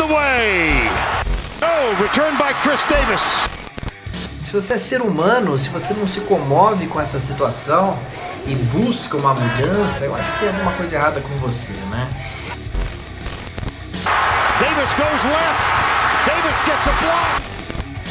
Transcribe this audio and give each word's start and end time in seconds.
the 0.00 0.06
way. 0.06 0.88
Oh, 1.60 1.94
return 2.00 2.34
by 2.38 2.54
Chris 2.62 2.84
Davis. 2.86 3.22
Se 4.46 4.52
você 4.52 4.74
é 4.74 4.78
ser 4.78 5.02
humano, 5.02 5.58
se 5.58 5.68
você 5.68 5.92
não 5.92 6.08
se 6.08 6.20
comove 6.22 6.86
com 6.86 6.98
essa 6.98 7.20
situação 7.20 7.98
e 8.46 8.54
busca 8.54 9.16
uma 9.18 9.34
mudança, 9.34 10.04
eu 10.04 10.14
acho 10.14 10.32
que 10.32 10.38
tem 10.38 10.48
alguma 10.48 10.72
coisa 10.72 10.96
errada 10.96 11.20
com 11.20 11.28
você, 11.36 11.72
né? 11.90 12.08
Davis 14.58 14.92
goes 14.94 15.24
left. 15.24 15.68
Davis 16.26 16.56
gets 16.64 16.88
a 16.88 16.92
block. 17.02 17.42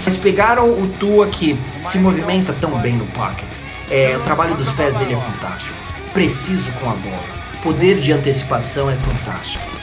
Eles 0.06 0.20
pegaram 0.20 0.70
o 0.70 0.94
Tua 1.00 1.28
que 1.28 1.60
se 1.84 1.98
movimenta 1.98 2.54
tão 2.54 2.78
bem 2.80 2.94
no 2.94 3.06
pocket. 3.08 3.48
É, 3.90 4.16
o 4.16 4.22
trabalho 4.22 4.54
dos 4.56 4.72
pés 4.74 4.96
dele 4.96 5.16
é 5.16 5.18
fantástico. 5.18 5.76
Preciso 6.14 6.72
com 6.74 6.90
a 6.92 6.94
bola. 6.94 7.40
Poder 7.64 8.00
de 8.00 8.14
antecipação 8.14 8.90
é 8.90 8.96
fantástico. 8.96 9.79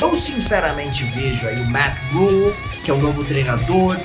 Eu 0.00 0.16
sinceramente 0.16 1.04
vejo 1.04 1.46
aí 1.46 1.60
o 1.60 1.70
Matt 1.70 1.98
Rule, 2.12 2.54
que 2.84 2.90
é 2.90 2.94
o 2.94 2.98
novo 2.98 3.22
treinador, 3.22 3.98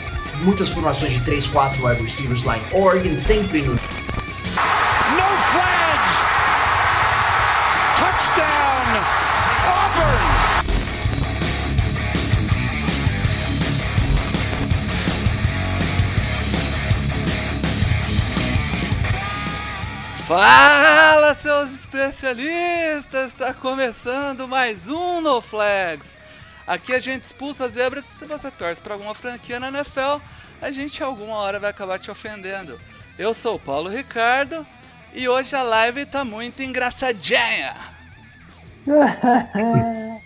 muitas 0.43 0.69
formações 0.69 1.13
de 1.13 1.21
3, 1.21 1.47
4 1.47 1.85
wide 1.85 2.03
receivers 2.03 2.43
lá 2.43 2.57
em 2.57 2.61
Oregon, 2.73 3.15
sempre 3.15 3.61
no 3.61 3.75
Fala, 20.37 21.33
seus 21.33 21.71
especialistas! 21.71 23.31
Está 23.31 23.53
começando 23.53 24.45
mais 24.49 24.85
um 24.85 25.21
No 25.21 25.39
Flags. 25.39 26.11
Aqui 26.67 26.93
a 26.93 26.99
gente 26.99 27.23
expulsa 27.23 27.69
zebras 27.69 28.03
se 28.19 28.25
você 28.25 28.51
torce 28.51 28.81
para 28.81 28.95
alguma 28.95 29.15
franquia 29.15 29.61
na 29.61 29.69
NFL, 29.69 30.19
a 30.61 30.71
gente 30.71 31.01
alguma 31.01 31.37
hora 31.37 31.57
vai 31.57 31.69
acabar 31.69 31.97
te 31.99 32.11
ofendendo. 32.11 32.77
Eu 33.17 33.33
sou 33.33 33.55
o 33.55 33.59
Paulo 33.59 33.89
Ricardo 33.89 34.67
e 35.13 35.29
hoje 35.29 35.55
a 35.55 35.63
live 35.63 36.05
tá 36.05 36.25
muito 36.25 36.61
engraçadinha. 36.61 37.73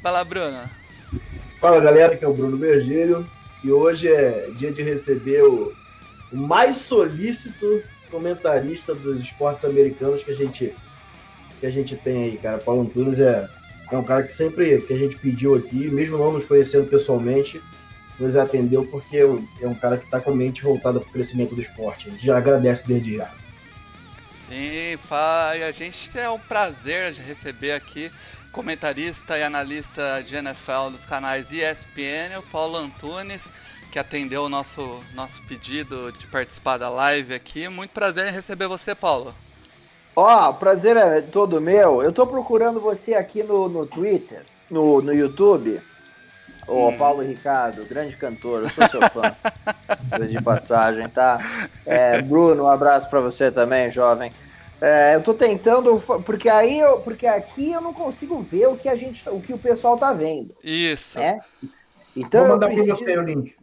Fala, 0.00 0.22
Bruno. 0.22 0.60
Fala 1.60 1.80
galera, 1.80 2.16
que 2.16 2.24
é 2.24 2.28
o 2.28 2.32
Bruno 2.32 2.56
Vergelho 2.56 3.28
e 3.64 3.72
hoje 3.72 4.06
é 4.06 4.50
dia 4.56 4.70
de 4.70 4.84
receber 4.84 5.42
o 5.42 5.74
mais 6.30 6.76
solícito 6.76 7.82
comentarista 8.10 8.94
dos 8.94 9.20
esportes 9.22 9.64
americanos 9.64 10.22
que 10.22 10.30
a 10.30 10.34
gente 10.34 10.74
que 11.60 11.66
a 11.66 11.70
gente 11.70 11.94
tem 11.96 12.24
aí, 12.24 12.36
cara. 12.38 12.56
Paulo 12.58 12.80
Antunes 12.82 13.18
é, 13.18 13.46
é 13.92 13.96
um 13.96 14.02
cara 14.02 14.22
que 14.22 14.32
sempre 14.32 14.80
que 14.80 14.92
a 14.94 14.98
gente 14.98 15.16
pediu 15.16 15.54
aqui, 15.54 15.90
mesmo 15.90 16.16
não 16.16 16.32
nos 16.32 16.46
conhecendo 16.46 16.86
pessoalmente, 16.88 17.60
nos 18.18 18.34
atendeu 18.34 18.86
porque 18.86 19.18
é 19.18 19.66
um 19.66 19.74
cara 19.74 19.98
que 19.98 20.04
está 20.06 20.20
com 20.20 20.30
a 20.30 20.34
mente 20.34 20.62
voltada 20.62 20.98
para 21.00 21.08
o 21.08 21.12
crescimento 21.12 21.54
do 21.54 21.60
esporte. 21.60 22.08
A 22.08 22.12
gente 22.12 22.24
já 22.24 22.38
agradece 22.38 22.86
desde 22.86 23.16
já. 23.18 23.30
Sim, 24.46 24.98
fa- 25.08 25.52
e 25.56 25.62
a 25.62 25.70
gente 25.70 26.18
é 26.18 26.28
um 26.28 26.38
prazer 26.38 27.12
receber 27.12 27.72
aqui 27.72 28.10
comentarista 28.50 29.38
e 29.38 29.42
analista 29.42 30.24
de 30.26 30.34
NFL 30.34 30.90
dos 30.92 31.04
canais 31.04 31.52
ESPN, 31.52 32.38
o 32.38 32.42
Paulo 32.42 32.76
Antunes, 32.76 33.42
que 33.90 33.98
atendeu 33.98 34.44
o 34.44 34.48
nosso, 34.48 35.00
nosso 35.14 35.42
pedido 35.42 36.12
de 36.12 36.26
participar 36.28 36.78
da 36.78 36.88
live 36.88 37.34
aqui. 37.34 37.68
Muito 37.68 37.90
prazer 37.90 38.26
em 38.26 38.32
receber 38.32 38.68
você, 38.68 38.94
Paulo. 38.94 39.34
Ó, 40.14 40.50
o 40.50 40.54
prazer 40.54 40.96
é 40.96 41.20
todo 41.20 41.60
meu. 41.60 42.02
Eu 42.02 42.12
tô 42.12 42.26
procurando 42.26 42.80
você 42.80 43.14
aqui 43.14 43.42
no, 43.42 43.68
no 43.68 43.86
Twitter, 43.86 44.42
no, 44.70 45.02
no 45.02 45.12
YouTube. 45.12 45.80
Ô, 46.66 46.92
Paulo 46.92 47.22
Ricardo, 47.22 47.84
grande 47.84 48.16
cantor, 48.16 48.62
eu 48.62 48.68
sou 48.70 48.88
seu 48.88 49.00
fã. 49.10 49.34
de 50.24 50.40
passagem, 50.40 51.08
tá? 51.08 51.68
É, 51.84 52.22
Bruno, 52.22 52.64
um 52.64 52.68
abraço 52.68 53.10
pra 53.10 53.18
você 53.18 53.50
também, 53.50 53.90
jovem. 53.90 54.30
É, 54.80 55.14
eu 55.14 55.22
tô 55.22 55.34
tentando, 55.34 56.00
porque 56.24 56.48
aí 56.48 56.78
eu, 56.78 57.00
porque 57.00 57.26
aqui 57.26 57.72
eu 57.72 57.80
não 57.80 57.92
consigo 57.92 58.40
ver 58.40 58.68
o 58.68 58.76
que 58.76 58.88
a 58.88 58.96
gente, 58.96 59.28
o 59.28 59.40
que 59.40 59.52
o 59.52 59.58
pessoal 59.58 59.98
tá 59.98 60.12
vendo, 60.12 60.54
Isso. 60.62 61.18
né? 61.18 61.40
Então 62.16 62.40
Vou 62.40 62.50
mandar 62.50 62.66
para 62.68 62.76
preciso, 62.76 62.96
você 62.96 63.18
o 63.18 63.22
link. 63.22 63.54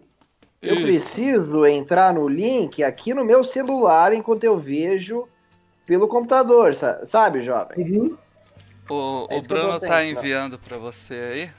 Eu 0.61 0.73
isso. 0.75 0.83
preciso 0.83 1.65
entrar 1.65 2.13
no 2.13 2.27
link 2.27 2.83
aqui 2.83 3.13
no 3.13 3.23
meu 3.25 3.43
celular 3.43 4.13
enquanto 4.13 4.43
eu 4.43 4.57
vejo 4.57 5.27
pelo 5.85 6.07
computador, 6.07 6.75
sa- 6.75 7.05
sabe, 7.07 7.41
jovem? 7.41 8.17
O, 8.89 9.27
É 9.29 9.37
o 9.37 9.41
Bruno 9.41 9.79
tá 9.79 10.03
enviando 10.03 10.57
pra 10.59 10.77
você 10.77 11.13
aí. 11.13 11.51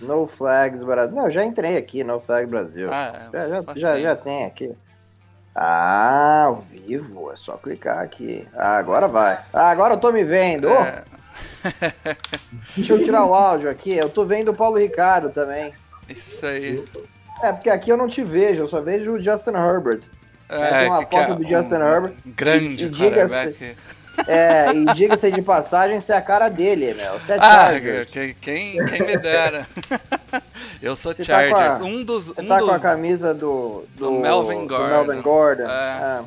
No 0.00 0.26
Flags 0.26 0.82
Brasil. 0.82 1.14
Não, 1.14 1.30
já 1.30 1.44
entrei 1.44 1.76
aqui, 1.76 2.02
No 2.02 2.20
Flag 2.20 2.46
Brasil. 2.46 2.88
Ah, 2.92 3.28
já, 3.32 3.48
já, 3.48 3.62
facinho. 3.62 3.80
já, 3.86 4.00
já 4.00 4.16
tem 4.16 4.44
aqui. 4.44 4.72
Ah, 5.54 6.44
ao 6.46 6.56
vivo, 6.56 7.30
é 7.30 7.36
só 7.36 7.56
clicar 7.56 7.98
aqui. 8.00 8.48
Ah, 8.54 8.78
agora 8.78 9.06
vai. 9.06 9.44
Ah, 9.52 9.68
agora 9.70 9.94
eu 9.94 9.98
tô 10.00 10.10
me 10.10 10.24
vendo. 10.24 10.68
É, 10.68 11.04
Deixa 12.76 12.94
eu 12.94 13.04
tirar 13.04 13.24
o 13.26 13.34
áudio 13.34 13.70
aqui. 13.70 13.92
Eu 13.92 14.08
tô 14.08 14.24
vendo 14.24 14.50
o 14.50 14.56
Paulo 14.56 14.76
Ricardo 14.78 15.30
também. 15.30 15.72
isso 16.08 16.44
aí. 16.44 16.84
É, 17.42 17.52
porque 17.52 17.68
aqui 17.70 17.90
eu 17.90 17.96
não 17.96 18.08
te 18.08 18.22
vejo, 18.22 18.62
eu 18.62 18.68
só 18.68 18.80
vejo 18.80 19.12
o 19.14 19.20
Justin 19.20 19.50
Herbert. 19.50 20.00
É, 20.48 20.78
tem 20.80 20.86
uma 20.88 21.04
que 21.04 21.16
é 21.16 21.26
foto 21.26 21.34
do 21.36 21.48
Justin 21.48 21.74
um 21.74 21.82
Herbert. 21.86 22.12
Grande 22.26 22.84
E- 22.84 22.88
e 22.88 22.90
quarterback. 22.90 23.76
É, 24.28 24.70
e 24.74 24.84
diga-se 24.94 25.30
de 25.32 25.40
passagem, 25.40 25.98
você 25.98 26.12
é 26.12 26.16
a 26.16 26.20
cara 26.22 26.50
dele, 26.50 26.92
meu. 26.92 27.18
Você 27.18 27.32
é 27.32 27.38
Ah, 27.40 27.70
Chargers. 27.70 28.10
quem, 28.10 28.34
quem 28.34 29.06
me 29.06 29.16
dera. 29.16 29.66
Eu 30.82 30.94
sou 30.96 31.12
Você 31.14 31.24
tá 31.24 31.32
Chargers. 31.48 31.80
a- 31.80 31.84
um 31.84 32.04
dos. 32.04 32.24
Você 32.24 32.40
Um 32.42 32.46
tá 32.46 32.58
com 32.58 32.70
a 32.70 32.72
dos 32.74 32.82
camisa 32.82 33.32
do, 33.32 33.84
do 33.96 34.10
Melvin 34.12 34.66
Gordon. 34.66 34.88
Melvin 34.88 35.22
Gordon. 35.22 35.62
É. 35.64 35.66
Ah. 35.68 36.24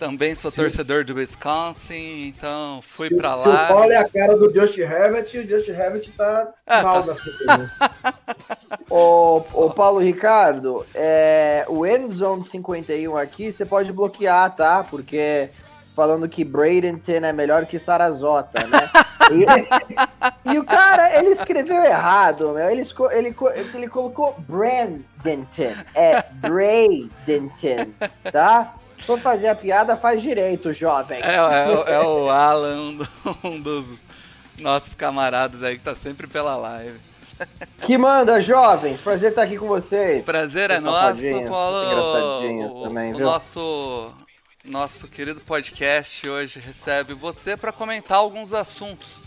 Também 0.00 0.34
sou 0.34 0.50
torcedor 0.50 1.04
do 1.04 1.14
Wisconsin, 1.14 2.26
então 2.28 2.80
fui 2.82 3.08
Se, 3.10 3.14
pra 3.16 3.36
se 3.36 3.46
o 3.46 3.50
lá. 3.52 3.68
Paulo 3.68 3.92
é 3.92 3.96
a 3.96 4.08
cara 4.08 4.34
do 4.34 4.50
Josh 4.50 4.78
Herbert, 4.78 5.26
o 5.34 5.44
Josh 5.44 5.68
Herbert 5.68 6.08
tá 6.16 6.52
Ah, 6.66 6.82
mal 6.82 7.02
tá. 7.02 7.06
na 7.08 7.14
frente. 7.14 7.46
né? 7.46 7.70
Ô, 8.88 9.42
ô 9.52 9.70
Paulo 9.70 10.00
Ricardo, 10.00 10.86
é, 10.94 11.64
o 11.68 11.84
Endzone 11.86 12.44
51 12.44 13.16
aqui 13.16 13.52
você 13.52 13.64
pode 13.66 13.92
bloquear, 13.92 14.56
tá? 14.56 14.82
Porque 14.88 15.50
falando 15.94 16.28
que 16.28 16.44
Bradenton 16.44 17.24
é 17.26 17.32
melhor 17.32 17.66
que 17.66 17.78
Sarasota, 17.78 18.66
né? 18.66 18.90
E, 19.30 20.54
e 20.54 20.58
o 20.58 20.64
cara, 20.64 21.16
ele 21.16 21.28
escreveu 21.28 21.84
errado, 21.84 22.52
meu. 22.52 22.68
Ele, 22.68 22.84
ele, 23.12 23.36
ele 23.74 23.86
colocou 23.88 24.34
Brandenton. 24.40 25.72
É 25.94 26.20
Bradenton, 26.32 27.92
tá? 28.32 28.74
Se 29.00 29.06
for 29.06 29.20
fazer 29.20 29.48
a 29.48 29.54
piada, 29.54 29.96
faz 29.96 30.20
direito, 30.22 30.72
jovem. 30.72 31.20
É, 31.22 31.34
é- 31.36 31.94
é 31.94 32.00
o 32.00 32.28
Alan, 32.30 32.76
um, 32.80 32.96
do- 32.96 33.60
dos 33.60 33.98
nossos 34.58 34.94
camaradas 34.94 35.62
aí 35.62 35.78
que 35.78 35.84
tá 35.84 35.94
sempre 35.94 36.26
pela 36.26 36.54
live. 36.56 36.98
Que 37.82 37.96
manda, 37.96 38.40
jovens. 38.42 39.00
Prazer 39.00 39.30
estar 39.30 39.42
aqui 39.42 39.56
com 39.56 39.66
vocês. 39.66 40.24
Prazer 40.24 40.70
é 40.70 40.78
nosso, 40.78 41.22
Paulo. 41.48 42.76
O, 42.80 42.82
também, 42.84 43.14
o 43.14 43.16
viu? 43.16 43.26
nosso, 43.26 44.12
nosso 44.62 45.08
querido 45.08 45.40
podcast 45.40 46.28
hoje 46.28 46.60
recebe 46.60 47.14
você 47.14 47.56
para 47.56 47.72
comentar 47.72 48.18
alguns 48.18 48.52
assuntos. 48.52 49.22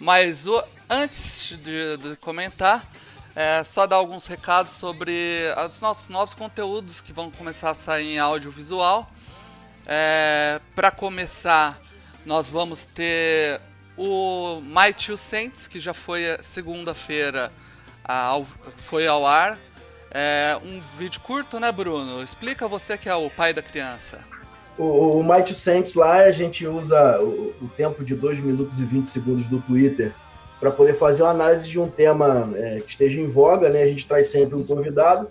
Mas 0.00 0.46
o- 0.46 0.64
antes 0.88 1.58
de, 1.62 1.98
de 1.98 2.16
comentar, 2.16 2.84
é 3.34 3.64
só 3.64 3.86
dar 3.86 3.96
alguns 3.96 4.26
recados 4.26 4.72
sobre 4.72 5.46
os 5.66 5.80
nossos 5.80 6.08
novos 6.08 6.34
conteúdos 6.34 7.00
que 7.00 7.12
vão 7.12 7.30
começar 7.30 7.70
a 7.70 7.74
sair 7.74 8.14
em 8.14 8.18
audiovisual. 8.18 9.10
É, 9.86 10.60
para 10.74 10.90
começar, 10.90 11.80
nós 12.24 12.46
vamos 12.46 12.86
ter 12.86 13.60
o 13.96 14.60
My 14.60 14.92
Two 14.92 15.16
Saints, 15.16 15.66
que 15.66 15.80
já 15.80 15.94
foi 15.94 16.22
segunda-feira, 16.42 17.52
foi 18.76 19.06
ao 19.06 19.26
ar. 19.26 19.58
É 20.10 20.58
um 20.62 20.80
vídeo 20.98 21.20
curto, 21.20 21.58
né, 21.58 21.72
Bruno? 21.72 22.22
Explica 22.22 22.68
você 22.68 22.98
que 22.98 23.08
é 23.08 23.14
o 23.14 23.30
pai 23.30 23.54
da 23.54 23.62
criança. 23.62 24.20
O, 24.76 25.18
o 25.18 25.24
Mighty 25.24 25.54
Saints 25.54 25.94
lá, 25.94 26.16
a 26.16 26.32
gente 26.32 26.66
usa 26.66 27.20
o, 27.20 27.54
o 27.62 27.68
tempo 27.76 28.04
de 28.04 28.14
2 28.14 28.40
minutos 28.40 28.78
e 28.78 28.84
20 28.84 29.06
segundos 29.06 29.46
do 29.46 29.60
Twitter 29.60 30.14
para 30.62 30.70
poder 30.70 30.94
fazer 30.94 31.24
uma 31.24 31.32
análise 31.32 31.68
de 31.68 31.80
um 31.80 31.88
tema 31.88 32.48
é, 32.54 32.80
que 32.86 32.92
esteja 32.92 33.20
em 33.20 33.26
voga, 33.26 33.68
né? 33.68 33.82
A 33.82 33.88
gente 33.88 34.06
traz 34.06 34.28
sempre 34.28 34.54
um 34.54 34.62
convidado. 34.62 35.28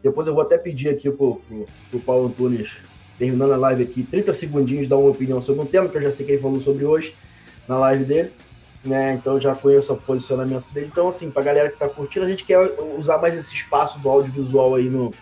Depois 0.00 0.28
eu 0.28 0.32
vou 0.32 0.44
até 0.44 0.56
pedir 0.56 0.88
aqui 0.88 1.10
pro, 1.10 1.42
pro 1.90 1.98
Paulo 1.98 2.28
Antunes, 2.28 2.76
terminando 3.18 3.54
a 3.54 3.56
live 3.56 3.82
aqui, 3.82 4.04
30 4.04 4.32
segundinhos, 4.32 4.86
dar 4.86 4.96
uma 4.96 5.10
opinião 5.10 5.40
sobre 5.40 5.62
um 5.62 5.66
tema 5.66 5.88
que 5.88 5.96
eu 5.96 6.02
já 6.02 6.12
sei 6.12 6.24
que 6.24 6.30
ele 6.30 6.40
falou 6.40 6.60
sobre 6.60 6.84
hoje 6.84 7.12
na 7.66 7.76
live 7.76 8.04
dele. 8.04 8.30
Né, 8.84 9.14
então 9.14 9.40
já 9.40 9.52
conheço 9.52 9.92
o 9.92 9.96
posicionamento 9.96 10.72
dele. 10.72 10.88
Então, 10.92 11.08
assim, 11.08 11.28
pra 11.28 11.42
galera 11.42 11.70
que 11.70 11.76
tá 11.76 11.88
curtindo, 11.88 12.24
a 12.24 12.28
gente 12.28 12.44
quer 12.44 12.60
usar 12.96 13.18
mais 13.18 13.36
esse 13.36 13.52
espaço 13.52 13.98
do 13.98 14.08
audiovisual 14.08 14.76
aí 14.76 14.88
no, 14.88 15.12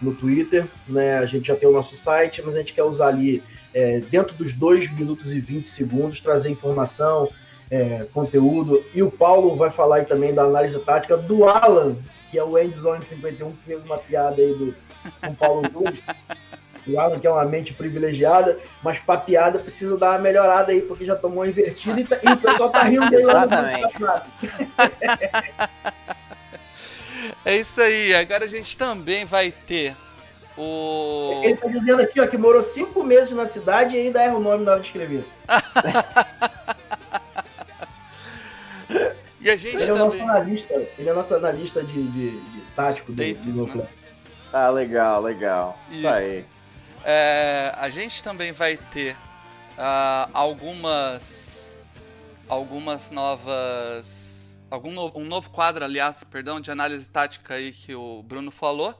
no 0.00 0.14
Twitter, 0.14 0.66
né? 0.88 1.18
A 1.18 1.26
gente 1.26 1.48
já 1.48 1.54
tem 1.54 1.68
o 1.68 1.72
nosso 1.72 1.94
site, 1.94 2.40
mas 2.42 2.54
a 2.54 2.58
gente 2.60 2.72
quer 2.72 2.84
usar 2.84 3.08
ali 3.08 3.42
é, 3.74 4.00
dentro 4.00 4.34
dos 4.34 4.54
2 4.54 4.90
minutos 4.94 5.30
e 5.30 5.40
20 5.40 5.68
segundos, 5.68 6.20
trazer 6.20 6.48
informação, 6.48 7.28
é, 7.70 8.06
conteúdo. 8.12 8.84
E 8.94 9.02
o 9.02 9.10
Paulo 9.10 9.56
vai 9.56 9.70
falar 9.70 9.96
aí 9.96 10.04
também 10.04 10.34
da 10.34 10.42
análise 10.42 10.78
tática 10.80 11.16
do 11.16 11.48
Alan, 11.48 11.94
que 12.30 12.38
é 12.38 12.44
o 12.44 12.58
Endzone 12.58 13.02
51, 13.02 13.52
que 13.52 13.64
fez 13.64 13.82
uma 13.84 13.96
piada 13.98 14.40
aí 14.40 14.54
do, 14.54 14.74
com 15.20 15.30
o 15.30 15.34
Paulo 15.34 15.70
Cruz. 15.70 16.02
O 16.86 17.00
Alan, 17.00 17.18
que 17.18 17.26
é 17.26 17.30
uma 17.30 17.46
mente 17.46 17.72
privilegiada, 17.72 18.60
mas 18.82 18.98
pra 18.98 19.16
piada 19.16 19.58
precisa 19.58 19.96
dar 19.96 20.10
uma 20.12 20.18
melhorada 20.18 20.70
aí, 20.70 20.82
porque 20.82 21.06
já 21.06 21.16
tomou 21.16 21.38
uma 21.38 21.48
invertida 21.48 21.98
e, 22.00 22.04
tá, 22.04 22.18
e 22.22 22.32
o 22.32 22.36
pessoal 22.36 22.68
tá 22.70 22.82
rindo 22.82 23.08
dele 23.08 23.24
lá 23.24 23.46
no 23.46 23.54
É 27.44 27.56
isso 27.56 27.80
aí. 27.80 28.14
Agora 28.14 28.44
a 28.44 28.48
gente 28.48 28.76
também 28.76 29.24
vai 29.24 29.50
ter 29.50 29.96
o. 30.56 31.42
Ele 31.44 31.56
tá 31.56 31.68
dizendo 31.68 32.02
aqui, 32.02 32.20
ó, 32.20 32.26
que 32.26 32.38
morou 32.38 32.62
cinco 32.62 33.02
meses 33.02 33.32
na 33.32 33.46
cidade 33.46 33.96
e 33.96 34.00
ainda 34.00 34.22
erra 34.22 34.36
o 34.36 34.40
nome 34.40 34.64
na 34.64 34.72
hora 34.72 34.80
de 34.80 34.86
escrever. 34.86 35.24
e 39.44 39.50
a 39.50 39.56
gente 39.56 39.76
ele 39.76 39.86
também... 39.86 39.94
é 39.94 40.04
nosso 40.04 40.22
analista, 40.22 40.74
ele 40.98 41.08
é 41.08 41.12
nosso 41.12 41.34
analista 41.34 41.84
de, 41.84 42.08
de, 42.08 42.40
de 42.40 42.60
tático 42.74 43.12
do, 43.12 43.16
Davis, 43.16 43.54
do 43.54 43.66
né? 43.66 43.86
Ah, 44.50 44.70
legal, 44.70 45.20
legal. 45.20 45.78
Isso, 45.90 45.98
Isso. 45.98 46.08
aí. 46.08 46.46
É, 47.04 47.74
a 47.76 47.90
gente 47.90 48.22
também 48.22 48.52
vai 48.52 48.78
ter 48.78 49.14
ah, 49.76 50.30
algumas 50.32 51.68
algumas 52.48 53.10
novas 53.10 54.58
algum 54.70 54.90
novo, 54.90 55.18
um 55.18 55.24
novo 55.24 55.50
quadro, 55.50 55.84
aliás, 55.84 56.24
perdão, 56.24 56.60
de 56.60 56.70
análise 56.70 57.08
tática 57.10 57.54
aí 57.54 57.70
que 57.70 57.94
o 57.94 58.22
Bruno 58.22 58.50
falou. 58.50 58.98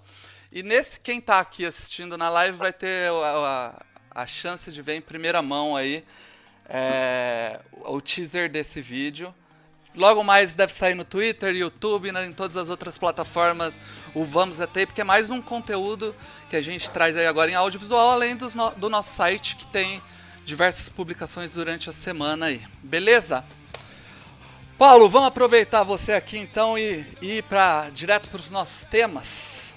E 0.53 0.63
nesse 0.63 1.01
quem 1.01 1.21
tá 1.21 1.41
aqui 1.41 1.65
assistindo 1.65 2.19
na 2.19 2.29
live 2.29 2.57
vai 2.57 2.73
ter 2.73 3.11
a, 3.11 3.75
a, 4.13 4.23
a 4.23 4.27
chance 4.27 4.71
de 4.71 4.83
ver 4.83 4.97
em 4.97 5.01
primeira 5.01 5.41
mão 5.41 5.75
aí 5.75 6.05
é, 6.69 7.61
o 7.87 8.01
teaser 8.01 8.51
desse 8.51 8.81
vídeo. 8.83 9.35
Logo 9.97 10.25
mais 10.25 10.57
deve 10.57 10.73
sair 10.73 10.95
no 10.95 11.05
Twitter, 11.05 11.55
YouTube, 11.55 12.11
né, 12.11 12.27
em 12.27 12.33
todas 12.33 12.57
as 12.57 12.69
outras 12.69 12.99
plataformas 12.99 13.79
o 14.15 14.25
Vamos 14.25 14.61
é 14.61 14.67
Tape, 14.67 14.93
que 14.93 15.01
é 15.01 15.05
mais 15.05 15.31
um 15.31 15.43
conteúdo 15.43 16.15
que 16.49 16.57
a 16.57 16.63
gente 16.63 16.91
traz 16.91 17.17
aí 17.17 17.27
agora 17.27 17.51
em 17.51 17.55
audiovisual, 17.55 18.11
além 18.11 18.37
dos 18.37 18.55
no, 18.55 18.71
do 18.71 18.89
nosso 18.89 19.15
site 19.15 19.57
que 19.57 19.67
tem 19.67 20.03
diversas 20.45 20.89
publicações 20.89 21.53
durante 21.53 21.91
a 21.91 21.93
semana 21.93 22.47
aí. 22.47 22.63
Beleza? 22.83 23.45
Paulo, 24.79 25.09
vamos 25.09 25.29
aproveitar 25.29 25.83
você 25.83 26.13
aqui 26.13 26.39
então 26.39 26.77
e, 26.77 27.07
e 27.23 27.39
ir 27.39 27.43
pra, 27.43 27.89
direto 27.91 28.29
para 28.29 28.41
os 28.41 28.51
nossos 28.51 28.87
temas. 28.87 29.75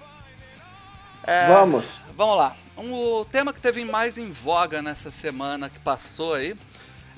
É, 1.24 1.48
Vamos. 1.48 1.86
Vamos 2.16 2.38
lá. 2.38 2.56
Um, 2.78 2.94
o 2.94 3.26
tema 3.26 3.52
que 3.52 3.60
teve 3.60 3.84
mais 3.86 4.18
em 4.18 4.32
voga 4.32 4.82
nessa 4.82 5.10
semana 5.10 5.70
que 5.70 5.80
passou 5.80 6.36
aí, 6.36 6.56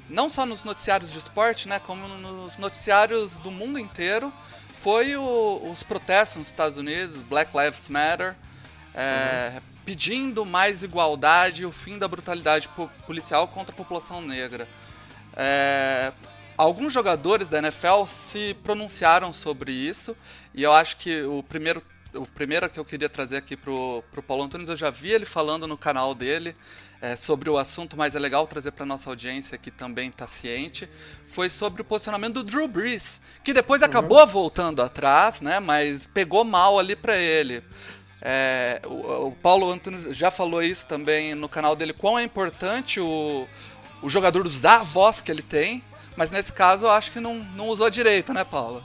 não 0.09 0.29
só 0.29 0.45
nos 0.45 0.63
noticiários 0.63 1.11
de 1.11 1.19
esporte, 1.19 1.67
né, 1.67 1.79
como 1.79 2.07
nos 2.07 2.57
noticiários 2.57 3.31
do 3.38 3.51
mundo 3.51 3.77
inteiro, 3.77 4.33
foi 4.77 5.15
o, 5.15 5.69
os 5.71 5.83
protestos 5.83 6.38
nos 6.38 6.50
Estados 6.50 6.77
Unidos, 6.77 7.17
Black 7.23 7.56
Lives 7.56 7.88
Matter, 7.89 8.35
é, 8.94 9.51
uhum. 9.53 9.61
pedindo 9.85 10.45
mais 10.45 10.83
igualdade 10.83 11.63
e 11.63 11.65
o 11.65 11.71
fim 11.71 11.97
da 11.97 12.07
brutalidade 12.07 12.69
policial 13.06 13.47
contra 13.47 13.73
a 13.73 13.77
população 13.77 14.21
negra. 14.21 14.67
É, 15.35 16.12
alguns 16.57 16.91
jogadores 16.91 17.50
da 17.50 17.59
NFL 17.59 18.05
se 18.07 18.55
pronunciaram 18.63 19.31
sobre 19.31 19.71
isso 19.71 20.17
e 20.53 20.63
eu 20.63 20.73
acho 20.73 20.97
que 20.97 21.21
o 21.23 21.44
primeiro 21.44 21.83
o 22.13 22.25
primeiro 22.25 22.67
que 22.67 22.79
eu 22.79 22.85
queria 22.85 23.07
trazer 23.07 23.38
aqui 23.38 23.55
pro, 23.55 24.03
pro 24.12 24.23
Paulo 24.23 24.44
Antunes, 24.44 24.67
eu 24.67 24.75
já 24.75 24.89
vi 24.89 25.12
ele 25.12 25.25
falando 25.25 25.67
no 25.67 25.77
canal 25.77 26.15
dele 26.15 26.55
é, 27.01 27.16
sobre 27.16 27.50
o 27.50 27.57
assunto, 27.57 27.96
mas 27.96 28.16
é 28.16 28.19
legal 28.19 28.46
trazer 28.48 28.72
para 28.72 28.86
nossa 28.86 29.10
audiência 29.10 29.57
que 29.57 29.72
também 29.72 30.10
está 30.10 30.28
ciente, 30.28 30.90
foi 31.28 31.50
sobre 31.50 31.81
o 31.81 31.86
posicionamento 31.86 32.36
do 32.36 32.44
Drew 32.44 32.68
Brees, 32.68 33.19
que 33.44 33.54
depois 33.54 33.81
uhum. 33.81 33.88
acabou 33.88 34.25
voltando 34.28 34.81
atrás, 34.81 35.42
né, 35.42 35.60
mas 35.60 36.06
pegou 36.13 36.44
mal 36.44 36.78
ali 36.78 36.96
para 36.96 37.16
ele. 37.16 37.63
É, 38.22 38.81
o, 38.86 39.28
o, 39.28 39.31
Paulo 39.31 39.72
Antunes 39.72 40.16
já 40.16 40.30
falou 40.30 40.62
isso 40.62 40.86
também 40.86 41.34
no 41.34 41.48
canal 41.48 41.75
dele, 41.75 41.94
quão 41.94 42.19
é 42.19 42.24
importante 42.24 43.00
o, 43.00 43.48
o 44.01 44.10
jogador 44.10 44.46
usar 44.46 44.81
a 44.81 44.84
voz 44.84 45.22
que 45.22 45.31
ele 45.31 45.42
tem, 45.42 45.81
mas 46.18 46.31
nesse 46.31 46.51
caso 46.51 46.86
eu 46.86 46.92
acho 46.92 47.13
que 47.13 47.19
não, 47.22 47.36
não 47.36 47.68
usou 47.69 47.90
direito, 47.90 48.34
né, 48.34 48.44
Paulo? 48.44 48.84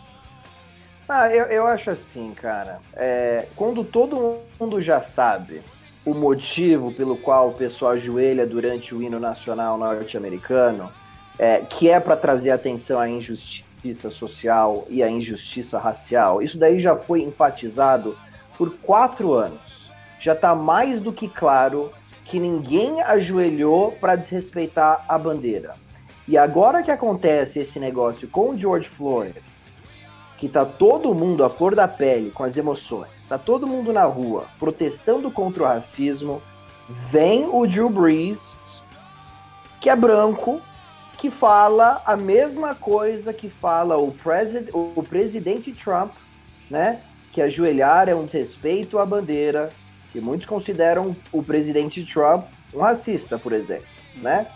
Ah, 1.09 1.29
eu, 1.29 1.47
eu 1.47 1.67
acho 1.67 1.91
assim, 1.91 2.33
cara. 2.33 2.81
É, 2.95 3.47
quando 3.57 3.85
todo 3.85 4.41
mundo 4.59 4.81
já 4.81 5.03
sabe 5.03 5.63
o 6.05 6.13
motivo 6.13 6.93
pelo 6.93 7.17
qual 7.17 7.49
o 7.49 7.55
pessoal 7.55 7.93
ajoelha 7.93 8.47
durante 8.47 8.95
o 8.95 9.03
hino 9.03 9.19
nacional 9.19 9.79
norte-americano, 9.79 10.91
é, 11.39 11.61
que 11.61 11.89
é 11.89 11.99
para 11.99 12.17
trazer 12.17 12.51
atenção 12.51 13.01
à 13.01 13.09
injustiça 13.09 14.11
social 14.11 14.87
e 14.89 15.03
à 15.03 15.11
injustiça 15.11 15.79
racial, 15.79 16.43
isso 16.43 16.59
daí 16.59 16.79
já 16.79 16.95
foi 16.95 17.23
enfatizado 17.23 18.17
por 18.57 18.77
quatro 18.79 19.33
anos. 19.33 19.91
Já 20.21 20.33
está 20.33 20.55
mais 20.55 21.01
do 21.01 21.13
que 21.13 21.29
claro 21.29 21.91
que 22.25 22.39
ninguém 22.39 23.03
ajoelhou 23.03 23.93
para 23.93 24.17
desrespeitar 24.17 25.05
a 25.09 25.19
bandeira. 25.19 25.75
E 26.27 26.39
agora 26.39 26.83
que 26.83 26.91
acontece 26.91 27.61
esse 27.61 27.79
negócio 27.79 28.29
com 28.29 28.51
o 28.51 28.59
George 28.59 28.89
Floyd, 28.89 29.35
que 30.45 30.49
tá 30.51 30.63
todo 30.63 31.15
mundo 31.15 31.43
à 31.43 31.49
flor 31.49 31.75
da 31.75 31.89
pele 31.89 32.31
com 32.31 32.45
as 32.45 32.55
emoções, 32.59 33.25
tá 33.27 33.39
todo 33.39 33.67
mundo 33.67 33.95
na 33.95 34.05
rua 34.05 34.45
protestando 34.59 35.31
contra 35.31 35.63
o 35.63 35.67
racismo, 35.67 36.43
vem 36.87 37.49
o 37.51 37.67
Drew 37.67 37.89
Brees, 37.89 38.59
que 39.81 39.89
é 39.89 39.97
branco, 39.97 40.61
que 41.17 41.31
fala 41.31 42.03
a 42.05 42.15
mesma 42.15 42.75
coisa 42.75 43.33
que 43.33 43.49
fala 43.49 43.97
o, 43.97 44.13
presid 44.13 44.69
o 44.75 45.03
presidente 45.03 45.73
Trump, 45.73 46.13
né? 46.71 47.01
Que 47.33 47.41
ajoelhar 47.41 48.11
é 48.11 48.15
um 48.15 48.25
desrespeito 48.25 48.99
à 48.99 49.07
bandeira, 49.07 49.71
que 50.13 50.21
muitos 50.21 50.47
consideram 50.47 51.17
o 51.33 51.43
presidente 51.43 52.05
Trump 52.05 52.45
um 52.75 52.81
racista, 52.81 53.39
por 53.39 53.55
exemplo, 53.55 53.87
né? 54.17 54.47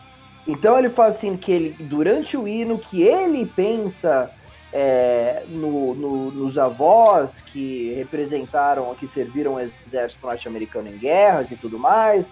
Então 0.47 0.79
ele 0.79 0.91
fala 0.91 1.09
assim 1.09 1.35
que 1.35 1.51
ele, 1.51 1.83
durante 1.85 2.37
o 2.37 2.47
hino, 2.47 2.79
que 2.79 3.01
ele 3.01 3.47
pensa 3.47 4.31
é, 4.73 5.45
no, 5.49 5.95
no, 5.95 6.31
nos 6.31 6.59
avós 6.59 7.41
que 7.41 7.93
representaram, 7.95 8.95
que 8.95 9.07
serviram 9.07 9.55
o 9.55 9.61
exército 9.61 10.27
norte-americano 10.27 10.89
em 10.89 10.99
guerras 10.99 11.51
e 11.51 11.57
tudo 11.57 11.79
mais, 11.79 12.29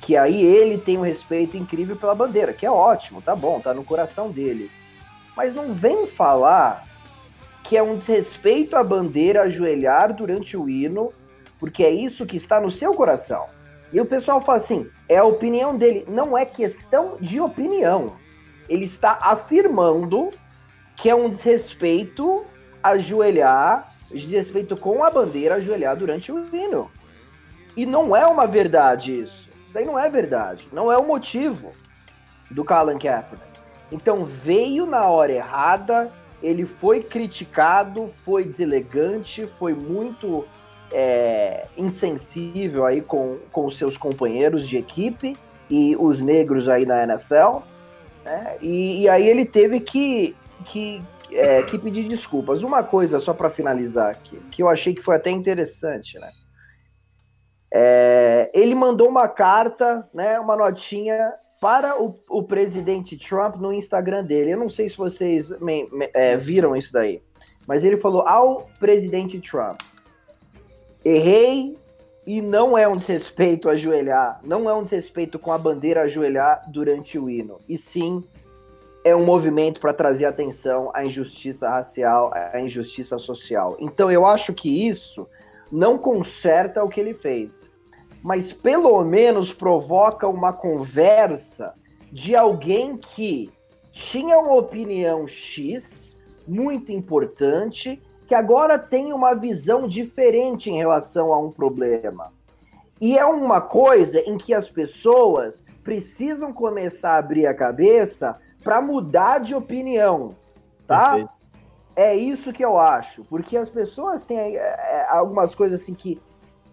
que 0.00 0.16
aí 0.16 0.42
ele 0.42 0.78
tem 0.78 0.98
um 0.98 1.02
respeito 1.02 1.56
incrível 1.56 1.96
pela 1.96 2.14
bandeira, 2.14 2.52
que 2.52 2.66
é 2.66 2.70
ótimo, 2.70 3.22
tá 3.22 3.34
bom, 3.34 3.60
tá 3.60 3.72
no 3.72 3.84
coração 3.84 4.30
dele. 4.30 4.70
Mas 5.36 5.54
não 5.54 5.72
vem 5.72 6.06
falar 6.06 6.86
que 7.62 7.76
é 7.76 7.82
um 7.82 7.96
desrespeito 7.96 8.76
à 8.76 8.84
bandeira 8.84 9.42
ajoelhar 9.42 10.14
durante 10.14 10.56
o 10.56 10.68
hino, 10.68 11.12
porque 11.58 11.82
é 11.82 11.90
isso 11.90 12.26
que 12.26 12.36
está 12.36 12.60
no 12.60 12.70
seu 12.70 12.92
coração. 12.94 13.46
E 13.92 14.00
o 14.00 14.04
pessoal 14.04 14.40
fala 14.40 14.58
assim: 14.58 14.86
é 15.08 15.18
a 15.18 15.24
opinião 15.24 15.76
dele. 15.76 16.04
Não 16.08 16.36
é 16.36 16.44
questão 16.44 17.16
de 17.20 17.40
opinião. 17.40 18.12
Ele 18.68 18.84
está 18.84 19.18
afirmando 19.22 20.30
que 20.96 21.10
é 21.10 21.14
um 21.14 21.28
desrespeito 21.28 22.44
ajoelhar, 22.82 23.88
desrespeito 24.10 24.76
com 24.76 25.02
a 25.02 25.10
bandeira 25.10 25.56
ajoelhar 25.56 25.96
durante 25.96 26.30
o 26.30 26.54
hino. 26.54 26.90
E 27.76 27.86
não 27.86 28.14
é 28.14 28.26
uma 28.26 28.46
verdade 28.46 29.20
isso. 29.20 29.48
Isso 29.66 29.78
aí 29.78 29.84
não 29.84 29.98
é 29.98 30.08
verdade. 30.08 30.68
Não 30.72 30.92
é 30.92 30.98
o 30.98 31.06
motivo 31.06 31.72
do 32.50 32.64
Colin 32.64 32.98
Kaepernick. 32.98 33.42
Então 33.90 34.24
veio 34.24 34.86
na 34.86 35.08
hora 35.08 35.32
errada, 35.32 36.12
ele 36.42 36.64
foi 36.66 37.02
criticado, 37.02 38.10
foi 38.24 38.44
deselegante, 38.44 39.46
foi 39.58 39.72
muito 39.72 40.44
é, 40.92 41.66
insensível 41.76 42.84
aí 42.84 43.00
com, 43.00 43.38
com 43.50 43.68
seus 43.70 43.96
companheiros 43.96 44.68
de 44.68 44.76
equipe 44.76 45.36
e 45.68 45.96
os 45.96 46.20
negros 46.20 46.68
aí 46.68 46.84
na 46.84 47.02
NFL. 47.02 47.58
Né? 48.24 48.56
E, 48.60 49.02
e 49.02 49.08
aí 49.08 49.28
ele 49.28 49.44
teve 49.44 49.80
que 49.80 50.36
que, 50.64 51.02
é, 51.30 51.62
que 51.62 51.78
pedir 51.78 52.08
desculpas. 52.08 52.62
Uma 52.62 52.82
coisa, 52.82 53.18
só 53.18 53.32
para 53.32 53.50
finalizar 53.50 54.10
aqui, 54.10 54.38
que 54.50 54.62
eu 54.62 54.68
achei 54.68 54.94
que 54.94 55.02
foi 55.02 55.16
até 55.16 55.30
interessante, 55.30 56.18
né? 56.18 56.30
É, 57.76 58.50
ele 58.54 58.74
mandou 58.74 59.08
uma 59.08 59.28
carta, 59.28 60.08
né, 60.14 60.38
uma 60.38 60.54
notinha 60.54 61.32
para 61.60 62.00
o, 62.00 62.14
o, 62.28 62.42
presidente 62.44 63.16
Trump 63.16 63.56
no 63.56 63.72
Instagram 63.72 64.22
dele. 64.24 64.52
Eu 64.52 64.58
não 64.58 64.70
sei 64.70 64.88
se 64.88 64.96
vocês 64.96 65.50
me, 65.60 65.88
me, 65.90 66.08
é, 66.14 66.36
viram 66.36 66.76
isso 66.76 66.92
daí, 66.92 67.20
mas 67.66 67.82
ele 67.82 67.96
falou 67.96 68.22
ao 68.28 68.68
presidente 68.78 69.40
Trump: 69.40 69.80
errei 71.04 71.76
e 72.24 72.40
não 72.40 72.78
é 72.78 72.86
um 72.86 72.96
desrespeito 72.96 73.68
ajoelhar, 73.68 74.40
não 74.44 74.70
é 74.70 74.74
um 74.74 74.84
desrespeito 74.84 75.36
com 75.36 75.50
a 75.50 75.58
bandeira 75.58 76.02
ajoelhar 76.02 76.70
durante 76.70 77.18
o 77.18 77.28
hino, 77.28 77.58
e 77.68 77.76
sim 77.76 78.22
é 79.04 79.14
um 79.14 79.24
movimento 79.24 79.78
para 79.78 79.92
trazer 79.92 80.24
atenção 80.24 80.90
à 80.94 81.04
injustiça 81.04 81.68
racial, 81.68 82.30
à 82.32 82.58
injustiça 82.58 83.18
social. 83.18 83.76
Então 83.78 84.10
eu 84.10 84.24
acho 84.24 84.54
que 84.54 84.88
isso 84.88 85.28
não 85.70 85.98
conserta 85.98 86.82
o 86.82 86.88
que 86.88 86.98
ele 86.98 87.12
fez, 87.12 87.70
mas 88.22 88.50
pelo 88.52 89.04
menos 89.04 89.52
provoca 89.52 90.26
uma 90.26 90.54
conversa 90.54 91.74
de 92.10 92.34
alguém 92.34 92.96
que 92.96 93.52
tinha 93.92 94.38
uma 94.38 94.54
opinião 94.54 95.28
X 95.28 96.16
muito 96.48 96.90
importante, 96.90 98.02
que 98.26 98.34
agora 98.34 98.78
tem 98.78 99.12
uma 99.12 99.34
visão 99.34 99.86
diferente 99.86 100.70
em 100.70 100.78
relação 100.78 101.32
a 101.32 101.38
um 101.38 101.50
problema. 101.50 102.32
E 103.00 103.18
é 103.18 103.24
uma 103.24 103.60
coisa 103.60 104.20
em 104.20 104.38
que 104.38 104.54
as 104.54 104.70
pessoas 104.70 105.62
precisam 105.82 106.52
começar 106.52 107.12
a 107.12 107.18
abrir 107.18 107.46
a 107.46 107.52
cabeça 107.52 108.40
para 108.64 108.80
mudar 108.80 109.38
de 109.38 109.54
opinião, 109.54 110.30
tá? 110.86 111.10
Perfeito. 111.10 111.34
É 111.94 112.16
isso 112.16 112.52
que 112.52 112.64
eu 112.64 112.76
acho, 112.76 113.22
porque 113.24 113.56
as 113.56 113.70
pessoas 113.70 114.24
têm 114.24 114.56
é, 114.56 115.06
algumas 115.08 115.54
coisas 115.54 115.80
assim 115.80 115.94
que, 115.94 116.20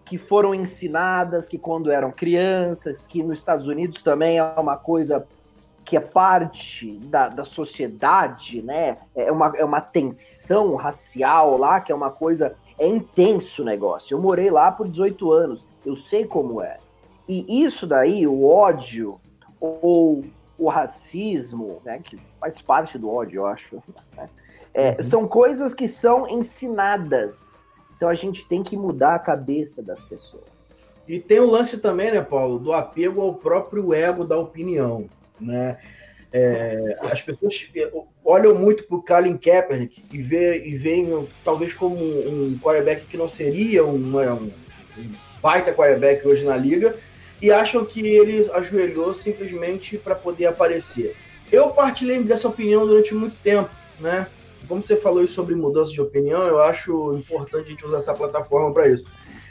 que 0.04 0.18
foram 0.18 0.52
ensinadas, 0.52 1.46
que 1.46 1.56
quando 1.56 1.92
eram 1.92 2.10
crianças, 2.10 3.06
que 3.06 3.22
nos 3.22 3.38
Estados 3.38 3.68
Unidos 3.68 4.02
também 4.02 4.38
é 4.38 4.44
uma 4.44 4.76
coisa 4.76 5.24
que 5.84 5.96
é 5.96 6.00
parte 6.00 6.98
da, 7.04 7.28
da 7.28 7.44
sociedade, 7.44 8.62
né? 8.62 8.98
É 9.14 9.30
uma, 9.30 9.52
é 9.56 9.64
uma 9.64 9.80
tensão 9.80 10.74
racial 10.74 11.56
lá, 11.56 11.80
que 11.80 11.92
é 11.92 11.94
uma 11.94 12.10
coisa. 12.10 12.56
É 12.78 12.86
intenso 12.86 13.62
o 13.62 13.64
negócio. 13.64 14.14
Eu 14.14 14.20
morei 14.20 14.50
lá 14.50 14.72
por 14.72 14.88
18 14.88 15.30
anos, 15.32 15.64
eu 15.84 15.94
sei 15.94 16.24
como 16.24 16.62
é. 16.62 16.78
E 17.28 17.62
isso 17.62 17.86
daí, 17.86 18.26
o 18.26 18.44
ódio, 18.44 19.20
ou 19.60 20.24
o 20.64 20.68
racismo, 20.68 21.80
né, 21.84 21.98
que 22.02 22.18
faz 22.40 22.60
parte 22.60 22.98
do 22.98 23.10
ódio, 23.10 23.40
eu 23.40 23.46
acho, 23.46 23.82
né, 24.16 24.28
é, 24.74 24.90
uhum. 24.90 25.02
são 25.02 25.28
coisas 25.28 25.74
que 25.74 25.88
são 25.88 26.28
ensinadas. 26.28 27.64
Então 27.96 28.08
a 28.08 28.14
gente 28.14 28.46
tem 28.48 28.62
que 28.62 28.76
mudar 28.76 29.14
a 29.14 29.18
cabeça 29.18 29.82
das 29.82 30.02
pessoas. 30.02 30.44
E 31.06 31.18
tem 31.20 31.40
o 31.40 31.50
lance 31.50 31.78
também, 31.78 32.12
né, 32.12 32.22
Paulo, 32.22 32.58
do 32.58 32.72
apego 32.72 33.20
ao 33.20 33.34
próprio 33.34 33.92
ego 33.92 34.24
da 34.24 34.38
opinião 34.38 35.08
né? 35.42 35.76
É, 36.34 36.98
as 37.10 37.20
pessoas 37.20 37.70
olham 38.24 38.54
muito 38.54 38.84
para 38.84 38.96
o 38.96 39.02
Colin 39.02 39.36
Kaepernick 39.36 40.02
e, 40.10 40.22
vê, 40.22 40.66
e 40.66 40.78
veem 40.78 41.28
talvez 41.44 41.74
como 41.74 41.94
um 41.94 42.58
quarterback 42.58 43.04
que 43.04 43.18
não 43.18 43.28
seria 43.28 43.84
um, 43.84 44.18
é, 44.18 44.32
um, 44.32 44.50
um 44.96 45.12
baita 45.42 45.74
quarterback 45.74 46.26
hoje 46.26 46.46
na 46.46 46.56
liga 46.56 46.96
e 47.42 47.50
acham 47.50 47.84
que 47.84 48.00
ele 48.06 48.48
ajoelhou 48.52 49.12
simplesmente 49.12 49.98
para 49.98 50.14
poder 50.14 50.46
aparecer. 50.46 51.16
Eu 51.50 51.70
partilhei 51.70 52.22
dessa 52.22 52.48
opinião 52.48 52.86
durante 52.86 53.12
muito 53.12 53.36
tempo, 53.42 53.68
né? 53.98 54.28
Como 54.68 54.80
você 54.80 54.96
falou 54.96 55.26
sobre 55.26 55.56
mudança 55.56 55.90
de 55.90 56.00
opinião, 56.00 56.46
eu 56.46 56.62
acho 56.62 57.16
importante 57.16 57.66
a 57.66 57.70
gente 57.70 57.84
usar 57.84 57.96
essa 57.96 58.14
plataforma 58.14 58.72
para 58.72 58.88
isso. 58.88 59.04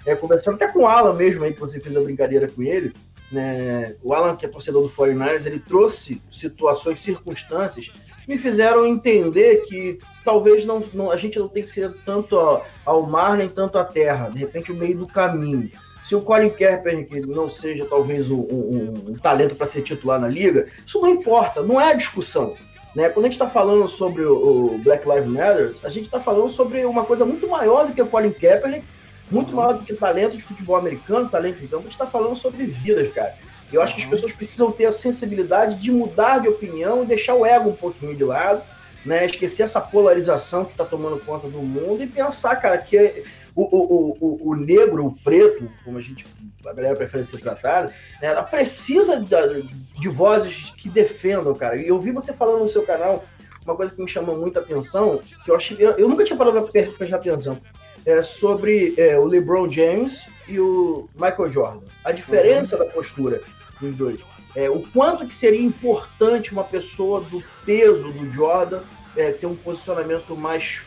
É, 0.05 0.15
conversando 0.15 0.55
até 0.55 0.67
com 0.67 0.79
o 0.79 0.87
Alan 0.87 1.13
mesmo 1.13 1.43
aí, 1.43 1.53
que 1.53 1.59
você 1.59 1.81
fez 1.81 1.95
a 1.95 2.01
brincadeira 2.01 2.47
com 2.47 2.63
ele, 2.63 2.93
né, 3.29 3.95
o 4.01 4.13
Alan, 4.13 4.37
que 4.37 4.45
é 4.45 4.49
torcedor 4.49 4.83
do 4.83 4.89
49ers, 4.89 5.45
ele 5.45 5.59
trouxe 5.59 6.21
situações, 6.31 6.99
circunstâncias 7.01 7.91
me 8.27 8.37
fizeram 8.37 8.85
entender 8.85 9.63
que 9.63 9.99
talvez 10.23 10.63
não, 10.63 10.83
não, 10.93 11.11
a 11.11 11.17
gente 11.17 11.37
não 11.37 11.47
tem 11.47 11.63
que 11.63 11.69
ser 11.69 11.93
tanto 12.05 12.37
ao 12.85 13.05
mar 13.05 13.37
nem 13.37 13.49
tanto 13.49 13.77
à 13.77 13.83
terra, 13.83 14.29
de 14.29 14.39
repente 14.39 14.71
o 14.71 14.75
meio 14.75 14.97
do 14.97 15.07
caminho. 15.07 15.69
Se 16.03 16.15
o 16.15 16.21
Colin 16.21 16.49
Kaepernick 16.49 17.19
não 17.21 17.49
seja 17.49 17.85
talvez 17.85 18.29
um, 18.29 18.39
um, 18.39 19.05
um 19.09 19.17
talento 19.17 19.55
para 19.55 19.67
ser 19.67 19.81
titular 19.81 20.19
na 20.19 20.27
liga, 20.27 20.67
isso 20.85 20.99
não 20.99 21.09
importa, 21.09 21.61
não 21.61 21.79
é 21.79 21.91
a 21.91 21.95
discussão. 21.95 22.55
Né? 22.95 23.07
Quando 23.09 23.25
a 23.25 23.29
gente 23.29 23.39
está 23.39 23.47
falando 23.47 23.87
sobre 23.87 24.23
o, 24.23 24.75
o, 24.75 24.77
Black 24.79 25.07
Lives 25.07 25.29
Matter, 25.29 25.71
a 25.83 25.89
gente 25.89 26.05
está 26.05 26.19
falando 26.19 26.49
sobre 26.49 26.83
uma 26.85 27.05
coisa 27.05 27.25
muito 27.25 27.47
maior 27.47 27.87
do 27.87 27.93
que 27.93 28.01
o 28.01 28.07
Colin 28.07 28.31
Kaepernick 28.31 28.85
muito 29.31 29.55
maior 29.55 29.73
do 29.73 29.85
que 29.85 29.95
talento 29.95 30.35
de 30.35 30.43
futebol 30.43 30.75
americano, 30.75 31.29
talento 31.29 31.59
de 31.59 31.67
campo, 31.67 31.83
a 31.83 31.83
gente 31.83 31.93
está 31.93 32.05
falando 32.05 32.35
sobre 32.35 32.65
vidas, 32.65 33.11
cara. 33.13 33.33
Eu 33.71 33.81
acho 33.81 33.95
que 33.95 34.01
as 34.01 34.05
uhum. 34.05 34.11
pessoas 34.11 34.33
precisam 34.33 34.71
ter 34.71 34.85
a 34.85 34.91
sensibilidade 34.91 35.77
de 35.77 35.91
mudar 35.91 36.39
de 36.39 36.49
opinião 36.49 37.03
e 37.03 37.05
deixar 37.05 37.35
o 37.35 37.45
ego 37.45 37.69
um 37.69 37.75
pouquinho 37.75 38.13
de 38.13 38.23
lado, 38.23 38.61
né? 39.05 39.25
Esquecer 39.25 39.63
essa 39.63 39.79
polarização 39.79 40.65
que 40.65 40.71
está 40.71 40.83
tomando 40.83 41.17
conta 41.25 41.47
do 41.47 41.59
mundo 41.59 42.03
e 42.03 42.07
pensar, 42.07 42.57
cara, 42.57 42.77
que 42.77 43.23
o, 43.55 43.63
o, 43.63 44.17
o, 44.19 44.49
o 44.49 44.55
negro, 44.55 45.05
o 45.05 45.15
preto, 45.23 45.69
como 45.83 45.97
a 45.97 46.01
gente 46.01 46.25
a 46.65 46.73
galera 46.73 46.95
prefere 46.95 47.25
ser 47.25 47.39
tratada, 47.39 47.87
né, 48.21 48.27
ela 48.27 48.43
precisa 48.43 49.19
de, 49.19 49.63
de 49.99 50.09
vozes 50.09 50.71
que 50.77 50.89
defendam, 50.89 51.53
cara. 51.55 51.75
E 51.75 51.87
eu 51.87 51.99
vi 51.99 52.11
você 52.11 52.33
falando 52.33 52.61
no 52.61 52.69
seu 52.69 52.83
canal 52.83 53.23
uma 53.65 53.75
coisa 53.75 53.93
que 53.93 54.01
me 54.01 54.07
chamou 54.07 54.37
muita 54.37 54.59
atenção, 54.59 55.19
que 55.43 55.51
eu 55.51 55.55
achei, 55.55 55.77
eu, 55.79 55.91
eu 55.91 56.09
nunca 56.09 56.23
tinha 56.23 56.37
parado 56.37 56.61
para 56.61 56.91
prestar 56.91 57.17
atenção 57.17 57.59
é, 58.05 58.23
sobre 58.23 58.93
é, 58.97 59.17
o 59.17 59.25
LeBron 59.25 59.69
James 59.69 60.25
e 60.47 60.59
o 60.59 61.09
Michael 61.15 61.51
Jordan. 61.51 61.81
A 62.03 62.11
diferença 62.11 62.77
uhum. 62.77 62.85
da 62.85 62.91
postura 62.91 63.41
dos 63.79 63.95
dois. 63.95 64.19
É, 64.55 64.69
o 64.69 64.81
quanto 64.91 65.25
que 65.25 65.33
seria 65.33 65.61
importante 65.61 66.51
uma 66.51 66.63
pessoa 66.63 67.21
do 67.21 67.43
peso 67.65 68.11
do 68.11 68.31
Jordan 68.31 68.81
é, 69.15 69.31
ter 69.31 69.45
um 69.45 69.55
posicionamento 69.55 70.35
mais 70.37 70.81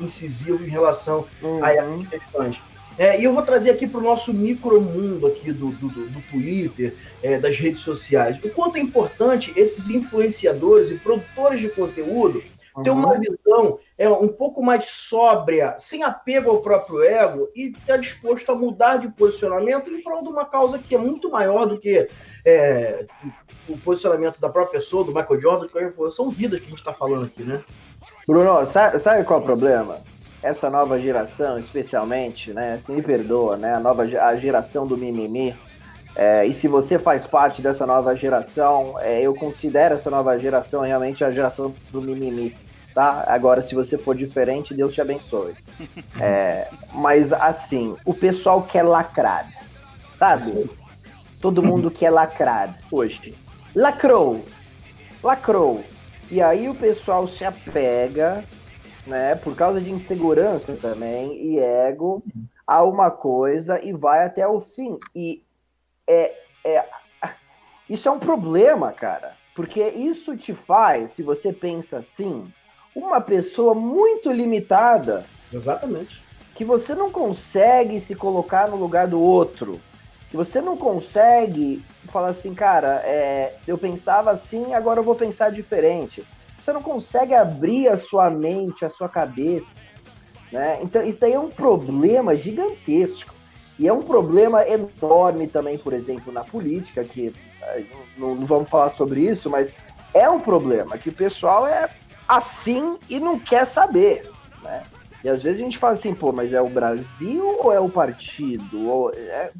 incisivo 0.00 0.62
em 0.64 0.68
relação 0.68 1.26
uhum. 1.42 1.64
a 1.64 1.72
essas 1.72 2.08
questões. 2.08 2.62
É, 2.96 3.20
e 3.20 3.24
eu 3.24 3.34
vou 3.34 3.42
trazer 3.42 3.70
aqui 3.70 3.88
para 3.88 3.98
o 3.98 4.02
nosso 4.02 4.32
micromundo 4.32 5.26
aqui 5.26 5.52
do, 5.52 5.70
do, 5.70 5.88
do 5.88 6.20
Twitter, 6.30 6.94
é, 7.22 7.38
das 7.38 7.58
redes 7.58 7.82
sociais, 7.82 8.38
o 8.44 8.48
quanto 8.50 8.76
é 8.76 8.80
importante 8.80 9.52
esses 9.56 9.90
influenciadores 9.90 10.90
e 10.90 10.94
produtores 10.94 11.60
de 11.60 11.68
conteúdo 11.70 12.42
uhum. 12.76 12.82
ter 12.82 12.90
uma 12.90 13.18
visão 13.18 13.78
é, 13.98 14.08
um 14.08 14.28
pouco 14.28 14.62
mais 14.62 14.86
sóbria, 14.86 15.76
sem 15.78 16.04
apego 16.04 16.50
ao 16.50 16.62
próprio 16.62 17.02
ego 17.02 17.48
e 17.54 17.72
estar 17.72 17.96
disposto 17.96 18.50
a 18.50 18.54
mudar 18.54 18.98
de 18.98 19.08
posicionamento 19.08 19.90
em 19.90 20.02
prol 20.02 20.22
de 20.22 20.28
uma 20.28 20.44
causa 20.44 20.78
que 20.78 20.94
é 20.94 20.98
muito 20.98 21.30
maior 21.30 21.66
do 21.66 21.78
que 21.78 22.08
é, 22.44 23.06
o 23.68 23.78
posicionamento 23.78 24.40
da 24.40 24.48
própria 24.48 24.78
pessoa, 24.78 25.04
do 25.04 25.14
Michael 25.14 25.40
Jordan, 25.40 25.68
são 26.10 26.30
vidas 26.30 26.60
que 26.60 26.66
a 26.66 26.68
gente 26.68 26.78
está 26.78 26.92
falando 26.92 27.24
aqui, 27.24 27.42
né? 27.42 27.62
Bruno, 28.26 28.66
sabe, 28.66 28.98
sabe 28.98 29.24
qual 29.24 29.40
é 29.40 29.42
o 29.42 29.46
problema? 29.46 29.98
Essa 30.42 30.68
nova 30.68 30.98
geração, 30.98 31.58
especialmente, 31.58 32.52
né? 32.52 32.78
Se 32.84 32.92
me 32.92 33.02
perdoa, 33.02 33.56
né? 33.56 33.74
A 33.74 33.80
nova 33.80 34.02
a 34.02 34.36
geração 34.36 34.86
do 34.86 34.96
mimimi. 34.96 35.54
É, 36.16 36.46
e 36.46 36.54
se 36.54 36.68
você 36.68 36.98
faz 36.98 37.26
parte 37.26 37.60
dessa 37.60 37.86
nova 37.86 38.14
geração, 38.14 38.94
é, 39.00 39.22
eu 39.22 39.34
considero 39.34 39.94
essa 39.94 40.10
nova 40.10 40.38
geração 40.38 40.82
realmente 40.82 41.24
a 41.24 41.30
geração 41.30 41.74
do 41.90 42.00
mimimi 42.00 42.54
tá? 42.94 43.24
Agora, 43.26 43.60
se 43.60 43.74
você 43.74 43.98
for 43.98 44.14
diferente, 44.14 44.72
Deus 44.72 44.94
te 44.94 45.00
abençoe. 45.00 45.54
É, 46.20 46.68
mas, 46.92 47.32
assim, 47.32 47.96
o 48.04 48.14
pessoal 48.14 48.62
quer 48.62 48.84
lacrar, 48.84 49.48
sabe? 50.16 50.70
Todo 51.40 51.60
mundo 51.60 51.90
quer 51.90 52.08
lacrar 52.10 52.78
hoje. 52.88 53.36
Lacrou, 53.74 54.44
lacrou. 55.20 55.82
E 56.30 56.40
aí 56.40 56.68
o 56.68 56.74
pessoal 56.74 57.28
se 57.28 57.44
apega, 57.44 58.44
né, 59.06 59.34
por 59.34 59.54
causa 59.54 59.80
de 59.80 59.90
insegurança 59.90 60.76
também 60.80 61.34
e 61.36 61.58
ego, 61.58 62.22
a 62.66 62.82
uma 62.82 63.10
coisa 63.10 63.82
e 63.82 63.92
vai 63.92 64.24
até 64.24 64.46
o 64.46 64.60
fim. 64.60 64.98
E 65.14 65.44
é, 66.06 66.34
é, 66.64 66.84
isso 67.88 68.08
é 68.08 68.12
um 68.12 68.18
problema, 68.18 68.92
cara. 68.92 69.36
Porque 69.54 69.86
isso 69.86 70.36
te 70.36 70.52
faz, 70.52 71.12
se 71.12 71.22
você 71.22 71.52
pensa 71.52 71.98
assim, 71.98 72.52
uma 72.94 73.20
pessoa 73.20 73.74
muito 73.74 74.32
limitada. 74.32 75.24
Exatamente. 75.52 76.22
Que 76.54 76.64
você 76.64 76.94
não 76.94 77.10
consegue 77.10 78.00
se 78.00 78.14
colocar 78.14 78.68
no 78.68 78.76
lugar 78.76 79.06
do 79.06 79.20
outro. 79.20 79.80
Que 80.34 80.38
você 80.38 80.60
não 80.60 80.76
consegue 80.76 81.80
falar 82.06 82.30
assim, 82.30 82.52
cara, 82.54 83.00
é, 83.04 83.54
eu 83.68 83.78
pensava 83.78 84.32
assim, 84.32 84.74
agora 84.74 84.98
eu 84.98 85.04
vou 85.04 85.14
pensar 85.14 85.52
diferente. 85.52 86.24
Você 86.58 86.72
não 86.72 86.82
consegue 86.82 87.32
abrir 87.32 87.86
a 87.86 87.96
sua 87.96 88.28
mente, 88.30 88.84
a 88.84 88.90
sua 88.90 89.08
cabeça. 89.08 89.86
Né? 90.50 90.80
Então, 90.82 91.06
isso 91.06 91.20
daí 91.20 91.34
é 91.34 91.38
um 91.38 91.50
problema 91.50 92.34
gigantesco. 92.34 93.32
E 93.78 93.86
é 93.86 93.92
um 93.92 94.02
problema 94.02 94.66
enorme 94.66 95.46
também, 95.46 95.78
por 95.78 95.92
exemplo, 95.92 96.32
na 96.32 96.42
política, 96.42 97.04
que 97.04 97.32
eh, 97.62 97.84
não, 98.18 98.34
não 98.34 98.44
vamos 98.44 98.68
falar 98.68 98.88
sobre 98.88 99.20
isso, 99.20 99.48
mas 99.48 99.72
é 100.12 100.28
um 100.28 100.40
problema 100.40 100.98
que 100.98 101.10
o 101.10 101.14
pessoal 101.14 101.64
é 101.64 101.88
assim 102.26 102.98
e 103.08 103.20
não 103.20 103.38
quer 103.38 103.66
saber, 103.66 104.28
né? 104.64 104.82
E 105.22 105.28
às 105.28 105.44
vezes 105.44 105.60
a 105.60 105.64
gente 105.64 105.78
fala 105.78 105.92
assim, 105.92 106.12
pô, 106.12 106.32
mas 106.32 106.52
é 106.52 106.60
o 106.60 106.68
Brasil 106.68 107.56
ou 107.62 107.72
é 107.72 107.78
o 107.78 107.88
partido? 107.88 108.90
Ou 108.90 109.12
é... 109.14 109.52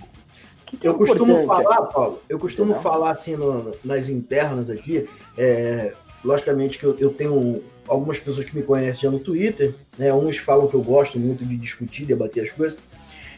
Que 0.75 0.81
que 0.81 0.87
é 0.87 0.91
eu 0.91 0.95
costumo 0.95 1.47
falar, 1.47 1.79
aqui? 1.79 1.95
Paulo, 1.95 2.23
eu 2.29 2.39
costumo 2.39 2.73
Entendeu? 2.73 2.83
falar 2.83 3.11
assim 3.11 3.37
no, 3.37 3.75
nas 3.85 4.09
internas 4.09 4.71
aqui, 4.71 5.09
é, 5.37 5.93
logicamente 6.25 6.79
que 6.79 6.85
eu, 6.85 6.97
eu, 6.99 7.13
tenho 7.13 7.63
algumas 7.87 8.19
pessoas 8.19 8.47
que 8.47 8.57
me 8.57 8.63
conhecem 8.63 9.03
já 9.03 9.11
no 9.11 9.19
Twitter, 9.19 9.75
né? 9.99 10.13
Uns 10.13 10.39
falam 10.39 10.69
que 10.69 10.75
eu 10.75 10.83
gosto 10.83 11.19
muito 11.19 11.45
de 11.45 11.57
discutir, 11.57 12.05
debater 12.05 12.45
as 12.45 12.51
coisas. 12.51 12.79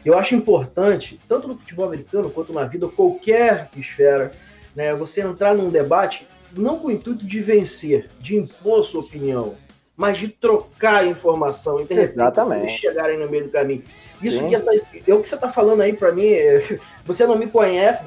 Eu 0.05 0.17
acho 0.17 0.35
importante, 0.35 1.19
tanto 1.27 1.47
no 1.47 1.57
futebol 1.57 1.85
americano 1.85 2.29
quanto 2.29 2.53
na 2.53 2.63
vida, 2.65 2.87
qualquer 2.87 3.69
esfera, 3.75 4.31
né? 4.75 4.95
Você 4.95 5.21
entrar 5.21 5.55
num 5.55 5.69
debate 5.69 6.27
não 6.55 6.79
com 6.79 6.87
o 6.87 6.91
intuito 6.91 7.25
de 7.25 7.41
vencer, 7.41 8.09
de 8.19 8.37
impor 8.37 8.83
sua 8.83 9.01
opinião, 9.01 9.55
mas 9.97 10.19
de 10.19 10.27
trocar 10.27 11.05
informação 11.07 11.81
e 11.81 11.85
de 11.85 11.95
repente 11.95 12.13
Exatamente. 12.13 12.71
chegarem 12.79 13.17
no 13.17 13.27
meio 13.27 13.45
do 13.45 13.49
caminho. 13.49 13.83
Isso 14.21 14.37
Sim. 14.37 14.49
que 14.49 14.55
essa, 14.55 14.69
é 14.73 15.13
o 15.13 15.21
que 15.21 15.27
você 15.27 15.35
está 15.35 15.49
falando 15.49 15.81
aí 15.81 15.91
para 15.93 16.11
mim, 16.11 16.27
é- 16.27 16.79
você 17.03 17.25
não 17.25 17.35
me 17.35 17.47
conhece, 17.47 18.03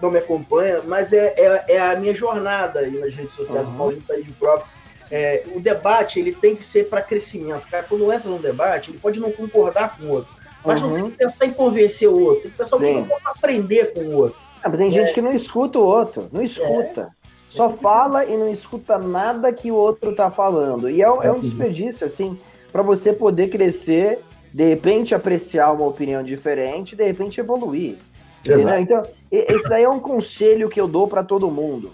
não 0.00 0.10
me 0.10 0.18
acompanha, 0.18 0.80
mas 0.86 1.12
é, 1.12 1.34
é, 1.36 1.74
é 1.76 1.80
a 1.80 1.94
minha 1.96 2.14
jornada 2.14 2.80
aí 2.80 2.98
nas 2.98 3.14
redes 3.14 3.34
sociais, 3.34 3.66
Uhum. 3.68 3.74
o 3.74 3.78
Paulinho 3.78 4.02
tá 4.06 4.14
aí 4.14 4.22
de 4.22 4.32
próprio. 4.32 4.66
É, 5.10 5.44
o 5.54 5.60
debate 5.60 6.18
ele 6.18 6.32
tem 6.32 6.56
que 6.56 6.64
ser 6.64 6.88
para 6.88 7.00
crescimento. 7.00 7.68
Cara, 7.68 7.84
quando 7.84 8.10
entra 8.12 8.28
num 8.28 8.40
debate, 8.40 8.90
ele 8.90 8.98
pode 8.98 9.20
não 9.20 9.30
concordar 9.30 9.96
com 9.96 10.04
o 10.06 10.10
outro, 10.10 10.34
mas 10.64 10.80
não 10.82 10.88
Uhum. 10.90 10.96
tem 11.02 11.10
que 11.10 11.16
pensar 11.18 11.46
em 11.46 11.52
convencer 11.52 12.08
o 12.08 12.18
outro, 12.18 12.42
tem 12.42 12.50
que 12.50 12.56
pensar 12.56 12.76
o 12.76 12.80
que 12.80 13.02
posso 13.08 13.28
aprender 13.28 13.92
com 13.92 14.00
o 14.00 14.16
outro. 14.16 14.38
Ah, 14.62 14.68
mas 14.68 14.78
tem 14.78 14.90
gente 14.90 15.12
que 15.12 15.20
não 15.22 15.32
escuta 15.32 15.78
o 15.78 15.82
outro, 15.84 16.28
não 16.32 16.42
escuta. 16.42 17.08
Só 17.48 17.70
fala 17.70 18.24
e 18.24 18.36
não 18.36 18.48
escuta 18.48 18.98
nada 18.98 19.52
que 19.52 19.70
o 19.70 19.74
outro 19.74 20.14
tá 20.14 20.30
falando. 20.30 20.90
E 20.90 21.00
é, 21.02 21.10
um- 21.10 21.22
é 21.22 21.30
um 21.32 21.40
desperdício, 21.40 22.06
assim, 22.06 22.38
para 22.72 22.82
você 22.82 23.12
poder 23.12 23.48
crescer, 23.48 24.20
de 24.52 24.64
repente 24.68 25.14
apreciar 25.14 25.72
uma 25.72 25.86
opinião 25.86 26.22
diferente, 26.22 26.94
de 26.96 27.04
repente 27.04 27.40
evoluir. 27.40 27.96
Entendeu? 28.40 28.78
Então, 28.78 29.02
esse 29.30 29.68
daí 29.68 29.84
é 29.84 29.88
um 29.88 29.98
conselho 30.00 30.68
que 30.68 30.80
eu 30.80 30.86
dou 30.86 31.08
para 31.08 31.22
todo 31.24 31.50
mundo. 31.50 31.92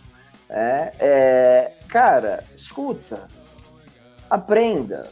É, 0.51 0.93
é, 1.01 1.73
cara, 1.89 2.45
escuta, 2.57 3.27
aprenda, 4.29 5.07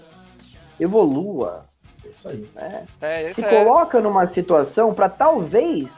evolua, 0.78 1.64
É 2.04 2.09
isso 2.09 2.28
aí. 2.28 2.49
né? 2.54 2.85
É, 3.00 3.25
se 3.26 3.30
esse 3.30 3.44
é- 3.44 3.49
coloca 3.64 4.00
numa 4.00 4.30
situação 4.30 4.92
para 4.92 5.09
talvez 5.09 5.90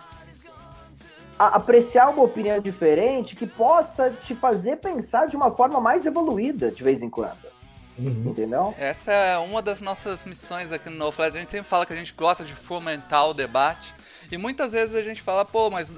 apreciar 1.48 2.08
uma 2.10 2.22
opinião 2.22 2.60
diferente 2.60 3.34
que 3.36 3.46
possa 3.46 4.10
te 4.10 4.34
fazer 4.34 4.76
pensar 4.76 5.26
de 5.26 5.36
uma 5.36 5.50
forma 5.50 5.80
mais 5.80 6.06
evoluída 6.06 6.70
de 6.70 6.82
vez 6.82 7.02
em 7.02 7.10
quando, 7.10 7.52
Uhum. 7.98 8.24
entendeu? 8.30 8.74
Essa 8.78 9.12
é 9.12 9.38
uma 9.38 9.60
das 9.60 9.80
nossas 9.80 10.24
missões 10.24 10.72
aqui 10.72 10.88
no 10.88 10.96
No 10.96 11.12
Flash. 11.12 11.34
A 11.34 11.38
gente 11.38 11.50
sempre 11.50 11.68
fala 11.68 11.84
que 11.84 11.92
a 11.92 11.96
gente 11.96 12.12
gosta 12.14 12.44
de 12.44 12.54
fomentar 12.54 13.28
o 13.28 13.34
debate. 13.34 13.94
E 14.30 14.38
muitas 14.38 14.72
vezes 14.72 14.94
a 14.94 15.02
gente 15.02 15.20
fala, 15.20 15.44
pô, 15.44 15.68
mas 15.68 15.90
uh, 15.90 15.94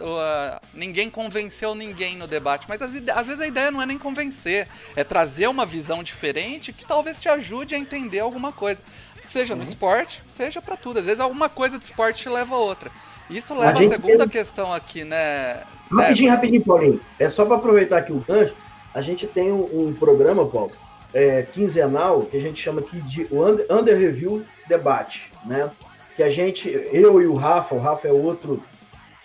ninguém 0.73 1.09
convenceu 1.09 1.73
ninguém 1.73 2.17
no 2.17 2.27
debate. 2.27 2.67
Mas 2.69 2.83
às, 2.83 2.91
às 3.15 3.27
vezes 3.27 3.41
a 3.41 3.47
ideia 3.47 3.71
não 3.71 3.81
é 3.81 3.87
nem 3.87 3.97
convencer, 3.97 4.67
é 4.97 5.05
trazer 5.05 5.47
uma 5.47 5.65
visão 5.65 6.03
diferente 6.03 6.73
que 6.73 6.85
talvez 6.85 7.21
te 7.21 7.29
ajude 7.29 7.77
a 7.77 7.79
entender 7.79 8.19
alguma 8.19 8.51
coisa. 8.51 8.83
Seja 9.27 9.55
no 9.55 9.63
esporte, 9.63 10.21
seja 10.29 10.61
pra 10.61 10.77
tudo. 10.77 10.99
Às 10.99 11.05
vezes 11.07 11.21
alguma 11.21 11.49
coisa 11.49 11.79
do 11.79 11.85
esporte 11.85 12.23
te 12.23 12.29
leva 12.29 12.57
a 12.57 12.59
outra. 12.59 12.91
Isso 13.31 13.55
leva 13.55 13.73
à 13.73 13.75
gente 13.75 13.91
segunda 13.93 14.19
tem- 14.19 14.29
questão 14.29 14.73
aqui, 14.73 15.05
né? 15.05 15.63
Rapidinho, 15.91 16.31
rapidinho, 16.31 16.63
Paulinho. 16.65 17.01
É 17.19 17.29
só 17.31 17.45
para 17.45 17.57
aproveitar 17.57 17.99
aqui 17.99 18.13
o 18.13 18.19
gancho. 18.27 18.55
A 18.95 19.01
gente 19.03 19.27
tem 19.27 19.51
um, 19.53 19.89
um 19.89 19.93
programa, 19.93 20.47
Paulo, 20.47 20.73
é, 21.13 21.43
quinzenal, 21.43 22.23
que 22.23 22.37
a 22.37 22.41
gente 22.41 22.61
chama 22.63 22.81
aqui 22.81 23.01
de 23.03 23.27
o 23.31 23.45
Under, 23.47 23.67
Under 23.71 23.97
Review 23.99 24.45
Debate, 24.69 25.31
né? 25.45 25.71
Que 26.17 26.23
a 26.23 26.31
gente, 26.31 26.69
eu 26.93 27.21
e 27.21 27.27
o 27.27 27.35
Rafa, 27.35 27.75
o 27.75 27.79
Rafa 27.81 28.07
é 28.09 28.13
outro 28.13 28.63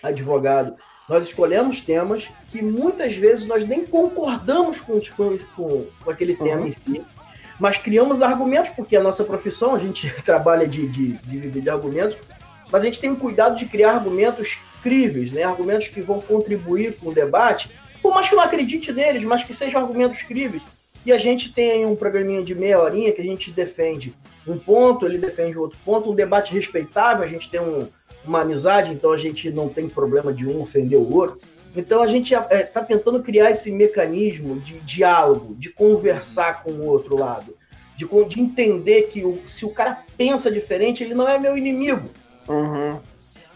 advogado, 0.02 0.76
nós 1.08 1.26
escolhemos 1.26 1.82
temas 1.82 2.28
que 2.52 2.62
muitas 2.62 3.16
vezes 3.16 3.46
nós 3.46 3.66
nem 3.66 3.86
concordamos 3.86 4.80
com, 4.82 4.94
os- 4.98 5.10
com, 5.10 5.38
com, 5.56 5.86
aquele 6.10 6.36
tema 6.36 6.62
Uhum. 6.62 6.68
em 6.68 6.72
si, 6.72 7.02
mas 7.60 7.78
criamos 7.78 8.22
argumentos, 8.22 8.72
porque 8.72 8.96
a 8.96 9.04
nossa 9.04 9.24
profissão, 9.24 9.76
a 9.76 9.80
gente 9.80 10.10
trabalha 10.24 10.68
de, 10.68 10.88
de, 10.88 11.14
de 11.14 11.62
de 11.62 11.70
argumentos, 11.70 12.18
mas 12.72 12.82
a 12.82 12.86
gente 12.86 13.00
tem 13.00 13.12
o 13.12 13.16
cuidado 13.16 13.58
de 13.58 13.66
criar 13.66 13.94
argumentos 13.94 14.60
críveis, 14.82 15.32
né? 15.32 15.44
argumentos 15.44 15.88
que 15.88 16.02
vão 16.02 16.22
contribuir 16.22 16.96
com 17.00 17.10
o 17.10 17.14
debate, 17.14 17.70
por 18.02 18.14
mais 18.14 18.28
que 18.30 18.34
eu 18.34 18.38
não 18.38 18.46
acredite 18.46 18.92
neles, 18.94 19.24
mas 19.24 19.44
que 19.44 19.54
sejam 19.54 19.82
argumentos 19.82 20.22
críveis. 20.22 20.64
E 21.06 21.12
a 21.12 21.18
gente 21.18 21.52
tem 21.54 21.86
um 21.86 21.96
programinha 21.96 22.44
de 22.44 22.54
meia 22.56 22.80
horinha 22.80 23.12
que 23.12 23.22
a 23.22 23.26
gente 23.26 23.52
defende 23.52 24.14
um 24.48 24.58
ponto, 24.58 25.06
ele 25.06 25.18
defende 25.18 25.58
outro 25.58 25.78
ponto, 25.86 26.12
um 26.12 26.16
debate 26.16 26.54
respeitável, 26.54 27.24
a 27.24 27.28
gente 27.28 27.50
tem 27.50 27.60
um- 27.60 27.88
uma 28.26 28.42
amizade, 28.42 28.92
então 28.92 29.12
a 29.12 29.18
gente 29.18 29.50
não 29.52 29.70
tem 29.70 29.88
problema 29.88 30.34
de 30.34 30.46
um 30.48 30.62
ofender 30.62 31.00
o 31.00 31.14
outro. 31.14 31.38
Então 31.76 32.02
a 32.02 32.08
gente 32.08 32.34
está 32.34 32.84
tentando 32.84 33.22
criar 33.22 33.52
esse 33.52 33.72
mecanismo 33.72 34.60
de 34.60 34.80
diálogo, 34.80 35.56
de 35.56 35.70
conversar 35.70 36.64
com 36.64 36.72
o 36.72 36.86
outro 36.86 37.16
lado, 37.16 37.56
de, 37.96 38.08
de 38.28 38.42
entender 38.42 39.04
que 39.04 39.24
o- 39.24 39.40
se 39.48 39.66
o 39.66 39.70
cara 39.70 40.04
pensa 40.18 40.52
diferente, 40.52 41.04
ele 41.04 41.14
não 41.14 41.28
é 41.28 41.38
meu 41.38 41.58
inimigo 41.58 42.10
Uhum. 42.50 43.00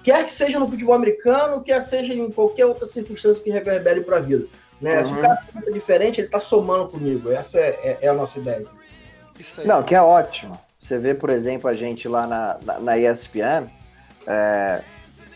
quer 0.04 0.26
que 0.26 0.32
seja 0.32 0.60
no 0.60 0.70
futebol 0.70 0.94
americano, 0.96 1.62
quer 1.64 1.82
seja 1.82 2.14
em 2.14 2.30
qualquer 2.30 2.66
outra 2.66 2.86
circunstância 2.86 3.44
que 3.44 3.50
reverbere 3.50 4.02
para 4.02 4.18
a 4.18 4.20
vida. 4.20 4.46
Né? 4.82 5.04
Se 5.06 5.12
Uhum. 5.12 5.18
o 5.18 5.22
cara 5.22 5.40
pensa 5.54 5.72
diferente, 5.72 6.20
ele 6.20 6.28
está 6.28 6.40
somando 6.40 6.90
comigo. 6.90 7.32
Essa 7.32 7.58
é, 7.60 7.70
é- 7.84 7.98
é 8.02 8.08
a 8.10 8.14
nossa 8.14 8.38
ideia. 8.40 8.66
Isso 9.40 9.62
aí. 9.62 9.68
Não, 9.68 9.82
que 9.82 9.96
é 9.96 10.02
ótimo. 10.02 10.60
Você 10.80 10.98
vê, 10.98 11.14
por 11.14 11.30
exemplo, 11.30 11.70
a 11.70 11.74
gente 11.74 12.08
lá 12.08 12.28
na, 12.28 12.58
na, 12.64 12.80
na 12.80 12.98
ESPN, 12.98 13.68
é, 14.28 14.82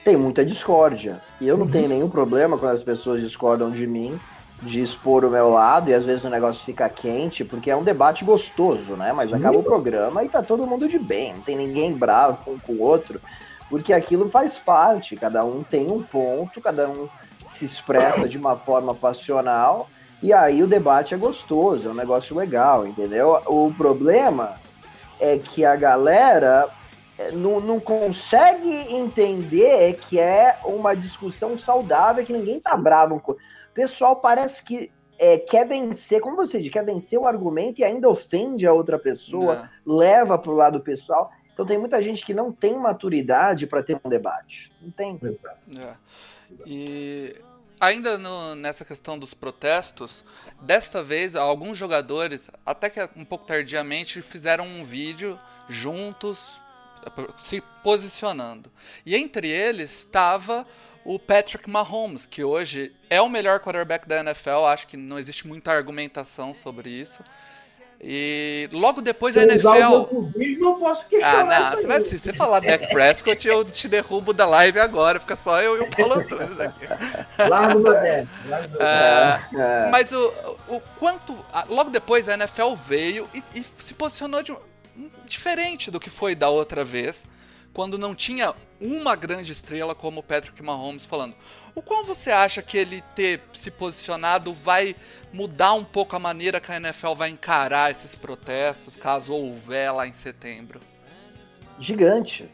tem 0.03 0.17
muita 0.17 0.43
discórdia. 0.45 1.21
E 1.39 1.47
eu 1.47 1.57
não 1.57 1.65
Uhum. 1.65 1.71
tenho 1.71 1.87
nenhum 1.87 2.09
problema 2.09 2.57
quando 2.57 2.75
as 2.75 2.83
pessoas 2.83 3.21
discordam 3.21 3.71
de 3.71 3.87
mim, 3.87 4.19
de 4.61 4.81
expor 4.81 5.23
o 5.23 5.29
meu 5.29 5.49
lado, 5.49 5.89
e 5.89 5.93
às 5.93 6.03
vezes 6.05 6.23
o 6.25 6.29
negócio 6.29 6.65
fica 6.65 6.89
quente, 6.89 7.45
porque 7.45 7.71
é 7.71 7.75
um 7.75 7.83
debate 7.83 8.25
gostoso, 8.25 8.95
né? 8.97 9.13
Mas 9.13 9.29
Sim. 9.29 9.35
acaba 9.37 9.57
o 9.57 9.63
programa 9.63 10.23
e 10.23 10.29
tá 10.29 10.41
todo 10.43 10.65
mundo 10.67 10.89
de 10.89 10.97
bem, 10.99 11.33
não 11.35 11.41
tem 11.41 11.55
ninguém 11.55 11.93
bravo 11.93 12.39
um 12.51 12.57
com 12.59 12.73
o 12.73 12.81
outro, 12.81 13.21
porque 13.69 13.93
aquilo 13.93 14.29
faz 14.29 14.57
parte, 14.57 15.15
cada 15.15 15.43
um 15.43 15.63
tem 15.63 15.89
um 15.91 16.01
ponto, 16.01 16.61
cada 16.61 16.87
um 16.87 17.09
se 17.49 17.65
expressa 17.65 18.27
de 18.27 18.37
uma 18.37 18.55
forma 18.55 18.93
passional, 18.93 19.89
e 20.21 20.33
aí 20.33 20.63
o 20.63 20.67
debate 20.67 21.13
é 21.13 21.17
gostoso, 21.17 21.87
é 21.87 21.91
um 21.91 21.95
negócio 21.95 22.35
legal, 22.35 22.87
entendeu? 22.87 23.41
O 23.45 23.71
problema 23.75 24.55
é 25.19 25.37
que 25.37 25.63
a 25.63 25.75
galera 25.75 26.69
é, 27.17 27.31
não, 27.31 27.59
não 27.59 27.79
consegue 27.79 28.69
entender 28.93 29.97
que 29.97 30.19
é 30.19 30.57
uma 30.65 30.95
discussão 30.95 31.57
saudável, 31.57 32.25
que 32.25 32.33
ninguém 32.33 32.59
tá 32.59 32.75
bravo 32.75 33.19
com. 33.19 33.33
O 33.33 33.37
pessoal 33.73 34.15
parece 34.15 34.63
que 34.63 34.91
é, 35.19 35.37
quer 35.37 35.67
vencer, 35.67 36.21
como 36.21 36.35
você 36.35 36.61
diz, 36.61 36.71
quer 36.71 36.85
vencer 36.85 37.19
o 37.19 37.27
argumento 37.27 37.79
e 37.79 37.83
ainda 37.83 38.07
ofende 38.07 38.67
a 38.67 38.73
outra 38.73 38.99
pessoa, 38.99 39.69
Não. 39.85 39.97
leva 39.97 40.37
pro 40.37 40.53
lado 40.53 40.79
pessoal. 40.79 41.31
Então 41.57 41.65
tem 41.65 41.79
muita 41.79 41.99
gente 42.03 42.23
que 42.23 42.35
não 42.35 42.51
tem 42.51 42.77
maturidade 42.77 43.65
para 43.65 43.81
ter 43.81 43.99
um 44.05 44.07
debate. 44.07 44.71
Não 44.79 44.91
tem. 44.91 45.19
É. 45.75 45.95
E 46.67 47.35
ainda 47.79 48.15
no- 48.15 48.53
nessa 48.53 48.85
questão 48.85 49.17
dos 49.17 49.33
protestos, 49.33 50.23
desta 50.61 51.01
vez 51.01 51.35
alguns 51.35 51.75
jogadores, 51.75 52.47
até 52.63 52.91
que 52.91 52.99
um 53.15 53.25
pouco 53.25 53.47
tardiamente, 53.47 54.21
fizeram 54.21 54.67
um 54.67 54.85
vídeo 54.85 55.39
juntos 55.67 56.61
se 57.39 57.59
posicionando. 57.83 58.71
E 59.03 59.15
entre 59.15 59.49
eles 59.49 59.91
estava 59.99 60.63
o 61.03 61.17
Patrick 61.17 61.67
Mahomes, 61.67 62.27
que 62.27 62.43
hoje 62.43 62.93
é 63.09 63.19
o 63.19 63.29
melhor 63.29 63.61
quarterback 63.61 64.07
da 64.07 64.19
NFL, 64.19 64.65
acho 64.67 64.85
que 64.87 64.95
não 64.95 65.17
existe 65.17 65.47
muita 65.47 65.71
argumentação 65.71 66.53
sobre 66.53 66.89
isso. 66.91 67.23
E 67.99 68.69
logo 68.71 69.01
depois 69.01 69.35
a 69.35 69.41
Se 69.41 69.47
NFL. 69.47 69.73
meu 69.89 70.05
clubismo, 70.05 70.65
eu 70.65 70.73
posso 70.75 71.01
Ah, 71.01 71.05
questionar 71.09 71.45
não, 71.45 71.69
você 71.71 71.79
aí. 71.81 71.85
vai, 71.87 72.01
se 72.01 72.19
você 72.19 72.31
falar 72.33 72.59
Dak 72.59 72.87
Prescott, 72.89 73.47
eu 73.47 73.65
te 73.65 73.87
derrubo 73.87 74.33
da 74.33 74.45
live 74.45 74.79
agora, 74.79 75.19
fica 75.19 75.35
só 75.35 75.59
eu 75.61 75.77
e 75.77 75.79
o 75.81 75.89
Paulo 75.89 76.13
Antunes 76.21 76.59
aqui. 76.59 76.85
Largo 77.49 77.79
largo 78.45 78.67
do 78.69 78.81
Adé. 78.81 79.39
É, 79.53 79.57
É, 79.59 79.89
mas 79.89 80.11
o, 80.11 80.33
o 80.67 80.79
quanto. 80.99 81.35
Logo 81.69 81.89
depois 81.89 82.29
a 82.29 82.35
NFL 82.35 82.75
veio 82.87 83.27
e, 83.33 83.43
e 83.55 83.65
se 83.83 83.93
posicionou 83.95 84.43
de, 84.43 84.55
diferente 85.25 85.89
do 85.89 85.99
que 85.99 86.09
foi 86.09 86.35
da 86.35 86.49
outra 86.49 86.83
vez, 86.83 87.23
quando 87.77 87.95
não 87.95 88.15
tinha 88.15 88.55
uma 88.81 89.15
grande 89.15 89.51
estrela 89.51 89.93
como 89.93 90.21
o 90.21 90.23
Patrick 90.23 90.63
Mahomes 90.63 91.05
falando. 91.05 91.35
O 91.75 91.81
qual 91.83 92.03
você 92.03 92.31
acha 92.31 92.59
que 92.59 92.75
ele 92.75 93.03
ter 93.13 93.39
se 93.53 93.69
posicionado 93.69 94.51
vai 94.51 94.95
mudar 95.31 95.73
um 95.73 95.83
pouco 95.83 96.15
a 96.15 96.19
maneira 96.19 96.59
que 96.59 96.71
a 96.71 96.77
NFL 96.77 97.13
vai 97.13 97.29
encarar 97.29 97.91
esses 97.91 98.15
protestos, 98.15 98.95
caso 98.95 99.31
houver 99.31 99.93
lá 99.93 100.07
em 100.07 100.13
setembro? 100.13 100.79
gigante. 101.79 102.49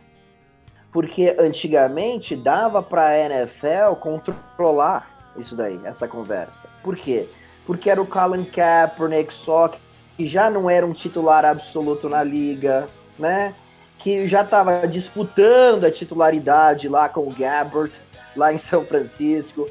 Porque 0.92 1.38
antigamente 1.40 2.36
dava 2.36 2.84
para 2.84 3.06
a 3.06 3.18
NFL 3.18 3.96
controlar 4.02 5.32
isso 5.38 5.56
daí, 5.56 5.80
essa 5.86 6.06
conversa. 6.06 6.68
Por 6.84 6.98
quê? 6.98 7.30
Porque 7.66 7.90
era 7.90 8.02
o 8.02 8.06
Colin 8.06 8.44
Kaepernick 8.44 9.34
só 9.34 9.70
que 9.70 10.28
já 10.28 10.50
não 10.50 10.70
era 10.70 10.86
um 10.86 10.92
titular 10.92 11.46
absoluto 11.46 12.10
na 12.10 12.22
liga, 12.22 12.90
né? 13.18 13.56
Que 14.04 14.28
já 14.28 14.42
estava 14.42 14.86
disputando 14.88 15.86
a 15.86 15.92
titularidade 15.92 16.90
lá 16.90 17.08
com 17.08 17.22
o 17.22 17.34
Gabbert, 17.34 17.92
lá 18.36 18.54
em 18.54 18.58
São 18.58 18.86
Francisco. 18.86 19.70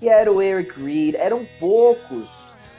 E 0.00 0.08
era 0.08 0.32
o 0.32 0.42
Eric 0.42 0.82
Reed, 0.82 1.14
eram 1.14 1.46
poucos 1.60 2.30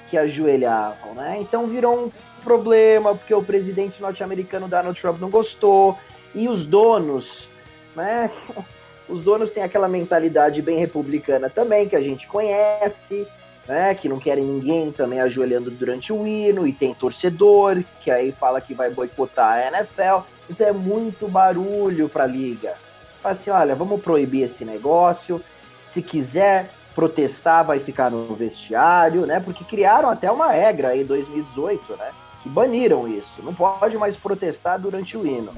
que 0.09 0.17
ajoelhavam, 0.17 1.13
né? 1.13 1.37
Então 1.39 1.65
virou 1.65 2.05
um 2.05 2.11
problema, 2.43 3.15
porque 3.15 3.33
o 3.33 3.43
presidente 3.43 4.01
norte-americano 4.01 4.67
Donald 4.67 4.99
Trump 4.99 5.19
não 5.19 5.29
gostou, 5.29 5.97
e 6.33 6.47
os 6.47 6.65
donos, 6.65 7.47
né? 7.95 8.29
Os 9.07 9.21
donos 9.21 9.51
têm 9.51 9.61
aquela 9.61 9.87
mentalidade 9.87 10.63
bem 10.63 10.79
republicana 10.79 11.47
também, 11.47 11.87
que 11.87 11.95
a 11.95 12.01
gente 12.01 12.27
conhece, 12.27 13.27
né? 13.67 13.93
Que 13.93 14.09
não 14.09 14.17
querem 14.17 14.43
ninguém 14.43 14.91
também 14.91 15.21
ajoelhando 15.21 15.69
durante 15.69 16.11
o 16.11 16.25
hino, 16.25 16.65
e 16.65 16.73
tem 16.73 16.91
torcedor 16.91 17.83
que 18.01 18.09
aí 18.09 18.31
fala 18.31 18.59
que 18.59 18.73
vai 18.73 18.89
boicotar 18.89 19.59
a 19.59 19.67
NFL. 19.67 20.27
Então 20.49 20.67
é 20.67 20.71
muito 20.71 21.27
barulho 21.27 22.07
para 22.07 22.23
a 22.23 22.27
liga. 22.27 22.75
Fala 23.21 23.33
assim, 23.33 23.49
olha, 23.49 23.75
vamos 23.75 24.01
proibir 24.01 24.43
esse 24.43 24.63
negócio. 24.63 25.41
Se 25.85 26.01
quiser 26.01 26.69
protestar, 26.93 27.65
vai 27.65 27.79
ficar 27.79 28.09
no 28.09 28.33
vestiário, 28.35 29.25
né? 29.25 29.39
Porque 29.39 29.63
criaram 29.63 30.09
até 30.09 30.31
uma 30.31 30.51
regra 30.51 30.95
em 30.95 31.03
2018, 31.03 31.97
né? 31.97 32.11
E 32.45 32.49
baniram 32.49 33.07
isso. 33.07 33.41
Não 33.43 33.53
pode 33.53 33.97
mais 33.97 34.15
protestar 34.15 34.79
durante 34.79 35.17
o 35.17 35.25
hino. 35.25 35.51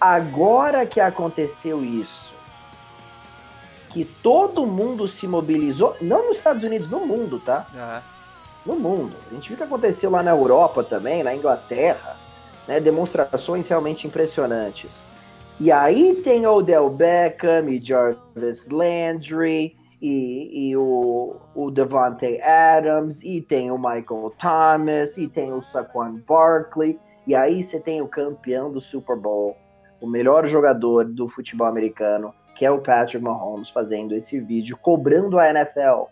Agora 0.00 0.86
que 0.86 1.00
aconteceu 1.00 1.84
isso, 1.84 2.32
que 3.90 4.04
todo 4.04 4.66
mundo 4.66 5.06
se 5.06 5.26
mobilizou, 5.26 5.96
não 6.00 6.28
nos 6.28 6.38
Estados 6.38 6.64
Unidos, 6.64 6.90
no 6.90 7.06
mundo, 7.06 7.38
tá? 7.38 7.66
É. 7.74 8.02
No 8.66 8.76
mundo. 8.76 9.14
A 9.30 9.34
gente 9.34 9.48
viu 9.48 9.54
o 9.54 9.58
que 9.58 9.64
aconteceu 9.64 10.10
lá 10.10 10.22
na 10.22 10.30
Europa 10.30 10.82
também, 10.82 11.22
na 11.22 11.34
Inglaterra, 11.34 12.16
né? 12.66 12.80
Demonstrações 12.80 13.68
realmente 13.68 14.06
impressionantes. 14.06 14.90
E 15.60 15.70
aí 15.70 16.20
tem 16.22 16.46
Odell 16.46 16.90
Beckham 16.90 17.68
e 17.68 17.80
Jarvis 17.80 18.68
Landry 18.68 19.76
e, 20.02 20.70
e 20.70 20.76
o, 20.76 21.36
o 21.54 21.70
Devante 21.70 22.40
Adams 22.42 23.22
e 23.22 23.40
tem 23.40 23.70
o 23.70 23.78
Michael 23.78 24.32
Thomas 24.38 25.16
e 25.16 25.28
tem 25.28 25.52
o 25.52 25.62
Saquon 25.62 26.20
Barkley 26.26 26.98
e 27.26 27.34
aí 27.34 27.62
você 27.62 27.80
tem 27.80 28.02
o 28.02 28.08
campeão 28.08 28.70
do 28.70 28.80
Super 28.80 29.16
Bowl, 29.16 29.56
o 30.00 30.06
melhor 30.06 30.46
jogador 30.46 31.04
do 31.04 31.26
futebol 31.26 31.66
americano, 31.66 32.34
que 32.54 32.66
é 32.66 32.70
o 32.70 32.82
Patrick 32.82 33.22
Mahomes, 33.24 33.70
fazendo 33.70 34.14
esse 34.14 34.38
vídeo 34.38 34.76
cobrando 34.76 35.38
a 35.38 35.48
NFL. 35.48 36.04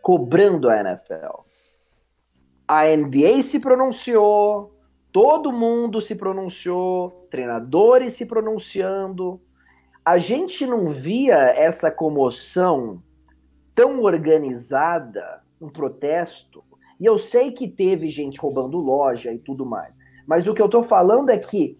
Cobrando 0.00 0.70
a 0.70 0.80
NFL. 0.80 1.42
A 2.66 2.84
NBA 2.84 3.42
se 3.42 3.60
pronunciou, 3.60 4.73
todo 5.14 5.52
mundo 5.52 6.00
se 6.00 6.16
pronunciou, 6.16 7.28
treinadores 7.30 8.14
se 8.14 8.26
pronunciando. 8.26 9.40
A 10.04 10.18
gente 10.18 10.66
não 10.66 10.90
via 10.90 11.36
essa 11.36 11.88
comoção 11.88 13.00
tão 13.76 14.00
organizada, 14.00 15.40
um 15.60 15.68
protesto. 15.68 16.64
E 16.98 17.06
eu 17.06 17.16
sei 17.16 17.52
que 17.52 17.68
teve 17.68 18.08
gente 18.08 18.40
roubando 18.40 18.76
loja 18.76 19.32
e 19.32 19.38
tudo 19.38 19.64
mais. 19.64 19.96
Mas 20.26 20.48
o 20.48 20.54
que 20.54 20.60
eu 20.60 20.68
tô 20.68 20.82
falando 20.82 21.30
é 21.30 21.38
que 21.38 21.78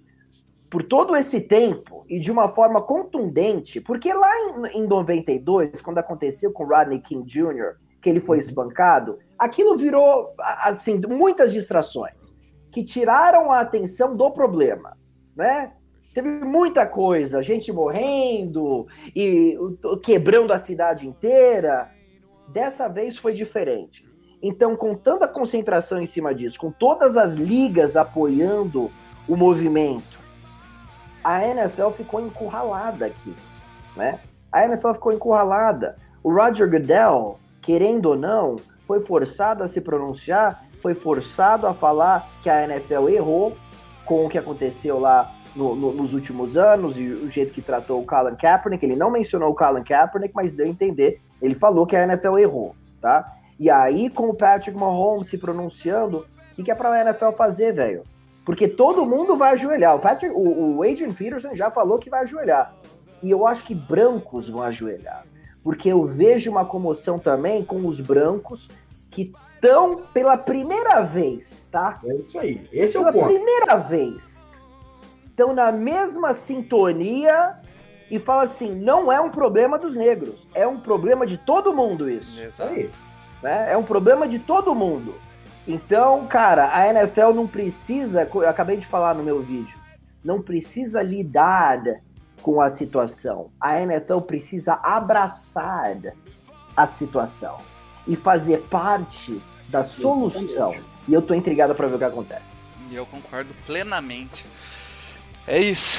por 0.71 0.85
todo 0.85 1.17
esse 1.17 1.41
tempo 1.41 2.05
e 2.09 2.21
de 2.21 2.31
uma 2.31 2.49
forma 2.49 2.81
contundente, 2.81 3.81
porque 3.81 4.15
lá 4.15 4.31
em, 4.73 4.79
em 4.79 4.87
92, 4.87 5.81
quando 5.81 5.99
aconteceu 5.99 6.53
com 6.53 6.67
Rodney 6.67 7.01
King 7.01 7.25
Jr., 7.29 7.79
que 8.01 8.09
ele 8.09 8.21
foi 8.21 8.39
espancado, 8.39 9.19
aquilo 9.37 9.77
virou 9.77 10.33
assim 10.39 11.01
muitas 11.09 11.53
distrações 11.53 12.33
que 12.75 12.83
tiraram 12.83 13.53
a 13.53 13.61
atenção 13.61 14.17
do 14.17 14.29
problema, 14.33 14.99
né? 15.37 15.75
Teve 16.13 16.29
muita 16.29 16.85
coisa, 16.85 17.41
gente 17.41 17.73
morrendo 17.73 18.89
e 19.15 19.57
quebrando 20.03 20.53
a 20.53 20.59
cidade 20.59 21.07
inteira. 21.07 21.93
Dessa 22.49 22.89
vez 22.89 23.17
foi 23.17 23.33
diferente. 23.33 24.05
Então, 24.43 24.75
com 24.75 24.93
tanta 24.97 25.29
concentração 25.29 26.03
em 26.03 26.07
cima 26.07 26.35
disso, 26.35 26.59
com 26.59 26.73
todas 26.73 27.17
as 27.17 27.35
ligas 27.35 27.97
apoiando 27.97 28.91
o 29.29 29.37
movimento, 29.37 30.19
a 31.23 31.47
NFL 31.47 31.91
ficou 31.91 32.21
encurralada 32.21 33.07
aqui, 33.07 33.35
né? 33.97 34.19
A 34.51 34.65
NFL 34.65 34.95
ficou 34.95 35.13
encurralada. 35.13 35.95
O 36.25 36.35
Roger 36.35 36.69
Goodell, 36.69 37.39
querendo 37.63 38.07
ou 38.07 38.17
não, 38.17 38.57
foi 38.81 38.99
forçado 38.99 39.63
a 39.63 39.69
se 39.69 39.81
pronunciar, 39.81 40.64
foi 40.85 40.95
forçado 40.95 41.67
a 41.67 41.73
falar 41.73 42.29
que 42.43 42.51
a 42.51 42.63
NFL 42.63 43.09
errou 43.09 43.57
com 44.05 44.27
o 44.27 44.29
que 44.29 44.37
aconteceu 44.37 45.01
lá 45.01 45.35
no, 45.57 45.75
no, 45.75 45.95
nos 45.95 46.13
últimos 46.13 46.59
anos 46.59 46.99
e 46.99 47.09
o 47.09 47.31
jeito 47.31 47.55
que 47.55 47.63
tratou 47.63 48.03
o 48.03 48.07
Colin 48.07 48.37
Kaepernick. 48.37 48.85
Ele 48.85 48.95
não 48.95 49.11
mencionou 49.11 49.49
o 49.49 49.55
Colin 49.55 49.83
Kaepernick, 49.83 50.35
mas 50.35 50.55
deu 50.55 50.67
a 50.67 50.69
entender. 50.69 51.23
Ele 51.41 51.55
falou 51.55 51.87
que 51.87 51.97
a 51.97 52.03
NFL 52.03 52.37
errou, 52.37 52.77
tá? 53.01 53.25
E 53.59 53.71
aí, 53.71 54.11
com 54.11 54.29
o 54.29 54.35
Patrick 54.35 54.79
Mahomes 54.79 55.29
se 55.29 55.39
pronunciando, 55.39 56.19
o 56.19 56.55
que, 56.55 56.63
que 56.63 56.71
é 56.71 56.75
pra 56.75 57.01
NFL 57.01 57.31
fazer, 57.31 57.73
velho? 57.73 58.03
Porque 58.45 58.69
todo 58.69 59.07
mundo 59.07 59.39
vai 59.39 59.55
ajoelhar. 59.55 59.97
O, 59.97 60.01
Patrick, 60.01 60.35
o, 60.37 60.77
o 60.77 60.83
Adrian 60.83 61.15
Peterson 61.15 61.55
já 61.55 61.71
falou 61.71 61.99
que 61.99 62.11
vai 62.11 62.25
ajoelhar. 62.25 62.75
E 63.23 63.31
eu 63.31 63.47
acho 63.47 63.65
que 63.65 63.75
brancos 63.75 64.51
vão 64.51 64.63
ajoelhar. 64.63 65.25
Porque 65.63 65.89
eu 65.89 66.05
vejo 66.05 66.51
uma 66.51 66.67
comoção 66.67 67.19
também 67.19 67.65
com 67.65 67.87
os 67.87 68.03
brancos 68.03 68.69
que 69.11 69.33
estão 69.65 70.03
pela 70.13 70.37
primeira 70.37 71.01
vez, 71.01 71.69
tá? 71.73 71.99
É 72.05 72.15
isso 72.17 72.39
aí. 72.39 72.69
Esse 72.71 72.93
pela 72.93 73.09
é 73.09 73.11
o 73.11 73.13
ponto. 73.15 73.27
primeira 73.27 73.77
vez. 73.77 74.61
Estão 75.27 75.55
na 75.55 75.73
mesma 75.73 76.35
sintonia 76.35 77.57
e 78.11 78.19
fala 78.19 78.43
assim: 78.43 78.75
não 78.75 79.11
é 79.11 79.21
um 79.21 79.31
problema 79.31 79.79
dos 79.79 79.97
negros, 79.97 80.47
é 80.55 80.67
um 80.67 80.79
problema 80.79 81.27
de 81.27 81.39
todo 81.39 81.75
mundo 81.75 82.09
isso. 82.09 82.39
Isso 82.39 82.63
aí. 82.63 82.91
Né? 83.43 83.73
É 83.73 83.77
um 83.77 83.83
problema 83.83 84.29
de 84.29 84.39
todo 84.39 84.75
mundo. 84.75 85.15
Então, 85.67 86.27
cara, 86.27 86.71
a 86.77 86.89
NFL 86.89 87.33
não 87.33 87.47
precisa, 87.47 88.29
eu 88.35 88.49
acabei 88.49 88.77
de 88.77 88.87
falar 88.87 89.15
no 89.15 89.23
meu 89.23 89.41
vídeo, 89.41 89.79
não 90.23 90.43
precisa 90.43 91.03
lidar 91.03 91.83
com 92.43 92.61
a 92.61 92.69
situação. 92.69 93.51
A 93.59 93.81
NFL 93.81 94.21
precisa 94.21 94.75
abraçar 94.75 95.97
a 96.77 96.87
situação 96.87 97.57
e 98.07 98.15
fazer 98.15 98.61
parte 98.69 99.41
da 99.75 99.83
solução. 99.83 100.77
E 101.09 101.13
eu 101.13 101.21
tô 101.21 101.35
intrigado 101.35 101.75
para 101.75 101.89
ver 101.89 101.97
o 101.97 101.99
que 101.99 102.05
acontece. 102.05 102.55
E 102.91 102.95
eu 102.95 103.05
concordo 103.05 103.53
plenamente. 103.67 104.47
É 105.49 105.59
isso. 105.59 105.99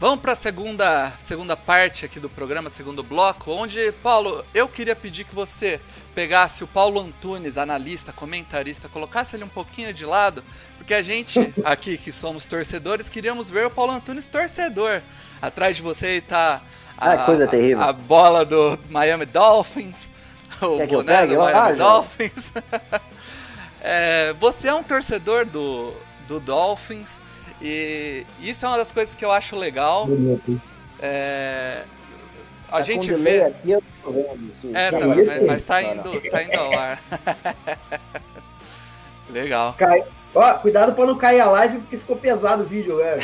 Vamos 0.00 0.20
para 0.20 0.32
a 0.32 0.36
segunda, 0.36 1.12
segunda 1.26 1.56
parte 1.56 2.04
aqui 2.04 2.18
do 2.18 2.28
programa, 2.28 2.68
segundo 2.70 3.02
bloco, 3.02 3.50
onde, 3.52 3.92
Paulo, 4.02 4.44
eu 4.52 4.66
queria 4.66 4.96
pedir 4.96 5.24
que 5.24 5.34
você 5.34 5.80
pegasse 6.14 6.64
o 6.64 6.66
Paulo 6.66 7.00
Antunes, 7.00 7.56
analista, 7.58 8.12
comentarista, 8.12 8.88
colocasse 8.88 9.36
ele 9.36 9.44
um 9.44 9.48
pouquinho 9.48 9.92
de 9.94 10.04
lado, 10.04 10.42
porque 10.76 10.94
a 10.94 11.02
gente, 11.02 11.38
aqui 11.64 11.96
que 11.96 12.12
somos 12.12 12.44
torcedores, 12.44 13.08
queríamos 13.08 13.48
ver 13.50 13.66
o 13.66 13.70
Paulo 13.70 13.92
Antunes 13.92 14.26
torcedor. 14.26 15.00
Atrás 15.40 15.76
de 15.76 15.82
você 15.82 16.16
está 16.16 16.60
a, 16.98 17.12
Ah, 17.12 17.18
coisa 17.24 17.46
terrível. 17.46 17.82
a 17.82 17.92
bola 17.92 18.44
do 18.44 18.78
Miami 18.90 19.26
Dolphins, 19.26 20.10
o 20.62 20.76
Quer 20.78 20.86
que 20.88 20.94
eu 20.94 20.98
boné 21.02 21.18
pegue? 21.20 21.34
do 21.34 21.40
Ah, 21.42 21.52
Miami 21.52 21.78
já. 21.78 21.84
Dolphins. 21.84 22.52
É, 23.86 24.32
você 24.40 24.68
é 24.68 24.72
um 24.74 24.82
torcedor 24.82 25.44
do, 25.44 25.92
do 26.26 26.40
Dolphins 26.40 27.08
e 27.60 28.24
isso 28.40 28.64
é 28.64 28.68
uma 28.68 28.78
das 28.78 28.90
coisas 28.90 29.14
que 29.14 29.22
eu 29.22 29.30
acho 29.30 29.54
legal. 29.56 30.08
É, 30.98 31.82
a 32.68 32.76
Tá 32.78 32.82
gente 32.82 33.12
vê. 33.12 33.42
aqui, 33.42 33.72
eu 33.72 33.82
tô 34.02 34.10
vendo. 34.10 34.52
É, 34.74 34.90
tá 34.90 35.06
mas, 35.06 35.42
mas 35.46 35.62
tá 35.64 35.82
indo, 35.82 36.18
tá 36.30 36.42
indo 36.42 36.56
ao 36.58 36.72
ar. 36.78 36.98
Legal. 39.30 39.74
Cai... 39.76 40.02
Ó, 40.34 40.54
cuidado 40.54 40.94
pra 40.94 41.06
não 41.06 41.16
cair 41.16 41.40
a 41.40 41.50
live, 41.50 41.78
porque 41.80 41.98
ficou 41.98 42.16
pesado 42.16 42.62
o 42.62 42.66
vídeo, 42.66 42.96
velho. 42.96 43.22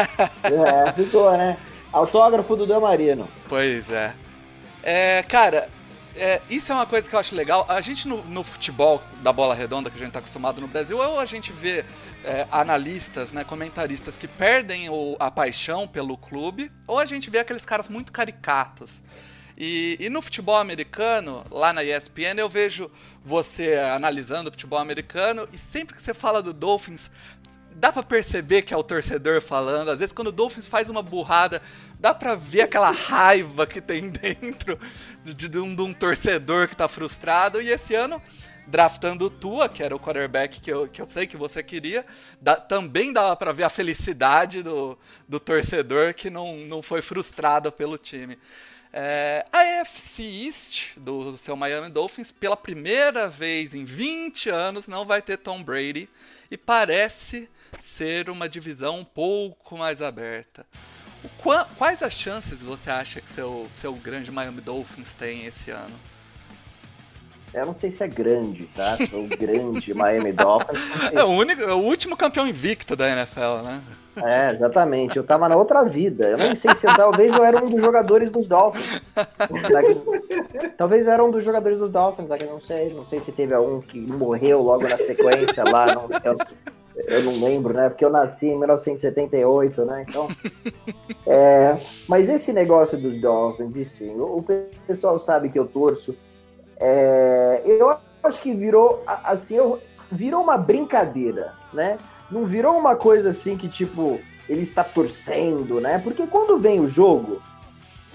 É, 0.42 0.92
ficou, 0.92 1.30
né? 1.36 1.56
Autógrafo 1.92 2.56
do 2.56 2.66
Del 2.66 2.80
Marino. 2.80 3.28
Pois 3.48 3.90
é. 3.92 4.12
É, 4.82 5.22
cara, 5.22 5.68
é, 6.18 6.42
isso 6.50 6.70
é 6.72 6.74
uma 6.74 6.86
coisa 6.86 7.08
que 7.08 7.14
eu 7.14 7.18
acho 7.20 7.34
legal. 7.34 7.64
A 7.68 7.80
gente 7.80 8.06
no, 8.08 8.22
no 8.24 8.42
futebol 8.44 9.02
da 9.22 9.32
bola 9.32 9.54
redonda 9.54 9.90
que 9.90 9.96
a 9.96 9.98
gente 10.00 10.12
tá 10.12 10.18
acostumado 10.18 10.60
no 10.60 10.68
Brasil, 10.68 10.98
ou 10.98 11.18
a 11.18 11.24
gente 11.26 11.52
vê 11.52 11.84
é, 12.24 12.46
analistas, 12.50 13.32
né, 13.32 13.44
comentaristas 13.44 14.16
que 14.16 14.26
perdem 14.26 14.88
o- 14.90 15.16
a 15.20 15.30
paixão 15.30 15.86
pelo 15.86 16.16
clube, 16.16 16.70
ou 16.86 16.98
a 16.98 17.06
gente 17.06 17.30
vê 17.30 17.38
aqueles 17.38 17.64
caras 17.64 17.88
muito 17.88 18.10
caricatos. 18.12 19.02
E, 19.56 19.96
e 19.98 20.08
no 20.08 20.20
futebol 20.22 20.56
americano, 20.56 21.44
lá 21.50 21.72
na 21.72 21.82
ESPN, 21.82 22.38
eu 22.38 22.48
vejo 22.48 22.90
você 23.24 23.74
analisando 23.76 24.48
o 24.48 24.52
futebol 24.52 24.78
americano 24.78 25.48
e 25.52 25.58
sempre 25.58 25.96
que 25.96 26.02
você 26.02 26.14
fala 26.14 26.40
do 26.42 26.52
Dolphins, 26.52 27.10
dá 27.74 27.92
pra 27.92 28.02
perceber 28.02 28.62
que 28.62 28.74
é 28.74 28.76
o 28.76 28.82
torcedor 28.82 29.40
falando. 29.40 29.90
Às 29.90 29.98
vezes, 30.00 30.12
quando 30.12 30.28
o 30.28 30.32
Dolphins 30.32 30.66
faz 30.66 30.88
uma 30.88 31.02
burrada, 31.02 31.60
dá 31.98 32.14
pra 32.14 32.34
ver 32.34 32.62
aquela 32.62 32.90
raiva 32.90 33.66
que 33.66 33.80
tem 33.80 34.10
dentro 34.10 34.78
de, 35.34 35.48
de 35.48 35.58
um, 35.58 35.74
de 35.74 35.82
um 35.82 35.92
torcedor 35.92 36.68
que 36.68 36.76
tá 36.76 36.88
frustrado. 36.88 37.60
E 37.60 37.70
esse 37.70 37.94
ano, 37.94 38.20
draftando 38.66 39.26
o 39.26 39.30
Tua, 39.30 39.68
que 39.68 39.82
era 39.82 39.94
o 39.94 40.00
quarterback 40.00 40.60
que 40.60 40.70
eu, 40.70 40.88
que 40.88 41.00
eu 41.00 41.06
sei 41.06 41.26
que 41.26 41.36
você 41.36 41.62
queria, 41.62 42.04
também 42.68 43.12
dava 43.12 43.34
pra 43.36 43.52
ver 43.52 43.64
a 43.64 43.68
felicidade 43.68 44.62
do, 44.62 44.98
do 45.26 45.40
torcedor 45.40 46.14
que 46.14 46.30
não, 46.30 46.56
não 46.58 46.82
foi 46.82 47.02
frustrado 47.02 47.72
pelo 47.72 47.96
time. 47.96 48.38
É, 48.92 49.44
a 49.52 49.80
AFC 49.80 50.22
East 50.22 50.96
do 50.96 51.36
seu 51.36 51.54
Miami 51.54 51.90
Dolphins, 51.90 52.32
pela 52.32 52.56
primeira 52.56 53.28
vez 53.28 53.74
em 53.74 53.84
20 53.84 54.48
anos, 54.48 54.88
não 54.88 55.04
vai 55.04 55.20
ter 55.20 55.36
Tom 55.36 55.62
Brady 55.62 56.08
e 56.50 56.56
parece 56.56 57.48
ser 57.78 58.30
uma 58.30 58.48
divisão 58.48 59.00
um 59.00 59.04
pouco 59.04 59.76
mais 59.76 60.00
aberta. 60.00 60.66
Qua- 61.38 61.66
quais 61.76 62.02
as 62.02 62.12
chances 62.12 62.62
você 62.62 62.90
acha 62.90 63.20
que 63.20 63.30
seu, 63.30 63.66
seu 63.72 63.92
grande 63.94 64.30
Miami 64.30 64.60
Dolphins 64.60 65.14
tem 65.14 65.46
esse 65.46 65.70
ano? 65.70 65.94
Eu 67.52 67.64
não 67.64 67.74
sei 67.74 67.90
se 67.90 68.04
é 68.04 68.08
grande, 68.08 68.66
tá? 68.74 68.96
O 69.12 69.26
grande 69.26 69.94
Miami 69.94 70.32
Dolphins. 70.32 70.78
É 71.12 71.24
o, 71.24 71.28
único, 71.28 71.62
é 71.62 71.72
o 71.72 71.78
último 71.78 72.16
campeão 72.16 72.46
invicto 72.46 72.94
da 72.94 73.08
NFL, 73.08 73.62
né? 73.64 73.80
É, 74.22 74.50
exatamente. 74.52 75.16
Eu 75.16 75.24
tava 75.24 75.48
na 75.48 75.56
outra 75.56 75.82
vida. 75.84 76.26
Eu 76.28 76.36
nem 76.36 76.54
sei 76.54 76.74
se 76.74 76.86
eu, 76.86 76.94
talvez 76.94 77.32
eu 77.32 77.42
era 77.44 77.64
um 77.64 77.70
dos 77.70 77.80
jogadores 77.80 78.30
dos 78.30 78.46
Dolphins. 78.46 79.00
Talvez 80.76 81.06
eu 81.06 81.12
era 81.12 81.24
um 81.24 81.30
dos 81.30 81.44
jogadores 81.44 81.78
dos 81.78 81.90
Dolphins, 81.90 82.30
aqui 82.30 82.44
não 82.44 82.60
sei. 82.60 82.92
Não 82.92 83.04
sei 83.04 83.20
se 83.20 83.32
teve 83.32 83.54
algum 83.54 83.80
que 83.80 83.98
morreu 83.98 84.60
logo 84.62 84.86
na 84.88 84.98
sequência 84.98 85.64
lá. 85.64 85.86
Não, 85.94 86.08
eu, 86.24 86.36
eu 87.06 87.22
não 87.22 87.40
lembro, 87.40 87.72
né? 87.72 87.88
Porque 87.88 88.04
eu 88.04 88.10
nasci 88.10 88.46
em 88.46 88.58
1978, 88.58 89.84
né? 89.84 90.04
Então. 90.08 90.28
É, 91.30 91.78
mas 92.08 92.26
esse 92.30 92.54
negócio 92.54 92.96
dos 92.96 93.20
Dolphins, 93.20 93.76
e 93.76 93.84
sim, 93.84 94.18
o, 94.18 94.42
pessoal 94.86 95.18
sabe 95.18 95.50
que 95.50 95.58
eu 95.58 95.66
torço. 95.66 96.16
É, 96.80 97.60
eu 97.66 97.94
acho 98.22 98.40
que 98.40 98.54
virou 98.54 99.02
assim, 99.06 99.56
eu, 99.56 99.78
virou 100.10 100.42
uma 100.42 100.56
brincadeira, 100.56 101.52
né? 101.70 101.98
Não 102.30 102.46
virou 102.46 102.78
uma 102.78 102.96
coisa 102.96 103.28
assim 103.28 103.58
que, 103.58 103.68
tipo, 103.68 104.18
ele 104.48 104.62
está 104.62 104.82
torcendo, 104.82 105.82
né? 105.82 105.98
Porque 105.98 106.26
quando 106.26 106.58
vem 106.58 106.80
o 106.80 106.88
jogo, 106.88 107.42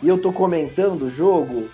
e 0.02 0.08
eu 0.08 0.20
tô 0.20 0.34
comentando 0.34 1.04
o 1.04 1.10
jogo, 1.12 1.70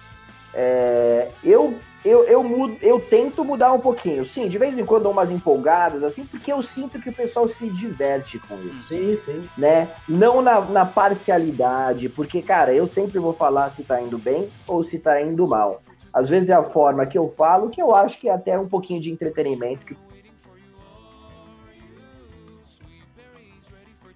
é, 0.54 1.30
eu, 1.44 1.74
eu, 2.04 2.24
eu, 2.26 2.44
mudo, 2.44 2.78
eu 2.82 3.00
tento 3.00 3.44
mudar 3.44 3.74
um 3.74 3.80
pouquinho. 3.80 4.26
Sim, 4.26 4.48
de 4.48 4.58
vez 4.58 4.78
em 4.78 4.86
quando 4.86 5.04
dou 5.04 5.12
umas 5.12 5.32
empolgadas, 5.32 6.04
assim, 6.04 6.26
porque 6.26 6.52
eu 6.52 6.62
sinto 6.64 7.00
que 7.00 7.10
o 7.10 7.14
pessoal 7.14 7.48
se 7.48 7.70
diverte 7.70 8.40
com 8.40 8.56
isso. 8.64 8.90
Sim, 8.90 9.18
sim. 9.18 9.50
Né? 9.58 9.90
Não 10.08 10.42
na, 10.42 10.62
na 10.62 10.86
parcialidade, 10.86 12.08
porque, 12.10 12.42
cara, 12.42 12.74
eu 12.74 12.88
sempre 12.88 13.20
vou 13.20 13.34
falar 13.34 13.70
se 13.70 13.84
tá 13.84 14.02
indo 14.02 14.18
bem 14.18 14.50
ou 14.68 14.84
se 14.84 14.98
tá 15.00 15.22
indo 15.22 15.48
mal. 15.48 15.82
Às 16.14 16.30
vezes 16.30 16.50
é 16.50 16.54
a 16.54 16.64
forma 16.64 17.06
que 17.06 17.18
eu 17.18 17.28
falo, 17.28 17.70
que 17.70 17.82
eu 17.82 17.94
acho 17.94 18.20
que 18.20 18.30
é 18.30 18.34
até 18.34 18.58
um 18.58 18.68
pouquinho 18.68 19.00
de 19.00 19.12
entretenimento 19.12 19.86
que 19.86 19.96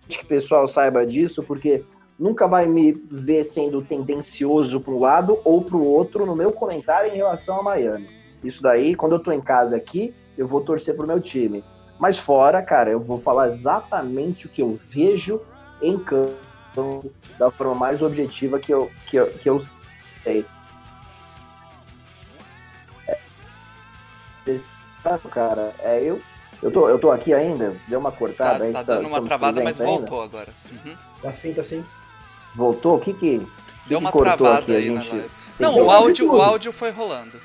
que 0.08 0.24
o 0.24 0.28
pessoal 0.28 0.68
saiba 0.68 1.06
disso, 1.06 1.42
porque 1.44 1.84
nunca 2.24 2.48
vai 2.48 2.66
me 2.66 2.94
ver 3.12 3.44
sendo 3.44 3.82
tendencioso 3.82 4.80
para 4.80 4.94
um 4.94 5.00
lado 5.00 5.40
ou 5.44 5.62
para 5.62 5.76
o 5.76 5.86
outro 5.86 6.26
no 6.26 6.34
meu 6.34 6.54
comentário 6.54 7.12
em 7.12 7.18
relação 7.18 7.60
a 7.60 7.64
Miami. 7.64 8.08
Isso 8.42 8.64
daí, 8.64 8.96
quando 8.96 9.12
eu 9.12 9.18
estou 9.18 9.34
em 9.34 9.42
casa 9.42 9.76
aqui, 9.76 10.16
eu 10.38 10.48
vou 10.48 10.62
torcer 10.62 10.96
pro 10.96 11.06
meu 11.06 11.20
time. 11.20 11.66
Mas 12.00 12.18
fora, 12.18 12.62
cara, 12.62 12.90
eu 12.90 13.00
vou 13.00 13.18
falar 13.18 13.48
exatamente 13.48 14.46
o 14.46 14.50
que 14.50 14.62
eu 14.62 14.74
vejo 14.74 15.42
em 15.82 16.00
campo 16.00 17.12
da 17.38 17.52
forma 17.52 17.76
mais 17.76 18.02
objetiva 18.02 18.58
que 18.58 18.74
eu, 18.74 18.90
que 19.06 19.18
eu, 19.18 19.28
que 19.28 19.50
eu 19.50 19.60
sei. 20.24 20.46
É, 23.06 23.18
cara, 25.30 25.74
é, 25.80 26.02
eu 26.02 26.22
eu 26.62 26.72
tô, 26.72 26.88
eu 26.88 26.98
tô 26.98 27.12
aqui 27.12 27.34
ainda? 27.34 27.76
Deu 27.90 28.00
uma 28.00 28.14
cortada 28.14 28.60
tá, 28.60 28.64
aí? 28.64 28.72
Tá, 28.72 28.84
tá 28.86 28.96
dando 28.96 29.10
uma 29.10 29.22
travada, 29.22 29.62
mas 29.62 29.82
ainda? 29.82 29.92
voltou 29.92 30.22
agora. 30.22 30.54
Uhum. 30.72 30.96
Tá 31.22 31.34
sim, 31.34 31.54
tá 31.54 31.62
sim. 31.62 31.84
Voltou? 32.56 32.98
O 32.98 33.00
que 33.00 33.14
que. 33.14 33.42
Deu 33.88 34.00
que 34.00 34.06
uma 34.06 34.12
travada 34.12 34.60
aqui, 34.60 34.76
aí 34.76 34.88
gente... 34.88 35.08
na 35.08 35.14
live. 35.14 35.30
Não, 35.60 35.78
o 35.78 35.92
áudio, 35.92 36.32
o 36.32 36.42
áudio 36.42 36.72
foi 36.72 36.90
rolando. 36.92 37.40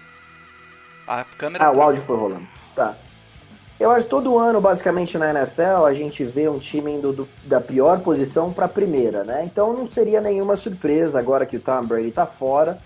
A 1.07 1.25
câmera. 1.25 1.67
Ah, 1.67 1.73
o 1.73 1.83
áudio 1.83 2.03
foi 2.03 2.17
rolando. 2.17 2.47
Tá. 2.75 2.95
Eu 3.79 3.91
acho 3.93 4.05
que 4.05 4.11
todo 4.11 4.39
ano, 4.39 4.61
basicamente, 4.61 5.17
na 5.17 5.31
NFL, 5.31 5.85
a 5.87 5.95
gente 5.95 6.25
vê 6.25 6.49
um 6.49 6.59
time 6.59 6.93
indo 6.93 7.13
do, 7.13 7.29
da 7.45 7.61
pior 7.61 8.01
posição 8.01 8.53
para 8.53 8.65
a 8.65 8.69
primeira, 8.69 9.23
né? 9.23 9.45
Então 9.45 9.73
não 9.73 9.87
seria 9.87 10.21
nenhuma 10.21 10.57
surpresa 10.57 11.19
agora 11.19 11.47
que 11.47 11.57
o 11.57 11.61
Tom 11.61 11.85
Brady 11.85 12.11
tá 12.11 12.27
fora 12.27 12.79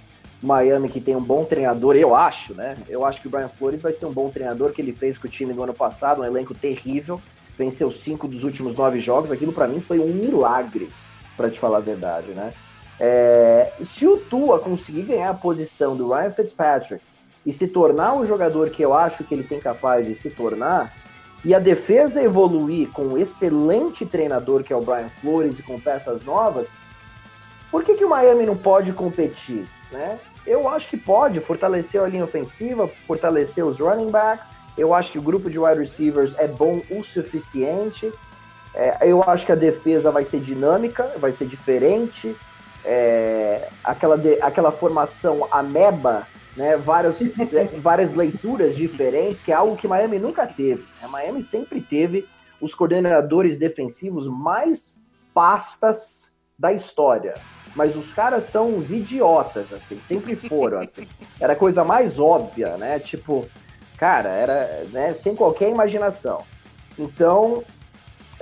Miami 0.42 0.88
que 0.88 1.00
tem 1.00 1.14
um 1.14 1.22
bom 1.22 1.44
treinador, 1.44 1.94
eu 1.94 2.16
acho, 2.16 2.52
né? 2.52 2.76
Eu 2.88 3.04
acho 3.04 3.20
que 3.20 3.28
o 3.28 3.30
Brian 3.30 3.48
Flores 3.48 3.80
vai 3.80 3.92
ser 3.92 4.06
um 4.06 4.12
bom 4.12 4.28
treinador 4.28 4.72
que 4.72 4.82
ele 4.82 4.92
fez 4.92 5.16
com 5.16 5.28
o 5.28 5.30
time 5.30 5.52
do 5.52 5.62
ano 5.62 5.72
passado, 5.72 6.20
um 6.20 6.24
elenco 6.24 6.52
terrível, 6.52 7.22
venceu 7.56 7.92
cinco 7.92 8.26
dos 8.26 8.42
últimos 8.42 8.74
nove 8.74 8.98
jogos. 8.98 9.30
Aquilo 9.30 9.52
para 9.52 9.68
mim 9.68 9.80
foi 9.80 10.00
um 10.00 10.12
milagre, 10.12 10.90
para 11.36 11.50
te 11.50 11.58
falar 11.58 11.78
a 11.78 11.80
verdade, 11.80 12.32
né? 12.32 12.52
É, 13.00 13.72
se 13.82 14.06
o 14.06 14.16
Tua 14.16 14.58
conseguir 14.58 15.02
ganhar 15.02 15.30
a 15.30 15.34
posição 15.34 15.96
do 15.96 16.12
Ryan 16.12 16.30
Fitzpatrick 16.30 17.02
e 17.44 17.52
se 17.52 17.66
tornar 17.66 18.14
um 18.14 18.24
jogador 18.24 18.70
que 18.70 18.82
eu 18.82 18.94
acho 18.94 19.24
que 19.24 19.34
ele 19.34 19.42
tem 19.42 19.58
capaz 19.58 20.06
de 20.06 20.14
se 20.14 20.30
tornar, 20.30 20.92
e 21.44 21.54
a 21.54 21.58
defesa 21.58 22.22
evoluir 22.22 22.88
com 22.90 23.02
um 23.02 23.18
excelente 23.18 24.06
treinador 24.06 24.62
que 24.62 24.72
é 24.72 24.76
o 24.76 24.80
Brian 24.80 25.08
Flores 25.08 25.58
e 25.58 25.62
com 25.62 25.80
peças 25.80 26.22
novas, 26.24 26.70
por 27.70 27.82
que, 27.82 27.94
que 27.94 28.04
o 28.04 28.10
Miami 28.10 28.46
não 28.46 28.56
pode 28.56 28.92
competir? 28.92 29.66
Né? 29.90 30.18
Eu 30.46 30.68
acho 30.68 30.88
que 30.88 30.96
pode 30.96 31.40
fortalecer 31.40 32.00
a 32.00 32.06
linha 32.06 32.24
ofensiva, 32.24 32.86
fortalecer 32.86 33.64
os 33.64 33.80
running 33.80 34.10
backs. 34.10 34.48
Eu 34.76 34.94
acho 34.94 35.10
que 35.10 35.18
o 35.18 35.22
grupo 35.22 35.50
de 35.50 35.58
wide 35.58 35.80
receivers 35.80 36.34
é 36.38 36.46
bom 36.46 36.82
o 36.90 37.02
suficiente. 37.02 38.12
É, 38.74 39.10
eu 39.10 39.22
acho 39.22 39.44
que 39.44 39.52
a 39.52 39.56
defesa 39.56 40.10
vai 40.10 40.24
ser 40.24 40.40
dinâmica, 40.40 41.12
vai 41.18 41.32
ser 41.32 41.46
diferente. 41.46 42.36
É, 42.84 43.68
aquela, 43.84 44.16
de, 44.16 44.40
aquela 44.40 44.72
formação 44.72 45.46
ameba, 45.50 46.26
né, 46.56 46.76
várias, 46.76 47.20
é, 47.52 47.64
várias 47.78 48.14
leituras 48.14 48.74
diferentes, 48.74 49.42
que 49.42 49.52
é 49.52 49.54
algo 49.54 49.76
que 49.76 49.86
Miami 49.86 50.18
nunca 50.18 50.46
teve. 50.46 50.86
Né? 51.00 51.06
Miami 51.08 51.42
sempre 51.42 51.80
teve 51.80 52.28
os 52.60 52.74
coordenadores 52.74 53.58
defensivos 53.58 54.28
mais 54.28 54.96
pastas 55.34 56.32
da 56.58 56.72
história 56.72 57.34
mas 57.74 57.96
os 57.96 58.12
caras 58.12 58.44
são 58.44 58.74
uns 58.74 58.90
idiotas, 58.90 59.72
assim, 59.72 60.00
sempre 60.00 60.36
foram, 60.36 60.80
assim. 60.80 61.06
Era 61.40 61.54
a 61.54 61.56
coisa 61.56 61.84
mais 61.84 62.18
óbvia, 62.18 62.76
né? 62.76 62.98
Tipo, 62.98 63.48
cara, 63.96 64.30
era, 64.30 64.84
né, 64.90 65.14
sem 65.14 65.34
qualquer 65.34 65.70
imaginação. 65.70 66.42
Então, 66.98 67.64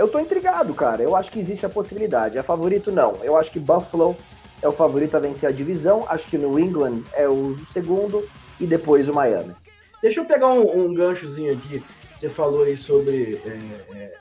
eu 0.00 0.08
tô 0.08 0.18
intrigado, 0.18 0.72
cara. 0.72 1.02
Eu 1.02 1.14
acho 1.14 1.30
que 1.30 1.38
existe 1.38 1.66
a 1.66 1.68
possibilidade. 1.68 2.38
É 2.38 2.42
favorito, 2.42 2.90
não. 2.90 3.16
Eu 3.22 3.36
acho 3.36 3.50
que 3.50 3.58
Buffalo 3.58 4.16
é 4.62 4.66
o 4.66 4.72
favorito 4.72 5.14
a 5.14 5.20
vencer 5.20 5.48
a 5.48 5.52
divisão. 5.52 6.06
Acho 6.08 6.26
que 6.26 6.38
New 6.38 6.58
England 6.58 7.02
é 7.12 7.28
o 7.28 7.56
segundo 7.70 8.26
e 8.58 8.66
depois 8.66 9.10
o 9.10 9.14
Miami. 9.14 9.54
Deixa 10.02 10.20
eu 10.20 10.24
pegar 10.24 10.48
um, 10.48 10.86
um 10.86 10.94
ganchozinho 10.94 11.52
aqui. 11.52 11.82
Você 12.14 12.30
falou 12.30 12.64
aí 12.64 12.78
sobre 12.78 13.42
é, 13.44 13.94
é 13.94 14.12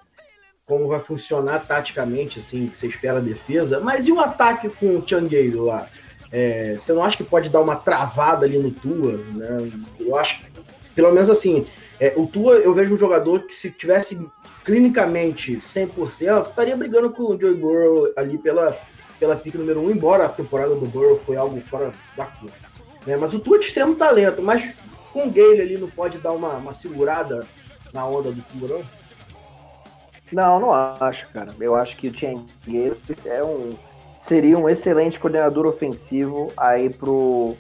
como 0.65 0.87
vai 0.87 0.99
funcionar 0.99 1.65
taticamente, 1.65 2.39
assim, 2.39 2.67
que 2.67 2.77
você 2.77 2.87
espera 2.87 3.17
a 3.17 3.21
defesa. 3.21 3.79
Mas 3.79 4.05
e 4.05 4.11
o 4.11 4.19
ataque 4.19 4.69
com 4.69 4.97
o 4.97 5.07
Changueiro 5.07 5.63
lá? 5.63 5.87
É, 6.31 6.75
você 6.77 6.91
não 6.91 7.03
acha 7.03 7.17
que 7.17 7.23
pode 7.23 7.49
dar 7.49 7.61
uma 7.61 7.77
travada 7.77 8.45
ali 8.45 8.57
no 8.57 8.69
Tua? 8.69 9.13
Né? 9.13 9.71
Eu 9.99 10.15
acho, 10.17 10.43
pelo 10.93 11.11
menos 11.11 11.29
assim, 11.29 11.65
é, 11.99 12.13
o 12.15 12.27
Tua 12.27 12.55
eu 12.55 12.73
vejo 12.73 12.93
um 12.93 12.97
jogador 12.97 13.43
que 13.43 13.53
se 13.53 13.71
tivesse 13.71 14.19
clinicamente 14.69 15.57
100%, 15.57 16.49
estaria 16.49 16.77
brigando 16.77 17.09
com 17.09 17.23
o 17.23 17.41
Joe 17.41 17.55
Burrow 17.55 18.13
ali 18.15 18.37
pela, 18.37 18.77
pela 19.19 19.35
pick 19.35 19.55
número 19.55 19.79
1, 19.79 19.89
embora 19.89 20.25
a 20.25 20.29
temporada 20.29 20.75
do 20.75 20.85
Burrow 20.85 21.19
foi 21.25 21.35
algo 21.37 21.59
fora 21.61 21.91
da 22.15 22.27
curva. 22.27 22.53
Né? 23.03 23.17
Mas 23.17 23.33
o 23.33 23.39
Tua 23.39 23.57
é 23.57 23.59
de 23.59 23.65
extremo 23.65 23.95
talento, 23.95 24.43
mas 24.43 24.71
com 25.11 25.25
o 25.25 25.31
Gale 25.31 25.59
ali 25.59 25.75
não 25.75 25.89
pode 25.89 26.19
dar 26.19 26.33
uma, 26.33 26.49
uma 26.57 26.71
segurada 26.71 27.47
na 27.91 28.05
onda 28.05 28.31
do 28.31 28.43
Tua, 28.43 28.67
não? 28.77 28.83
Não, 30.31 30.59
não 30.59 30.71
acho, 30.71 31.27
cara. 31.29 31.51
Eu 31.59 31.73
acho 31.73 31.97
que 31.97 32.07
o 32.07 32.15
Chen 32.15 32.45
é 33.25 33.43
um 33.43 33.75
seria 34.19 34.55
um 34.55 34.69
excelente 34.69 35.19
coordenador 35.19 35.65
ofensivo 35.65 36.53
aí 36.55 36.91
pro 36.91 37.55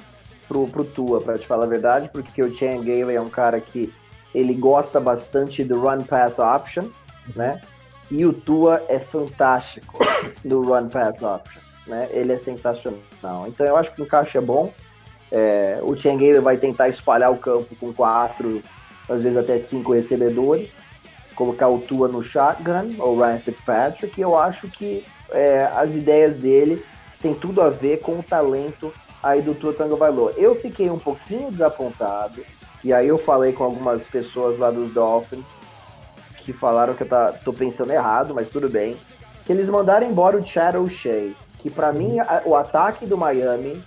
pro, 0.47 0.67
pro 0.67 0.83
Tua, 0.83 1.21
para 1.21 1.39
te 1.39 1.47
falar 1.47 1.63
a 1.63 1.69
verdade, 1.69 2.09
porque 2.09 2.43
o 2.43 2.53
Chen 2.53 2.83
Gale 2.83 3.15
é 3.15 3.21
um 3.21 3.29
cara 3.29 3.59
que 3.59 3.91
ele 4.33 4.53
gosta 4.53 4.99
bastante 4.99 5.63
do 5.63 5.79
run 5.79 6.03
pass 6.03 6.37
option, 6.37 6.89
né? 7.35 7.61
E 8.09 8.25
o 8.25 8.33
Tua 8.33 8.81
é 8.87 8.99
fantástico 8.99 9.99
do 10.43 10.63
run 10.63 10.89
pass 10.89 11.21
option, 11.21 11.61
né? 11.87 12.09
Ele 12.11 12.33
é 12.33 12.37
sensacional. 12.37 13.47
Então 13.47 13.65
eu 13.65 13.75
acho 13.75 13.93
que 13.93 14.01
o 14.01 14.05
encaixe 14.05 14.37
é 14.37 14.41
bom. 14.41 14.73
É, 15.31 15.79
o 15.83 15.93
Gale 15.93 16.39
vai 16.39 16.57
tentar 16.57 16.89
espalhar 16.89 17.31
o 17.31 17.37
campo 17.37 17.75
com 17.75 17.93
quatro, 17.93 18.63
às 19.07 19.21
vezes 19.21 19.37
até 19.37 19.59
cinco 19.59 19.93
recebedores 19.93 20.81
colocar 21.39 21.69
o 21.69 21.79
Tua 21.79 22.09
no 22.09 22.21
shotgun, 22.21 22.95
ou 22.99 23.17
Ryan 23.17 23.39
Fitzpatrick, 23.39 24.19
e 24.19 24.21
eu 24.21 24.37
acho 24.37 24.67
que 24.67 25.05
é, 25.31 25.71
as 25.73 25.95
ideias 25.95 26.37
dele 26.37 26.83
tem 27.21 27.33
tudo 27.33 27.61
a 27.61 27.69
ver 27.69 28.01
com 28.01 28.19
o 28.19 28.23
talento 28.23 28.93
aí 29.23 29.41
do 29.41 29.55
Tua 29.55 29.71
Tango 29.71 29.95
Bailô. 29.95 30.31
Eu 30.31 30.53
fiquei 30.53 30.89
um 30.89 30.99
pouquinho 30.99 31.49
desapontado, 31.49 32.43
e 32.83 32.91
aí 32.91 33.07
eu 33.07 33.17
falei 33.17 33.53
com 33.53 33.63
algumas 33.63 34.05
pessoas 34.05 34.59
lá 34.59 34.69
dos 34.69 34.93
Dolphins, 34.93 35.45
que 36.49 36.53
falaram 36.53 36.95
que 36.95 37.03
eu 37.03 37.07
tá, 37.07 37.31
tô 37.31 37.53
pensando 37.53 37.93
errado, 37.93 38.33
mas 38.33 38.49
tudo 38.49 38.67
bem, 38.67 38.97
que 39.45 39.53
eles 39.53 39.69
mandaram 39.69 40.09
embora 40.09 40.35
o 40.35 40.43
Chad 40.43 40.75
O'Shea, 40.75 41.33
que 41.59 41.69
para 41.69 41.93
mim 41.93 42.19
a, 42.19 42.41
o 42.43 42.55
ataque 42.55 43.05
do 43.05 43.15
Miami 43.15 43.83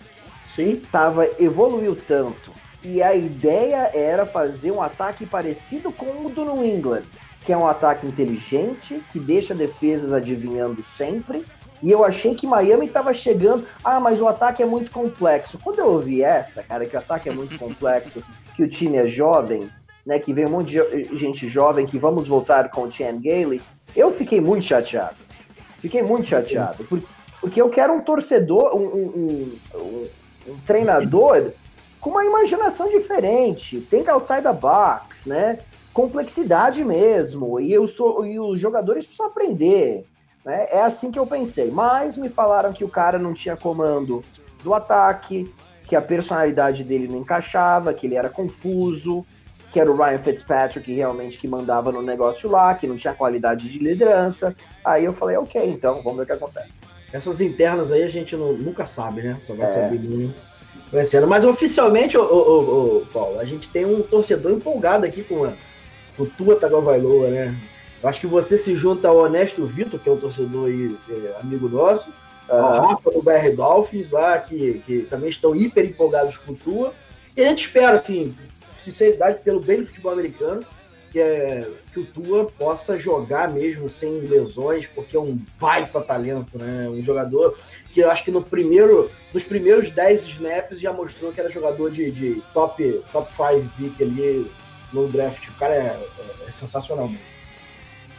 sim 0.47 0.81
tava 0.93 1.27
evoluiu 1.41 1.97
tanto 1.97 2.53
e 2.85 3.03
a 3.03 3.17
ideia 3.17 3.91
era 3.93 4.25
fazer 4.25 4.71
um 4.71 4.81
ataque 4.81 5.27
parecido 5.27 5.91
com 5.91 6.27
o 6.27 6.31
do 6.31 6.45
New 6.45 6.65
England, 6.65 7.03
que 7.45 7.53
é 7.53 7.57
um 7.57 7.67
ataque 7.67 8.07
inteligente, 8.07 9.03
que 9.11 9.19
deixa 9.19 9.57
defesas 9.57 10.13
adivinhando 10.13 10.85
sempre. 10.85 11.45
E 11.83 11.91
eu 11.91 12.05
achei 12.05 12.37
que 12.37 12.47
Miami 12.47 12.87
estava 12.87 13.13
chegando. 13.13 13.67
Ah, 13.83 13.99
mas 13.99 14.21
o 14.21 14.29
ataque 14.29 14.63
é 14.63 14.67
muito 14.67 14.93
complexo. 14.93 15.59
Quando 15.59 15.81
eu 15.81 15.89
ouvi 15.89 16.23
essa, 16.23 16.63
cara, 16.63 16.87
que 16.87 16.95
o 16.95 16.99
ataque 16.99 17.29
é 17.29 17.33
muito 17.33 17.59
complexo, 17.59 18.23
que 18.55 18.63
o 18.63 18.69
time 18.69 18.99
é 18.99 19.07
jovem, 19.07 19.69
né? 20.05 20.19
Que 20.19 20.33
vem 20.33 20.47
um 20.47 20.51
monte 20.51 20.73
de 20.73 21.17
gente 21.17 21.49
jovem 21.49 21.87
que 21.87 21.99
vamos 21.99 22.29
voltar 22.29 22.71
com 22.71 22.83
o 22.83 22.91
Chan 22.91 23.21
Gailey. 23.21 23.61
Eu 23.95 24.11
fiquei 24.13 24.41
muito 24.41 24.65
chateado. 24.65 25.17
Fiquei 25.79 26.03
muito 26.03 26.29
chateado. 26.29 26.85
Porque, 27.41 27.61
eu 27.61 27.69
quero 27.69 27.93
um 27.93 28.01
torcedor, 28.01 28.77
um, 28.77 28.85
um, 28.85 29.59
um, 29.75 30.09
um 30.49 30.57
treinador 30.65 31.53
com 32.01 32.11
uma 32.11 32.25
imaginação 32.25 32.89
diferente. 32.89 33.81
Tem 33.81 34.07
outside 34.09 34.43
the 34.43 34.53
box, 34.53 35.29
né? 35.29 35.59
Complexidade 35.93 36.85
mesmo. 36.85 37.61
E, 37.61 37.73
eu 37.73 37.85
estou, 37.85 38.25
e 38.27 38.39
os 38.39 38.59
jogadores 38.59 39.05
precisam 39.05 39.27
aprender. 39.27 40.07
Né? 40.45 40.67
É 40.71 40.83
assim 40.83 41.11
que 41.11 41.19
eu 41.19 41.27
pensei. 41.27 41.71
Mas 41.71 42.17
me 42.17 42.29
falaram 42.29 42.73
que 42.73 42.85
o 42.85 42.89
cara 42.89 43.19
não 43.19 43.35
tinha 43.35 43.57
comando 43.57 44.25
do 44.63 44.75
ataque, 44.75 45.53
que 45.85 45.97
a 45.97 46.03
personalidade 46.03 46.85
dele 46.85 47.09
não 47.09 47.19
encaixava, 47.19 47.93
que 47.93 48.07
ele 48.07 48.17
era 48.17 48.29
confuso, 48.29 49.27
que 49.73 49.81
era 49.81 49.91
o 49.91 49.97
Ryan 49.97 50.19
Fitzpatrick 50.19 50.93
realmente 50.93 51.39
que 51.39 51.49
mandava 51.49 51.91
no 51.91 52.03
negócio 52.03 52.51
lá, 52.51 52.75
que 52.75 52.87
não 52.87 52.97
tinha 52.97 53.15
qualidade 53.15 53.69
de 53.69 53.79
liderança. 53.79 54.55
Aí 54.85 55.05
eu 55.05 55.13
falei, 55.13 55.37
ok, 55.37 55.71
então 55.71 56.03
vamos 56.03 56.19
ver 56.19 56.23
o 56.25 56.27
que 56.27 56.33
acontece. 56.33 56.73
Essas 57.11 57.41
internas 57.41 57.91
aí 57.91 58.03
a 58.03 58.09
gente 58.09 58.37
não, 58.37 58.53
nunca 58.53 58.85
sabe, 58.85 59.23
né? 59.23 59.37
Só 59.41 59.55
vai 59.55 59.67
é. 59.67 59.71
saber 59.71 59.99
vencendo. 60.93 61.27
Mas 61.27 61.45
oficialmente, 61.45 62.19
ô, 62.19 62.23
ô, 62.23 62.99
ô, 62.99 63.07
Paulo, 63.13 63.41
a 63.41 63.45
gente 63.45 63.69
tem 63.69 63.87
um 63.87 64.03
torcedor 64.03 64.53
empolgado 64.53 65.07
aqui 65.07 65.23
com, 65.23 65.45
a, 65.45 65.55
com 66.17 66.25
o 66.25 66.27
Tua 66.27 66.57
Tagovailoa, 66.57 67.29
né? 67.29 67.57
Eu 68.03 68.09
acho 68.09 68.21
que 68.21 68.27
você 68.27 68.59
se 68.59 68.77
junta 68.77 69.09
ao 69.09 69.19
Honesto 69.19 69.65
Vitor, 69.65 69.99
que 69.99 70.09
é 70.09 70.13
um 70.13 70.19
torcedor 70.19 70.67
aí, 70.67 70.97
é, 71.09 71.41
amigo 71.41 71.69
nosso, 71.69 72.11
uhum. 72.49 72.57
ao 72.57 72.89
Rafa 72.89 73.11
do 73.11 73.23
BR 73.23 73.57
Dolphins 73.57 74.11
lá, 74.11 74.39
que, 74.39 74.83
que 74.85 75.03
também 75.09 75.31
estão 75.31 75.57
hiper 75.57 75.87
empolgados 75.87 76.37
com 76.37 76.53
o 76.53 76.57
Tua. 76.57 76.93
E 77.37 77.41
a 77.41 77.49
gente 77.49 77.67
espera, 77.67 77.95
assim, 77.95 78.35
sinceridade, 78.83 79.41
pelo 79.41 79.61
bem 79.61 79.81
do 79.81 79.87
futebol 79.87 80.13
americano, 80.13 80.65
que, 81.11 81.21
é, 81.21 81.69
que 81.93 82.01
o 82.01 82.07
Tua 82.07 82.47
possa 82.47 82.97
jogar 82.97 83.53
mesmo 83.53 83.89
sem 83.89 84.21
lesões, 84.21 84.87
porque 84.87 85.15
é 85.15 85.21
um 85.21 85.39
baita 85.61 86.01
talento, 86.01 86.59
né? 86.59 86.89
Um 86.89 87.05
jogador 87.05 87.59
que 87.93 88.01
eu 88.01 88.11
acho 88.11 88.25
que 88.25 88.31
no 88.31 88.43
primeiro, 88.43 89.11
nos 89.33 89.45
primeiros 89.45 89.91
10 89.91 90.23
snaps 90.23 90.81
já 90.81 90.93
mostrou 90.93 91.31
que 91.31 91.39
era 91.39 91.51
jogador 91.51 91.91
de, 91.91 92.11
de 92.11 92.43
top, 92.55 93.05
top 93.13 93.31
5 93.37 93.69
pick 93.77 94.01
ali 94.01 94.51
no 94.91 95.07
draft. 95.09 95.49
O 95.49 95.53
cara 95.59 95.75
é, 95.75 95.87
é, 95.87 96.49
é 96.49 96.51
sensacional 96.51 97.07
mesmo. 97.09 97.33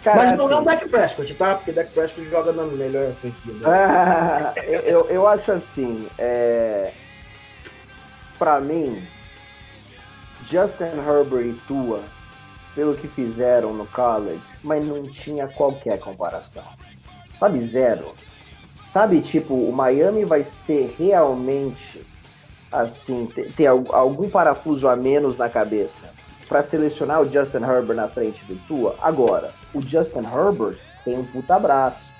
Cara, 0.03 0.17
Mas 0.17 0.37
não 0.37 0.45
assim, 0.45 0.55
é 0.55 0.57
o 0.57 0.61
Dak 0.61 0.89
Prescott, 0.89 1.33
tá? 1.33 1.55
Porque 1.55 1.71
o 1.71 1.73
Dak 1.73 1.89
Prescott 1.91 2.27
joga 2.27 2.51
na 2.51 2.65
melhor 2.65 3.13
franquia. 3.15 3.53
Né? 3.63 4.53
eu, 4.85 5.09
eu 5.09 5.25
acho 5.25 5.51
assim, 5.51 6.07
é... 6.19 6.91
pra 8.37 8.59
mim, 8.59 9.01
Justin 10.45 10.97
Herbert 11.07 11.45
e 11.45 11.53
Tua, 11.67 12.01
pelo 12.75 12.95
que 12.95 13.07
fizeram 13.07 13.73
no 13.73 13.85
college, 13.87 14.41
mas 14.63 14.83
não 14.85 15.03
tinha 15.03 15.47
qualquer 15.47 15.99
comparação. 15.99 16.63
Sabe, 17.39 17.61
zero. 17.63 18.13
Sabe, 18.91 19.21
tipo, 19.21 19.53
o 19.53 19.73
Miami 19.73 20.23
vai 20.23 20.43
ser 20.43 20.95
realmente 20.97 22.05
assim, 22.71 23.27
ter, 23.55 23.67
algum 23.67 24.29
parafuso 24.29 24.87
a 24.87 24.95
menos 24.95 25.37
na 25.37 25.49
cabeça 25.49 26.11
para 26.47 26.61
selecionar 26.61 27.21
o 27.21 27.29
Justin 27.29 27.63
Herbert 27.63 27.95
na 27.95 28.07
frente 28.07 28.43
do 28.45 28.55
Tua. 28.67 28.95
Agora, 29.01 29.51
o 29.73 29.81
Justin 29.81 30.19
Herbert 30.19 30.77
tem 31.03 31.17
um 31.17 31.25
puta 31.25 31.57
braço. 31.57 32.11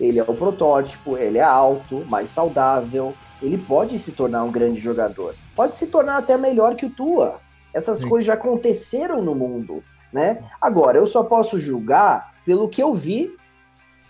Ele 0.00 0.18
é 0.18 0.22
o 0.22 0.34
protótipo, 0.34 1.16
ele 1.16 1.38
é 1.38 1.42
alto, 1.42 2.04
mais 2.06 2.30
saudável, 2.30 3.14
ele 3.42 3.58
pode 3.58 3.98
se 3.98 4.12
tornar 4.12 4.44
um 4.44 4.50
grande 4.50 4.80
jogador. 4.80 5.34
Pode 5.54 5.76
se 5.76 5.86
tornar 5.86 6.18
até 6.18 6.36
melhor 6.38 6.74
que 6.74 6.86
o 6.86 6.90
Tua. 6.90 7.41
Essas 7.72 7.98
Sim. 7.98 8.08
coisas 8.08 8.26
já 8.26 8.34
aconteceram 8.34 9.22
no 9.22 9.34
mundo, 9.34 9.82
né? 10.12 10.44
Agora, 10.60 10.98
eu 10.98 11.06
só 11.06 11.24
posso 11.24 11.58
julgar 11.58 12.34
pelo 12.44 12.68
que 12.68 12.82
eu 12.82 12.94
vi 12.94 13.34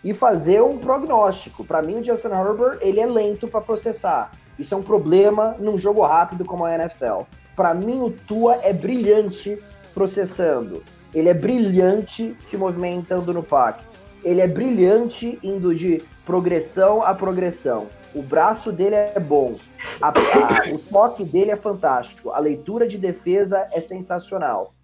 e 0.05 0.13
fazer 0.13 0.63
um 0.63 0.79
prognóstico. 0.79 1.65
Para 1.65 1.83
mim, 1.83 2.01
o 2.01 2.05
Justin 2.05 2.29
Herbert, 2.29 2.79
ele 2.81 3.01
é 3.01 3.07
lento 3.07 3.47
para 3.47 3.61
processar. 3.61 4.33
Isso 4.59 4.75
é 4.75 4.77
um 4.77 4.83
problema 4.83 5.57
num 5.59 5.79
jogo 5.79 6.03
rápido 6.03 6.45
como 6.45 6.65
a 6.65 6.75
NFL. 6.75 7.23
Para 7.55 7.75
mim, 7.75 8.01
o 8.01 8.11
Tua 8.11 8.57
é 8.63 8.73
brilhante 8.73 9.63
processando. 9.95 10.83
Ele 11.15 11.29
é 11.29 11.35
brilhante 11.35 12.35
se 12.39 12.57
movimentando 12.57 13.33
no 13.33 13.43
parque. 13.43 13.85
Ele 14.25 14.41
é 14.41 14.49
brilhante 14.49 15.39
indo 15.43 15.75
de 15.75 16.03
progressão 16.25 17.03
a 17.03 17.15
progressão. 17.15 17.89
O 18.15 18.23
braço 18.23 18.71
dele 18.71 18.95
é 18.95 19.19
bom. 19.19 19.57
A, 20.01 20.09
a, 20.09 20.75
o 20.75 20.79
toque 20.79 21.25
dele 21.25 21.51
é 21.51 21.57
fantástico. 21.57 22.31
A 22.31 22.39
leitura 22.39 22.87
de 22.87 22.99
defesa 22.99 23.69
é 23.73 23.81
sensacional. 23.81 24.75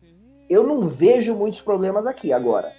Eu 0.48 0.66
não 0.66 0.82
vejo 0.82 1.34
muitos 1.34 1.60
problemas 1.60 2.06
aqui 2.06 2.32
agora. 2.32 2.72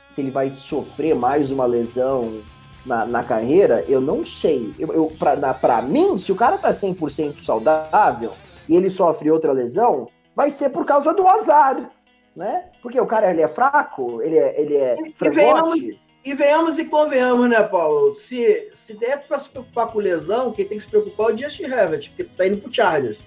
Se 0.00 0.20
ele 0.20 0.30
vai 0.30 0.50
sofrer 0.50 1.14
mais 1.14 1.50
uma 1.50 1.66
lesão 1.66 2.42
na, 2.86 3.04
na 3.04 3.24
carreira, 3.24 3.84
eu 3.88 4.00
não 4.00 4.24
sei. 4.24 4.72
Eu, 4.78 4.92
eu, 4.92 5.12
pra, 5.18 5.34
na, 5.34 5.52
pra 5.52 5.82
mim, 5.82 6.16
se 6.16 6.30
o 6.30 6.36
cara 6.36 6.58
tá 6.58 6.70
100% 6.72 7.40
saudável 7.40 8.32
e 8.68 8.76
ele 8.76 8.90
sofre 8.90 9.30
outra 9.30 9.52
lesão, 9.52 10.08
vai 10.34 10.50
ser 10.50 10.70
por 10.70 10.84
causa 10.84 11.12
do 11.12 11.26
azar, 11.26 11.90
né? 12.36 12.66
Porque 12.80 13.00
o 13.00 13.06
cara 13.06 13.30
ele 13.30 13.42
é 13.42 13.48
fraco, 13.48 14.22
ele 14.22 14.38
é, 14.38 14.60
ele 14.60 14.76
é 14.76 14.96
frangote. 15.14 16.00
E 16.24 16.34
venhamos 16.34 16.78
e 16.78 16.84
convenhamos, 16.84 17.48
né, 17.50 17.62
Paulo? 17.62 18.14
Se, 18.14 18.68
se 18.72 18.94
der 18.94 19.26
para 19.26 19.38
se 19.38 19.48
preocupar 19.48 19.88
com 19.88 19.98
lesão, 19.98 20.52
quem 20.52 20.64
tem 20.64 20.78
que 20.78 20.84
se 20.84 20.88
preocupar 20.88 21.30
é 21.30 21.34
o 21.34 21.38
Justin 21.38 21.64
Herbert, 21.64 22.08
porque 22.08 22.24
tá 22.24 22.46
indo 22.46 22.58
pro 22.58 22.72
Chargers. 22.72 23.18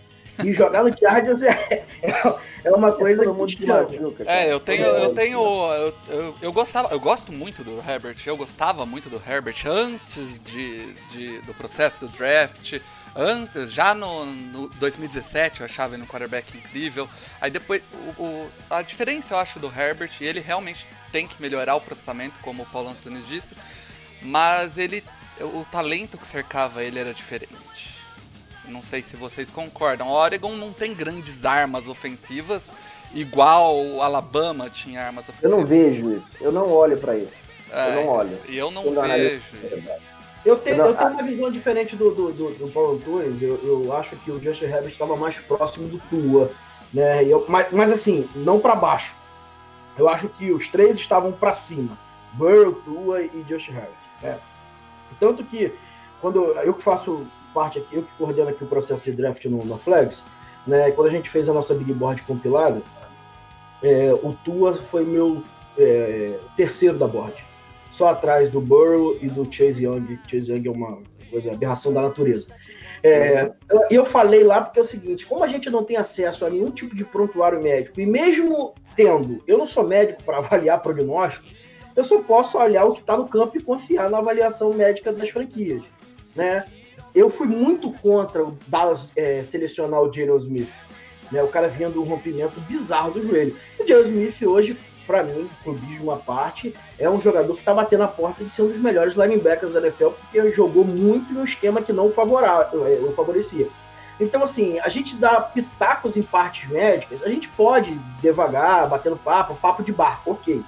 E 0.44 0.54
jogar 0.54 0.84
no 0.84 0.98
Chargers 0.98 1.42
é, 1.44 1.86
é, 2.02 2.36
é 2.64 2.72
uma 2.72 2.92
coisa 2.92 3.24
é 3.24 3.28
muito 3.28 3.68
machuca. 3.68 4.24
É, 4.26 4.52
eu 4.52 4.60
tenho, 4.60 4.86
eu 4.86 5.14
tenho, 5.14 5.40
eu, 5.40 5.94
eu, 6.10 6.36
eu, 6.42 6.54
gostava, 6.54 6.94
eu 6.94 7.00
gosto 7.00 7.32
muito 7.32 7.64
do 7.64 7.80
Herbert, 7.80 8.18
eu 8.26 8.36
gostava 8.36 8.86
muito 8.86 9.10
do 9.10 9.22
Herbert 9.26 9.66
antes 9.66 10.44
de, 10.44 10.94
de 11.10 11.40
do 11.42 11.54
processo 11.54 12.00
do 12.00 12.08
draft. 12.10 12.80
Antes, 13.16 13.72
já 13.72 13.94
no, 13.94 14.26
no 14.26 14.68
2017 14.72 15.62
eu 15.62 15.66
achava 15.66 15.96
ele 15.96 16.04
um 16.04 16.06
quarterback 16.06 16.58
incrível. 16.58 17.08
Aí 17.40 17.50
depois, 17.50 17.82
o, 18.18 18.22
o, 18.22 18.50
a 18.70 18.82
diferença 18.82 19.34
eu 19.34 19.38
acho 19.38 19.58
do 19.58 19.68
Herbert, 19.68 20.12
ele 20.20 20.42
realmente 20.42 20.86
tem 21.14 21.26
que 21.26 21.42
melhorar 21.42 21.76
o 21.76 21.82
processamento, 21.82 22.36
como 22.42 22.64
o 22.64 22.66
Paulo 22.66 22.90
Antunes 22.90 23.26
disse, 23.26 23.56
mas 24.22 24.78
ele, 24.78 25.02
o 25.40 25.66
talento 25.72 26.18
que 26.18 26.28
cercava 26.28 26.84
ele 26.84 27.00
era 27.00 27.14
diferente. 27.14 27.96
Não 28.68 28.84
sei 28.84 29.02
se 29.02 29.16
vocês 29.16 29.50
concordam. 29.50 30.10
O 30.10 30.12
Oregon 30.12 30.54
não 30.56 30.74
tem 30.74 30.94
grandes 30.94 31.46
armas 31.46 31.88
ofensivas, 31.88 32.64
igual 33.14 33.78
o 33.78 34.02
Alabama 34.02 34.70
tinha 34.70 35.04
armas 35.04 35.30
ofensivas. 35.30 35.52
Eu 35.52 35.58
não 35.58 35.66
vejo 35.66 36.14
isso. 36.14 36.28
Eu 36.42 36.52
não 36.52 36.70
olho 36.70 36.98
para 36.98 37.18
isso. 37.18 37.32
É, 37.72 37.92
eu 37.92 37.96
não 37.96 38.08
olho. 38.08 38.40
E 38.50 38.58
eu 38.58 38.72
não 38.72 38.84
eu 38.84 39.02
vejo. 39.02 39.44
Eu 40.46 40.58
tenho, 40.58 40.78
eu, 40.78 40.86
eu 40.86 40.96
tenho 40.96 41.10
uma 41.10 41.24
visão 41.24 41.50
diferente 41.50 41.96
do, 41.96 42.12
do, 42.12 42.32
do, 42.32 42.52
do 42.52 42.72
Paulo 42.72 42.96
Antunes. 42.96 43.42
Eu, 43.42 43.60
eu 43.64 43.92
acho 43.94 44.16
que 44.18 44.32
o 44.32 44.42
Justin 44.42 44.66
Herbert 44.66 44.92
estava 44.92 45.16
mais 45.16 45.40
próximo 45.40 45.88
do 45.88 45.98
Tua. 46.10 46.52
Né? 46.94 47.26
Eu, 47.26 47.46
mas, 47.50 47.72
mas 47.72 47.92
assim, 47.92 48.30
não 48.36 48.60
para 48.60 48.76
baixo. 48.76 49.16
Eu 49.98 50.08
acho 50.08 50.30
que 50.30 50.52
os 50.52 50.68
três 50.68 50.98
estavam 50.98 51.32
para 51.32 51.54
cima. 51.54 51.98
Burrow, 52.34 52.74
Tua 52.74 53.24
e 53.24 53.44
Justin 53.50 53.72
Herbert. 53.72 53.90
Né? 54.22 54.38
Tanto 55.20 55.44
que 55.44 55.74
quando 56.22 56.44
eu 56.60 56.74
que 56.74 56.84
faço 56.84 57.26
parte 57.54 57.80
aqui, 57.80 57.96
eu 57.96 58.04
que 58.04 58.12
coordeno 58.18 58.50
aqui 58.50 58.64
o 58.64 58.68
processo 58.68 59.02
de 59.02 59.14
draft 59.14 59.46
no, 59.46 59.64
no 59.66 59.78
Flags, 59.78 60.22
né? 60.68 60.92
Quando 60.92 61.08
a 61.08 61.12
gente 61.12 61.30
fez 61.30 61.48
a 61.48 61.54
nossa 61.54 61.74
big 61.74 61.94
board 61.94 62.22
compilada, 62.24 62.82
é, 63.82 64.14
o 64.14 64.36
Tua 64.44 64.76
foi 64.76 65.06
meu 65.06 65.42
é, 65.78 66.38
terceiro 66.58 66.98
da 66.98 67.08
board, 67.08 67.46
só 67.96 68.10
atrás 68.10 68.50
do 68.50 68.60
Burrow 68.60 69.18
e 69.22 69.28
do 69.28 69.52
Chase 69.52 69.86
Young. 69.86 70.20
Chase 70.28 70.52
Young 70.52 70.68
é 70.68 70.72
uma 70.72 71.00
coisa, 71.30 71.52
aberração 71.52 71.94
da 71.94 72.02
natureza. 72.02 72.48
É, 73.02 73.52
eu 73.92 74.06
falei 74.06 74.44
lá 74.44 74.62
porque 74.62 74.80
é 74.80 74.82
o 74.82 74.86
seguinte: 74.86 75.26
como 75.26 75.44
a 75.44 75.48
gente 75.48 75.70
não 75.70 75.84
tem 75.84 75.96
acesso 75.96 76.46
a 76.46 76.50
nenhum 76.50 76.72
tipo 76.72 76.96
de 76.96 77.06
prontuário 77.06 77.62
médico, 77.62 78.00
e 78.00 78.06
mesmo 78.06 78.74
tendo, 78.96 79.44
eu 79.48 79.58
não 79.58 79.66
sou 79.66 79.86
médico 79.86 80.24
para 80.24 80.38
avaliar 80.40 80.82
prognóstico, 80.82 81.46
eu 81.96 82.04
só 82.04 82.22
posso 82.22 82.58
olhar 82.58 82.86
o 82.86 82.94
que 82.94 83.02
está 83.02 83.16
no 83.16 83.28
campo 83.28 83.58
e 83.58 83.64
confiar 83.64 84.10
na 84.10 84.18
avaliação 84.18 84.74
médica 84.74 85.14
das 85.14 85.30
franquias. 85.30 85.84
Né? 86.36 86.66
Eu 87.14 87.30
fui 87.30 87.48
muito 87.48 87.94
contra 87.94 88.44
o 88.44 88.58
Dallas 88.68 89.12
é, 89.16 89.42
selecionar 89.44 90.02
o 90.02 90.12
Jalen 90.12 90.38
Smith. 90.38 90.70
Né? 91.32 91.42
O 91.42 91.48
cara 91.48 91.70
vinha 91.70 91.90
do 91.90 92.04
rompimento 92.04 92.60
bizarro 92.62 93.12
do 93.12 93.24
joelho. 93.24 93.56
O 93.80 93.88
Jalen 93.88 94.10
Smith 94.10 94.42
hoje, 94.42 94.78
para 95.06 95.24
mim, 95.24 95.50
clubismo 95.64 96.06
uma 96.06 96.18
parte, 96.18 96.74
é 97.00 97.10
um 97.10 97.20
jogador 97.20 97.54
que 97.54 97.60
está 97.60 97.74
batendo 97.74 98.04
a 98.04 98.08
porta 98.08 98.44
de 98.44 98.50
ser 98.50 98.64
um 98.64 98.68
dos 98.68 98.78
melhores 98.78 99.14
linebackers 99.14 99.74
da 99.74 99.80
NFL, 99.80 100.10
porque 100.10 100.52
jogou 100.52 100.84
muito 100.86 101.34
no 101.34 101.44
esquema 101.44 101.82
que 101.82 101.94
não 101.94 102.08
é, 102.08 102.10
o 102.10 103.14
favorecia. 103.16 103.68
Então, 104.20 104.44
assim, 104.44 104.80
a 104.80 104.90
gente 104.90 105.16
dá 105.16 105.42
pitacos 105.42 106.16
em 106.16 106.22
partes 106.22 106.70
médicas, 106.70 107.22
a 107.22 107.30
gente 107.30 107.50
pode 107.50 108.00
devagar, 108.22 108.88
batendo 108.88 109.18
papo, 109.18 109.56
papo 109.56 109.84
de 109.84 109.92
barco, 109.92 110.32
ok. 110.32 110.64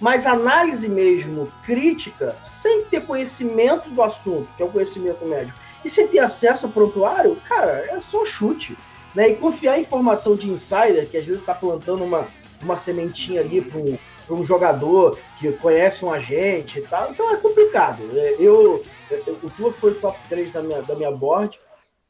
Mas 0.00 0.26
análise 0.26 0.88
mesmo 0.88 1.52
crítica, 1.64 2.36
sem 2.44 2.84
ter 2.84 3.02
conhecimento 3.02 3.88
do 3.90 4.02
assunto, 4.02 4.48
que 4.56 4.62
é 4.62 4.66
o 4.66 4.68
conhecimento 4.68 5.24
médico, 5.24 5.58
e 5.84 5.88
sem 5.88 6.06
ter 6.08 6.20
acesso 6.20 6.66
ao 6.66 6.72
prontuário, 6.72 7.36
cara, 7.48 7.86
é 7.90 7.98
só 8.00 8.24
chute. 8.24 8.76
né? 9.14 9.30
E 9.30 9.36
confiar 9.36 9.78
em 9.78 9.82
informação 9.82 10.34
de 10.34 10.50
insider, 10.50 11.08
que 11.08 11.16
às 11.16 11.24
vezes 11.24 11.40
está 11.40 11.54
plantando 11.54 12.04
uma, 12.04 12.26
uma 12.62 12.76
sementinha 12.76 13.40
ali 13.40 13.60
para 13.60 14.34
um, 14.34 14.44
jogador 14.44 15.18
que 15.38 15.52
conhece 15.52 16.04
um 16.04 16.10
agente 16.10 16.78
e 16.78 16.82
tal. 16.82 17.10
Então 17.10 17.30
é 17.32 17.36
complicado. 17.36 18.02
É, 18.14 18.36
eu, 18.38 18.84
eu 19.10 19.38
o 19.42 19.50
Tua 19.50 19.72
foi 19.72 19.92
o 19.92 20.00
top 20.00 20.18
3 20.28 20.52
da 20.52 20.62
minha, 20.62 20.82
da 20.82 20.94
minha 20.94 21.10
board. 21.10 21.60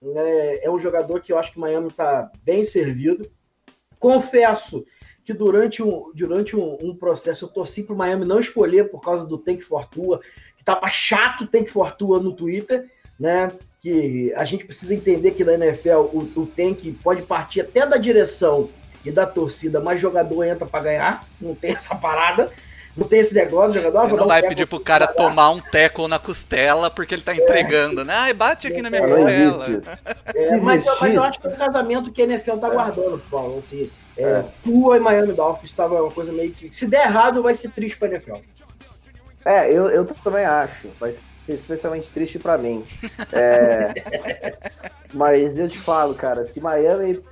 É, 0.04 0.66
é 0.66 0.70
um 0.70 0.78
jogador 0.78 1.20
que 1.20 1.32
eu 1.32 1.38
acho 1.38 1.52
que 1.52 1.58
o 1.58 1.60
Miami 1.60 1.88
está 1.88 2.30
bem 2.44 2.64
servido. 2.64 3.30
Confesso 3.98 4.84
que 5.24 5.32
durante 5.32 5.82
um, 5.82 6.10
durante 6.14 6.56
um, 6.56 6.76
um 6.82 6.94
processo 6.94 7.44
eu 7.44 7.48
torci 7.48 7.82
para 7.82 7.94
o 7.94 7.98
Miami 7.98 8.24
não 8.24 8.40
escolher 8.40 8.90
por 8.90 9.00
causa 9.00 9.24
do 9.24 9.38
Tank 9.38 9.62
Fortua, 9.62 10.20
que 10.56 10.64
tava 10.64 10.88
chato 10.88 11.44
o 11.44 11.46
Tank 11.46 11.68
Fortua 11.68 12.20
no 12.20 12.32
Twitter, 12.32 12.90
né? 13.18 13.52
Que 13.80 14.32
a 14.34 14.44
gente 14.44 14.64
precisa 14.64 14.94
entender 14.94 15.32
que 15.32 15.44
na 15.44 15.54
NFL 15.54 16.08
o, 16.12 16.30
o 16.36 16.46
Tank 16.46 16.92
pode 17.02 17.22
partir 17.22 17.60
até 17.60 17.86
da 17.86 17.96
direção 17.96 18.68
e 19.04 19.10
da 19.10 19.26
torcida, 19.26 19.80
mas 19.80 20.00
jogador 20.00 20.44
entra 20.44 20.66
para 20.66 20.84
ganhar, 20.84 21.24
não 21.40 21.54
tem 21.54 21.72
essa 21.72 21.94
parada. 21.94 22.50
Não 22.94 23.08
tem 23.08 23.20
esse 23.20 23.34
negócio, 23.34 23.72
jogador. 23.72 24.06
Você 24.06 24.16
não 24.16 24.26
vai 24.26 24.44
um 24.44 24.48
pedir 24.50 24.66
pro 24.66 24.78
cara 24.78 25.06
tomar 25.06 25.50
um 25.50 25.60
teco 25.60 26.06
na 26.06 26.18
costela 26.18 26.90
porque 26.90 27.14
ele 27.14 27.22
tá 27.22 27.34
entregando, 27.34 28.02
é. 28.02 28.04
né? 28.04 28.14
Ai, 28.14 28.34
bate 28.34 28.66
aqui 28.66 28.82
na 28.82 28.90
minha 28.90 29.00
costela. 29.00 29.66
É, 30.26 30.60
mas, 30.60 30.84
mas, 31.00 31.14
eu 31.14 31.22
acho 31.22 31.40
que 31.40 31.46
é 31.46 31.50
um 31.50 31.56
casamento 31.56 32.12
que 32.12 32.20
a 32.20 32.24
NFL 32.26 32.58
tá 32.58 32.68
é. 32.68 32.70
guardando, 32.70 33.22
Paulo. 33.30 33.56
Assim, 33.56 33.90
é, 34.14 34.22
é. 34.22 34.44
Tua 34.62 34.98
e 34.98 35.00
Miami 35.00 35.32
Dolphins 35.32 35.70
estava 35.70 36.02
uma 36.02 36.12
coisa 36.12 36.30
meio 36.32 36.52
que. 36.52 36.70
Se 36.70 36.86
der 36.86 37.06
errado, 37.06 37.42
vai 37.42 37.54
ser 37.54 37.70
triste 37.70 37.96
pra 37.96 38.08
NFL. 38.08 38.40
É, 39.42 39.70
eu, 39.70 39.88
eu 39.88 40.04
também 40.04 40.44
acho. 40.44 40.88
Vai 41.00 41.12
ser 41.12 41.22
especialmente 41.48 42.10
triste 42.10 42.38
para 42.38 42.58
mim. 42.58 42.84
É, 43.32 44.58
mas 45.12 45.56
eu 45.56 45.68
te 45.68 45.78
falo, 45.78 46.14
cara, 46.14 46.44
se 46.44 46.60
Miami 46.60 47.22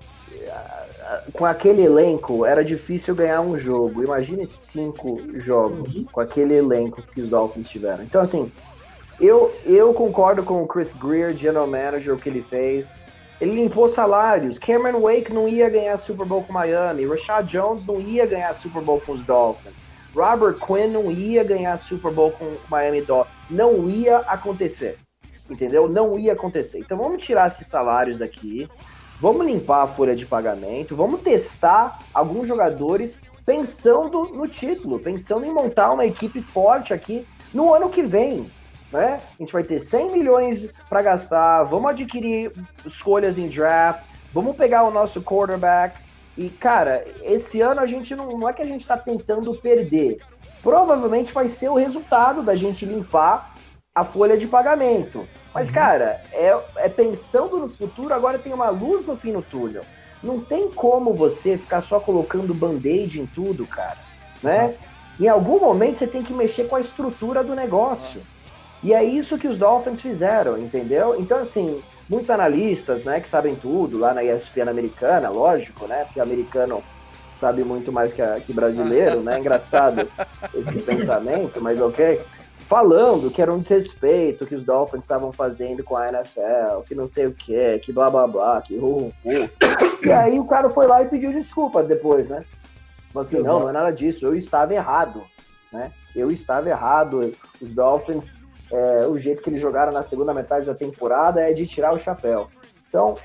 com 1.32 1.44
aquele 1.44 1.82
elenco 1.82 2.44
era 2.44 2.64
difícil 2.64 3.14
ganhar 3.14 3.40
um 3.40 3.58
jogo. 3.58 4.02
Imagine 4.02 4.46
cinco 4.46 5.20
jogos 5.34 5.94
uhum. 5.94 6.04
com 6.04 6.20
aquele 6.20 6.54
elenco 6.54 7.02
que 7.02 7.20
os 7.20 7.28
Dolphins 7.28 7.68
tiveram. 7.68 8.04
Então, 8.04 8.20
assim, 8.20 8.50
eu, 9.20 9.54
eu 9.64 9.92
concordo 9.92 10.42
com 10.42 10.62
o 10.62 10.66
Chris 10.66 10.92
Greer, 10.92 11.36
general 11.36 11.66
manager, 11.66 12.14
o 12.14 12.18
que 12.18 12.28
ele 12.28 12.42
fez. 12.42 12.94
Ele 13.40 13.52
limpou 13.52 13.88
salários. 13.88 14.58
Cameron 14.58 15.00
Wake 15.00 15.32
não 15.32 15.48
ia 15.48 15.68
ganhar 15.68 15.98
Super 15.98 16.26
Bowl 16.26 16.42
com 16.42 16.52
Miami. 16.52 17.06
Rashad 17.06 17.46
Jones 17.46 17.86
não 17.86 18.00
ia 18.00 18.26
ganhar 18.26 18.54
Super 18.54 18.82
Bowl 18.82 19.00
com 19.00 19.12
os 19.12 19.20
Dolphins. 19.22 19.74
Robert 20.14 20.54
Quinn 20.54 20.88
não 20.88 21.10
ia 21.10 21.44
ganhar 21.44 21.78
Super 21.78 22.12
Bowl 22.12 22.32
com 22.32 22.44
o 22.44 22.58
Miami 22.68 23.00
Dolphins. 23.02 23.34
Não 23.48 23.88
ia 23.88 24.18
acontecer. 24.18 24.98
Entendeu? 25.48 25.88
Não 25.88 26.18
ia 26.18 26.34
acontecer. 26.34 26.78
Então 26.78 26.96
vamos 26.96 27.24
tirar 27.24 27.48
esses 27.48 27.66
salários 27.66 28.18
daqui. 28.18 28.68
Vamos 29.20 29.46
limpar 29.46 29.82
a 29.82 29.86
folha 29.86 30.16
de 30.16 30.26
pagamento. 30.26 30.96
Vamos 30.96 31.20
testar 31.20 32.00
alguns 32.12 32.48
jogadores 32.48 33.18
pensando 33.44 34.24
no 34.32 34.46
título, 34.46 34.98
pensando 34.98 35.44
em 35.44 35.52
montar 35.52 35.92
uma 35.92 36.06
equipe 36.06 36.40
forte 36.40 36.94
aqui 36.94 37.26
no 37.52 37.74
ano 37.74 37.88
que 37.88 38.02
vem 38.02 38.50
né? 38.92 39.20
A 39.38 39.42
gente 39.42 39.52
vai 39.52 39.62
ter 39.62 39.80
100 39.80 40.12
milhões 40.12 40.68
para 40.88 41.02
gastar, 41.02 41.64
vamos 41.64 41.90
adquirir 41.90 42.52
escolhas 42.84 43.38
em 43.38 43.48
draft, 43.48 44.02
vamos 44.32 44.56
pegar 44.56 44.84
o 44.84 44.90
nosso 44.90 45.22
quarterback. 45.22 45.96
E, 46.36 46.48
cara, 46.48 47.04
esse 47.22 47.60
ano 47.60 47.80
a 47.80 47.86
gente 47.86 48.14
não, 48.14 48.36
não 48.38 48.48
é 48.48 48.52
que 48.52 48.62
a 48.62 48.66
gente 48.66 48.80
está 48.80 48.96
tentando 48.96 49.54
perder. 49.54 50.20
Provavelmente 50.62 51.32
vai 51.32 51.48
ser 51.48 51.68
o 51.68 51.74
resultado 51.74 52.42
da 52.42 52.54
gente 52.54 52.84
limpar 52.84 53.49
a 54.00 54.04
folha 54.04 54.36
de 54.36 54.46
pagamento. 54.46 55.22
Mas, 55.54 55.68
uhum. 55.68 55.74
cara, 55.74 56.22
é, 56.32 56.58
é 56.76 56.88
pensando 56.88 57.58
no 57.58 57.68
futuro, 57.68 58.14
agora 58.14 58.38
tem 58.38 58.52
uma 58.52 58.70
luz 58.70 59.06
no 59.06 59.16
fim 59.16 59.32
do 59.32 59.42
túnel. 59.42 59.82
Não 60.22 60.40
tem 60.40 60.70
como 60.70 61.14
você 61.14 61.56
ficar 61.56 61.80
só 61.80 62.00
colocando 62.00 62.54
band-aid 62.54 63.20
em 63.20 63.26
tudo, 63.26 63.66
cara. 63.66 63.98
Né? 64.42 64.74
Em 65.18 65.28
algum 65.28 65.60
momento 65.60 65.98
você 65.98 66.06
tem 66.06 66.22
que 66.22 66.32
mexer 66.32 66.64
com 66.64 66.76
a 66.76 66.80
estrutura 66.80 67.44
do 67.44 67.54
negócio. 67.54 68.22
E 68.82 68.94
é 68.94 69.04
isso 69.04 69.36
que 69.36 69.46
os 69.46 69.58
Dolphins 69.58 70.00
fizeram, 70.00 70.56
entendeu? 70.58 71.14
Então, 71.18 71.38
assim, 71.38 71.82
muitos 72.08 72.30
analistas, 72.30 73.04
né, 73.04 73.20
que 73.20 73.28
sabem 73.28 73.54
tudo, 73.54 73.98
lá 73.98 74.14
na 74.14 74.24
ESPN 74.24 74.70
americana, 74.70 75.28
lógico, 75.28 75.86
né, 75.86 76.04
porque 76.04 76.18
americano 76.18 76.82
sabe 77.34 77.62
muito 77.62 77.92
mais 77.92 78.14
que, 78.14 78.22
a, 78.22 78.40
que 78.40 78.54
brasileiro, 78.54 79.22
né, 79.22 79.36
engraçado 79.40 80.08
esse 80.54 80.78
pensamento, 80.78 81.60
mas 81.60 81.78
ok, 81.78 82.22
falando 82.70 83.32
que 83.32 83.42
era 83.42 83.52
um 83.52 83.58
desrespeito 83.58 84.46
que 84.46 84.54
os 84.54 84.62
Dolphins 84.62 85.02
estavam 85.02 85.32
fazendo 85.32 85.82
com 85.82 85.96
a 85.96 86.08
NFL, 86.08 86.82
que 86.86 86.94
não 86.94 87.04
sei 87.04 87.26
o 87.26 87.34
que, 87.34 87.80
que 87.80 87.92
blá 87.92 88.08
blá 88.08 88.28
blá, 88.28 88.62
que 88.62 88.76
uh. 88.76 89.12
E 90.06 90.12
aí 90.12 90.38
o 90.38 90.44
cara 90.44 90.70
foi 90.70 90.86
lá 90.86 91.02
e 91.02 91.08
pediu 91.08 91.32
desculpa 91.32 91.82
depois, 91.82 92.28
né? 92.28 92.44
Falou 93.12 93.26
assim, 93.26 93.40
não, 93.40 93.58
não 93.58 93.70
é 93.70 93.72
nada 93.72 93.90
disso, 93.90 94.24
eu 94.24 94.36
estava 94.36 94.72
errado, 94.72 95.20
né? 95.72 95.90
Eu 96.14 96.30
estava 96.30 96.68
errado, 96.68 97.34
os 97.60 97.72
Dolphins 97.72 98.40
é, 98.70 99.04
o 99.04 99.18
jeito 99.18 99.42
que 99.42 99.50
eles 99.50 99.60
jogaram 99.60 99.90
na 99.90 100.04
segunda 100.04 100.32
metade 100.32 100.66
da 100.66 100.74
temporada 100.74 101.40
é 101.40 101.52
de 101.52 101.66
tirar 101.66 101.92
o 101.92 101.98
chapéu. 101.98 102.46
Então, 102.88 103.16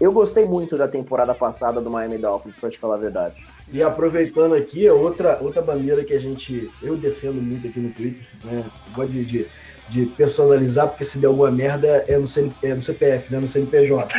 eu 0.00 0.12
gostei 0.12 0.44
muito 0.44 0.78
da 0.78 0.86
temporada 0.86 1.34
passada 1.34 1.80
do 1.80 1.90
Miami 1.90 2.18
Dolphins, 2.18 2.56
para 2.56 2.70
te 2.70 2.78
falar 2.78 2.94
a 2.94 2.98
verdade. 2.98 3.44
E 3.72 3.82
aproveitando 3.82 4.54
aqui, 4.54 4.88
outra, 4.88 5.38
outra 5.40 5.62
bandeira 5.62 6.04
que 6.04 6.12
a 6.12 6.20
gente, 6.20 6.70
eu 6.82 6.96
defendo 6.96 7.40
muito 7.40 7.66
aqui 7.66 7.80
no 7.80 7.90
Twitter, 7.90 8.22
né? 8.44 8.64
Gosto 8.94 9.12
de, 9.12 9.46
de 9.88 10.06
personalizar, 10.06 10.88
porque 10.88 11.04
se 11.04 11.18
der 11.18 11.28
alguma 11.28 11.50
merda 11.50 12.04
é 12.06 12.18
no, 12.18 12.28
CN, 12.28 12.52
é 12.62 12.74
no 12.74 12.82
CPF, 12.82 13.32
né? 13.32 13.40
no 13.40 13.48
CNPJ. 13.48 14.14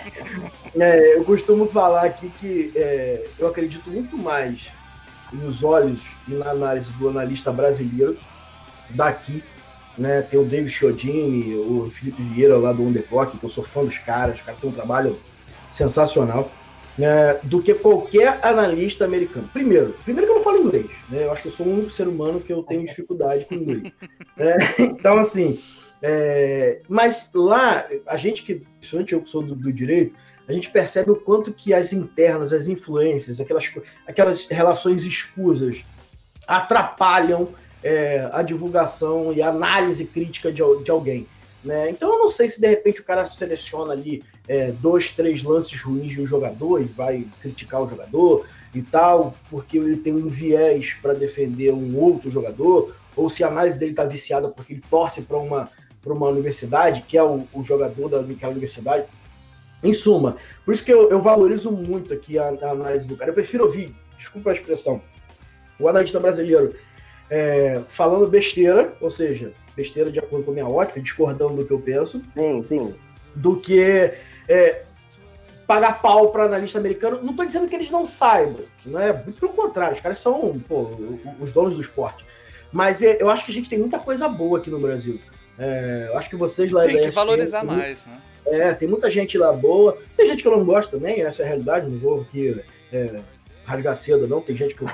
é, 0.80 1.16
eu 1.16 1.24
costumo 1.24 1.66
falar 1.66 2.04
aqui 2.04 2.30
que 2.40 2.72
é, 2.74 3.26
eu 3.38 3.46
acredito 3.46 3.90
muito 3.90 4.16
mais 4.16 4.68
nos 5.32 5.62
olhos 5.62 6.00
e 6.26 6.32
na 6.32 6.50
análise 6.50 6.90
do 6.92 7.08
analista 7.08 7.52
brasileiro 7.52 8.16
daqui 8.90 9.42
né? 9.96 10.22
Tem 10.22 10.38
o 10.38 10.44
David 10.44 10.70
Chiodini, 10.70 11.54
o 11.54 11.90
Felipe 11.90 12.22
Vieira 12.22 12.58
lá 12.58 12.72
do 12.72 12.82
Underclock, 12.82 13.38
que 13.38 13.44
eu 13.44 13.50
sou 13.50 13.64
fã 13.64 13.84
dos 13.84 13.98
caras, 13.98 14.36
os 14.36 14.42
caras 14.42 14.60
têm 14.60 14.70
um 14.70 14.72
trabalho 14.72 15.18
sensacional, 15.70 16.50
né? 16.98 17.38
do 17.42 17.62
que 17.62 17.74
qualquer 17.74 18.38
analista 18.42 19.04
americano. 19.04 19.48
Primeiro, 19.52 19.96
primeiro 20.04 20.26
que 20.26 20.32
eu 20.32 20.36
não 20.36 20.44
falo 20.44 20.66
inglês, 20.66 20.86
né? 21.08 21.24
Eu 21.24 21.32
acho 21.32 21.42
que 21.42 21.48
eu 21.48 21.52
sou 21.52 21.66
o 21.66 21.72
único 21.72 21.90
ser 21.90 22.08
humano 22.08 22.40
que 22.40 22.52
eu 22.52 22.62
tenho 22.62 22.86
dificuldade 22.86 23.44
com 23.46 23.54
inglês. 23.54 23.92
é, 24.36 24.56
então, 24.82 25.18
assim, 25.18 25.60
é, 26.02 26.80
mas 26.88 27.30
lá, 27.34 27.88
a 28.06 28.16
gente 28.16 28.42
que, 28.42 28.62
principalmente 28.78 29.12
eu 29.12 29.22
que 29.22 29.30
sou 29.30 29.42
do, 29.42 29.54
do 29.54 29.72
direito, 29.72 30.14
a 30.46 30.52
gente 30.52 30.70
percebe 30.70 31.10
o 31.10 31.16
quanto 31.16 31.52
que 31.52 31.72
as 31.72 31.92
internas, 31.92 32.52
as 32.52 32.68
influências, 32.68 33.40
aquelas, 33.40 33.72
aquelas 34.06 34.46
relações 34.48 35.04
escusas 35.04 35.84
atrapalham 36.46 37.54
é, 37.82 38.28
a 38.32 38.42
divulgação 38.42 39.32
e 39.32 39.40
a 39.40 39.48
análise 39.48 40.04
crítica 40.04 40.52
de, 40.52 40.62
de 40.82 40.90
alguém. 40.90 41.26
Né? 41.64 41.88
Então 41.88 42.12
eu 42.12 42.18
não 42.18 42.28
sei 42.28 42.48
se 42.48 42.60
de 42.60 42.68
repente 42.68 43.00
o 43.00 43.04
cara 43.04 43.30
seleciona 43.30 43.92
ali 43.92 44.22
é, 44.46 44.72
dois, 44.72 45.10
três 45.10 45.42
lances 45.42 45.80
ruins 45.80 46.12
de 46.12 46.20
um 46.20 46.26
jogador 46.26 46.80
e 46.80 46.84
vai 46.84 47.26
criticar 47.40 47.82
o 47.82 47.88
jogador 47.88 48.46
e 48.74 48.82
tal, 48.82 49.34
porque 49.50 49.78
ele 49.78 49.96
tem 49.96 50.12
um 50.12 50.28
viés 50.28 50.94
para 51.00 51.14
defender 51.14 51.72
um 51.72 51.96
outro 51.96 52.30
jogador, 52.30 52.94
ou 53.16 53.30
se 53.30 53.44
a 53.44 53.48
análise 53.48 53.78
dele 53.78 53.92
está 53.92 54.04
viciada 54.04 54.48
porque 54.48 54.74
ele 54.74 54.82
torce 54.90 55.22
para 55.22 55.38
uma, 55.38 55.70
uma 56.04 56.28
universidade, 56.28 57.02
que 57.02 57.16
é 57.16 57.22
o, 57.22 57.46
o 57.52 57.62
jogador 57.62 58.08
daquela 58.08 58.52
universidade. 58.52 59.06
Em 59.82 59.92
suma, 59.92 60.38
por 60.64 60.72
isso 60.72 60.82
que 60.82 60.92
eu, 60.92 61.10
eu 61.10 61.20
valorizo 61.20 61.70
muito 61.70 62.12
aqui 62.14 62.38
a, 62.38 62.48
a, 62.48 62.70
análise 62.70 63.06
do 63.06 63.16
cara. 63.16 63.30
Eu 63.30 63.34
prefiro 63.34 63.64
ouvir, 63.64 63.94
desculpa 64.16 64.50
a 64.50 64.54
expressão, 64.54 65.02
o 65.78 65.86
analista 65.86 66.18
brasileiro 66.18 66.74
é, 67.28 67.82
falando 67.86 68.26
besteira, 68.26 68.94
ou 68.98 69.10
seja, 69.10 69.52
besteira 69.76 70.10
de 70.10 70.18
acordo 70.18 70.44
com 70.44 70.52
a 70.52 70.54
minha 70.54 70.68
ótica, 70.68 71.00
discordando 71.00 71.56
do 71.56 71.66
que 71.66 71.72
eu 71.72 71.80
penso. 71.80 72.22
Sim, 72.34 72.62
sim. 72.62 72.94
Do 73.34 73.60
que 73.60 74.14
é, 74.48 74.82
pagar 75.66 76.00
pau 76.00 76.30
para 76.30 76.44
analista 76.44 76.78
americano. 76.78 77.20
Não 77.22 77.30
estou 77.30 77.46
dizendo 77.46 77.68
que 77.68 77.74
eles 77.74 77.90
não 77.90 78.06
saibam, 78.06 78.64
não 78.84 79.00
é? 79.00 79.12
Muito 79.12 79.40
pelo 79.40 79.52
contrário, 79.52 79.94
os 79.94 80.00
caras 80.00 80.18
são 80.18 80.58
pô, 80.60 80.90
os 81.40 81.52
donos 81.52 81.74
do 81.74 81.80
esporte. 81.80 82.24
Mas 82.72 83.02
é, 83.02 83.20
eu 83.20 83.30
acho 83.30 83.44
que 83.44 83.50
a 83.50 83.54
gente 83.54 83.68
tem 83.68 83.78
muita 83.78 83.98
coisa 83.98 84.28
boa 84.28 84.58
aqui 84.58 84.70
no 84.70 84.80
Brasil. 84.80 85.20
É, 85.58 86.06
eu 86.08 86.18
acho 86.18 86.28
que 86.28 86.36
vocês 86.36 86.72
lá 86.72 86.84
Tem 86.84 87.00
que 87.00 87.10
valorizar 87.10 87.60
tem, 87.60 87.68
mais, 87.68 88.04
né? 88.04 88.20
É, 88.46 88.74
tem 88.74 88.88
muita 88.88 89.08
gente 89.08 89.38
lá 89.38 89.52
boa. 89.52 89.98
Tem 90.16 90.26
gente 90.26 90.42
que 90.42 90.48
eu 90.48 90.56
não 90.56 90.64
gosto 90.64 90.90
também, 90.90 91.22
essa 91.22 91.42
é 91.42 91.44
a 91.44 91.48
realidade, 91.48 91.88
não 91.88 91.98
vou 91.98 92.22
aqui 92.22 92.60
é, 92.92 93.20
rasgar 93.64 93.96
cedo, 93.96 94.26
não. 94.26 94.40
Tem 94.40 94.56
gente 94.56 94.74
que 94.74 94.82
eu 94.82 94.88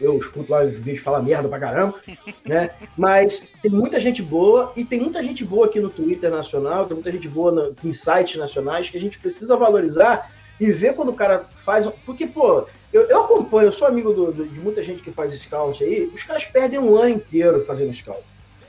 eu 0.00 0.16
escuto 0.18 0.50
lá 0.50 0.64
vídeo 0.64 1.02
falar 1.02 1.22
merda 1.22 1.48
pra 1.48 1.58
caramba, 1.58 2.00
né? 2.44 2.70
Mas 2.96 3.52
tem 3.62 3.70
muita 3.70 4.00
gente 4.00 4.22
boa 4.22 4.72
e 4.74 4.84
tem 4.84 5.00
muita 5.00 5.22
gente 5.22 5.44
boa 5.44 5.66
aqui 5.66 5.78
no 5.78 5.90
Twitter 5.90 6.30
nacional, 6.30 6.86
tem 6.86 6.94
muita 6.94 7.12
gente 7.12 7.28
boa 7.28 7.52
no, 7.52 7.72
em 7.84 7.92
sites 7.92 8.36
nacionais 8.36 8.88
que 8.88 8.96
a 8.96 9.00
gente 9.00 9.18
precisa 9.18 9.56
valorizar 9.56 10.30
e 10.58 10.70
ver 10.72 10.94
quando 10.94 11.10
o 11.10 11.14
cara 11.14 11.44
faz. 11.64 11.86
Porque, 12.06 12.26
pô, 12.26 12.66
eu, 12.92 13.02
eu 13.02 13.22
acompanho, 13.22 13.68
eu 13.68 13.72
sou 13.72 13.86
amigo 13.86 14.12
do, 14.12 14.32
do, 14.32 14.46
de 14.46 14.58
muita 14.58 14.82
gente 14.82 15.02
que 15.02 15.10
faz 15.10 15.32
scout 15.32 15.82
aí, 15.84 16.10
os 16.14 16.22
caras 16.22 16.44
perdem 16.44 16.80
um 16.80 16.96
ano 16.96 17.10
inteiro 17.10 17.64
fazendo 17.66 17.94
scout. 17.94 18.22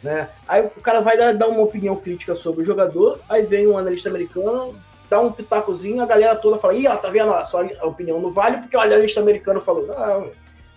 Né? 0.03 0.29
Aí 0.47 0.63
o 0.63 0.81
cara 0.81 0.99
vai 0.99 1.15
dar, 1.17 1.33
dar 1.33 1.47
uma 1.47 1.61
opinião 1.61 1.95
crítica 1.95 2.35
sobre 2.35 2.61
o 2.63 2.65
jogador, 2.65 3.19
aí 3.29 3.43
vem 3.43 3.67
um 3.67 3.77
analista 3.77 4.09
americano, 4.09 4.75
dá 5.09 5.19
um 5.19 5.31
pitacozinho, 5.31 6.01
a 6.01 6.05
galera 6.05 6.35
toda 6.35 6.57
fala, 6.57 6.73
ih, 6.73 6.87
ó, 6.87 6.95
tá 6.95 7.09
vendo? 7.09 7.33
A 7.33 7.43
sua 7.43 7.63
opinião 7.83 8.19
não 8.19 8.31
vale 8.31 8.57
porque 8.57 8.77
o 8.77 8.79
analista 8.79 9.19
americano 9.19 9.59
falou. 9.59 9.85
Não, 9.85 10.31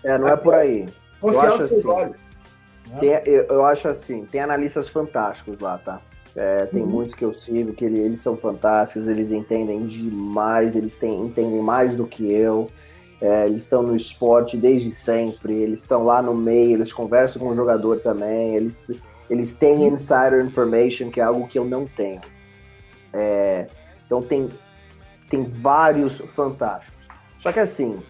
É, 0.04 0.18
não 0.18 0.28
é 0.28 0.36
por 0.36 0.54
aí. 0.54 0.86
confiar 1.20 1.52
acho 1.52 1.62
assim. 1.64 1.82
Tem- 3.00 3.22
eu, 3.24 3.44
eu 3.44 3.64
acho 3.64 3.88
assim, 3.88 4.24
tem 4.26 4.40
analistas 4.42 4.88
fantásticos 4.88 5.58
lá, 5.58 5.78
tá? 5.78 6.00
É, 6.36 6.66
tem 6.66 6.82
Uhum. 6.82 6.88
muitos 6.88 7.14
que 7.14 7.24
eu 7.24 7.32
sigo 7.32 7.72
que 7.72 7.84
ele- 7.84 7.98
eles 8.00 8.20
são 8.20 8.36
fantásticos, 8.36 9.08
eles 9.08 9.30
entendem 9.32 9.84
demais, 9.86 10.76
eles 10.76 10.96
têm, 10.96 11.20
entendem 11.22 11.60
mais 11.60 11.96
do 11.96 12.06
que 12.06 12.30
eu. 12.30 12.70
É, 13.20 13.46
eles 13.46 13.62
estão 13.62 13.82
no 13.82 13.96
esporte 13.96 14.56
desde 14.56 14.90
sempre, 14.92 15.54
eles 15.54 15.80
estão 15.80 16.04
lá 16.04 16.20
no 16.20 16.34
meio, 16.34 16.72
eles 16.76 16.92
conversam 16.92 17.40
com 17.40 17.48
o 17.48 17.54
jogador 17.54 18.00
também, 18.00 18.54
eles, 18.56 18.82
eles 19.30 19.56
têm 19.56 19.86
insider 19.86 20.44
information, 20.44 21.08
que 21.10 21.20
é 21.20 21.24
algo 21.24 21.46
que 21.46 21.58
eu 21.58 21.64
não 21.64 21.86
tenho. 21.86 22.20
É, 23.12 23.68
então 24.04 24.20
tem, 24.20 24.50
tem 25.30 25.44
vários 25.48 26.18
fantásticos. 26.18 27.03
Só 27.44 27.52
que 27.52 27.60
assim, 27.60 28.02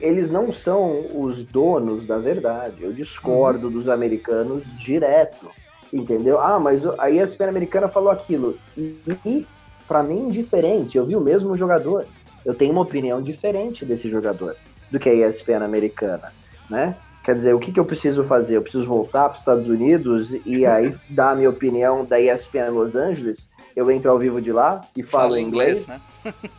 eles 0.00 0.32
não 0.32 0.50
são 0.50 1.06
os 1.14 1.46
donos 1.46 2.04
da 2.04 2.18
verdade. 2.18 2.82
Eu 2.82 2.92
discordo 2.92 3.70
dos 3.70 3.88
americanos 3.88 4.64
direto. 4.80 5.48
Entendeu? 5.92 6.40
Ah, 6.40 6.58
mas 6.58 6.84
a 6.98 7.08
ESPN 7.08 7.50
americana 7.50 7.86
falou 7.86 8.10
aquilo. 8.10 8.58
E, 8.76 8.96
e 9.24 9.46
para 9.86 10.02
mim, 10.02 10.28
diferente. 10.28 10.98
Eu 10.98 11.06
vi 11.06 11.14
o 11.14 11.20
mesmo 11.20 11.56
jogador. 11.56 12.04
Eu 12.44 12.52
tenho 12.52 12.72
uma 12.72 12.80
opinião 12.80 13.22
diferente 13.22 13.84
desse 13.84 14.08
jogador 14.08 14.56
do 14.90 14.98
que 14.98 15.08
a 15.08 15.28
ESPN 15.28 15.62
americana, 15.62 16.32
né? 16.68 16.96
Quer 17.22 17.36
dizer, 17.36 17.54
o 17.54 17.60
que, 17.60 17.70
que 17.70 17.78
eu 17.78 17.84
preciso 17.84 18.24
fazer? 18.24 18.56
Eu 18.56 18.62
preciso 18.62 18.88
voltar 18.88 19.28
para 19.28 19.34
os 19.34 19.38
Estados 19.38 19.68
Unidos 19.68 20.34
e 20.44 20.66
aí 20.66 20.92
dar 21.08 21.30
a 21.30 21.34
minha 21.36 21.50
opinião 21.50 22.04
da 22.04 22.20
ESPN 22.20 22.70
Los 22.72 22.96
Angeles? 22.96 23.48
Eu 23.76 23.88
entro 23.88 24.10
ao 24.10 24.18
vivo 24.18 24.40
de 24.40 24.50
lá 24.50 24.84
e 24.96 25.02
falo 25.04 25.28
Fala 25.28 25.40
inglês, 25.40 25.82
inglês, 25.82 26.08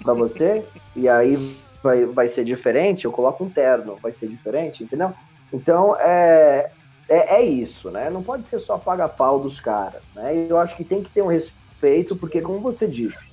para 0.02 0.14
você, 0.14 0.64
e 0.96 1.10
aí 1.10 1.58
vai, 1.84 2.06
vai 2.06 2.28
ser 2.28 2.44
diferente, 2.44 3.06
eu 3.06 3.12
coloco 3.12 3.44
um 3.44 3.50
terno, 3.50 3.98
vai 4.02 4.12
ser 4.12 4.28
diferente, 4.28 4.84
entendeu? 4.84 5.14
Então, 5.54 5.96
é, 6.00 6.72
é, 7.10 7.36
é 7.38 7.42
isso, 7.44 7.90
né? 7.92 8.10
Não 8.10 8.24
pode 8.24 8.46
ser 8.46 8.60
só 8.60 8.78
paga-pau 8.78 9.40
dos 9.40 9.60
caras, 9.60 10.04
né? 10.16 10.48
Eu 10.50 10.58
acho 10.58 10.76
que 10.76 10.84
tem 10.84 11.02
que 11.02 11.10
ter 11.10 11.22
um 11.22 11.28
respeito, 11.28 12.16
porque, 12.16 12.42
como 12.42 12.60
você 12.60 12.88
disse, 12.88 13.32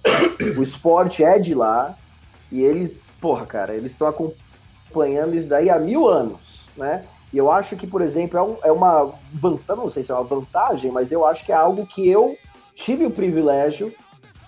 o 0.56 0.62
esporte 0.62 1.22
é 1.22 1.38
de 1.38 1.54
lá, 1.54 1.96
e 2.50 2.62
eles, 2.62 3.12
porra, 3.20 3.44
cara, 3.46 3.74
eles 3.74 3.92
estão 3.92 4.08
acompanhando 4.08 5.34
isso 5.36 5.48
daí 5.48 5.68
há 5.70 5.78
mil 5.78 6.08
anos, 6.08 6.62
né? 6.76 7.04
E 7.32 7.36
eu 7.36 7.50
acho 7.50 7.76
que, 7.76 7.86
por 7.86 8.00
exemplo, 8.00 8.38
é, 8.38 8.42
um- 8.42 8.56
é 8.64 8.72
uma 8.72 9.12
vantagem, 9.34 9.82
não 9.84 9.90
sei 9.90 10.02
se 10.02 10.10
é 10.10 10.14
uma 10.14 10.24
vantagem, 10.24 10.90
mas 10.90 11.12
eu 11.12 11.26
acho 11.26 11.44
que 11.44 11.52
é 11.52 11.54
algo 11.54 11.86
que 11.86 12.08
eu 12.08 12.36
tive 12.74 13.04
o 13.04 13.10
privilégio 13.10 13.92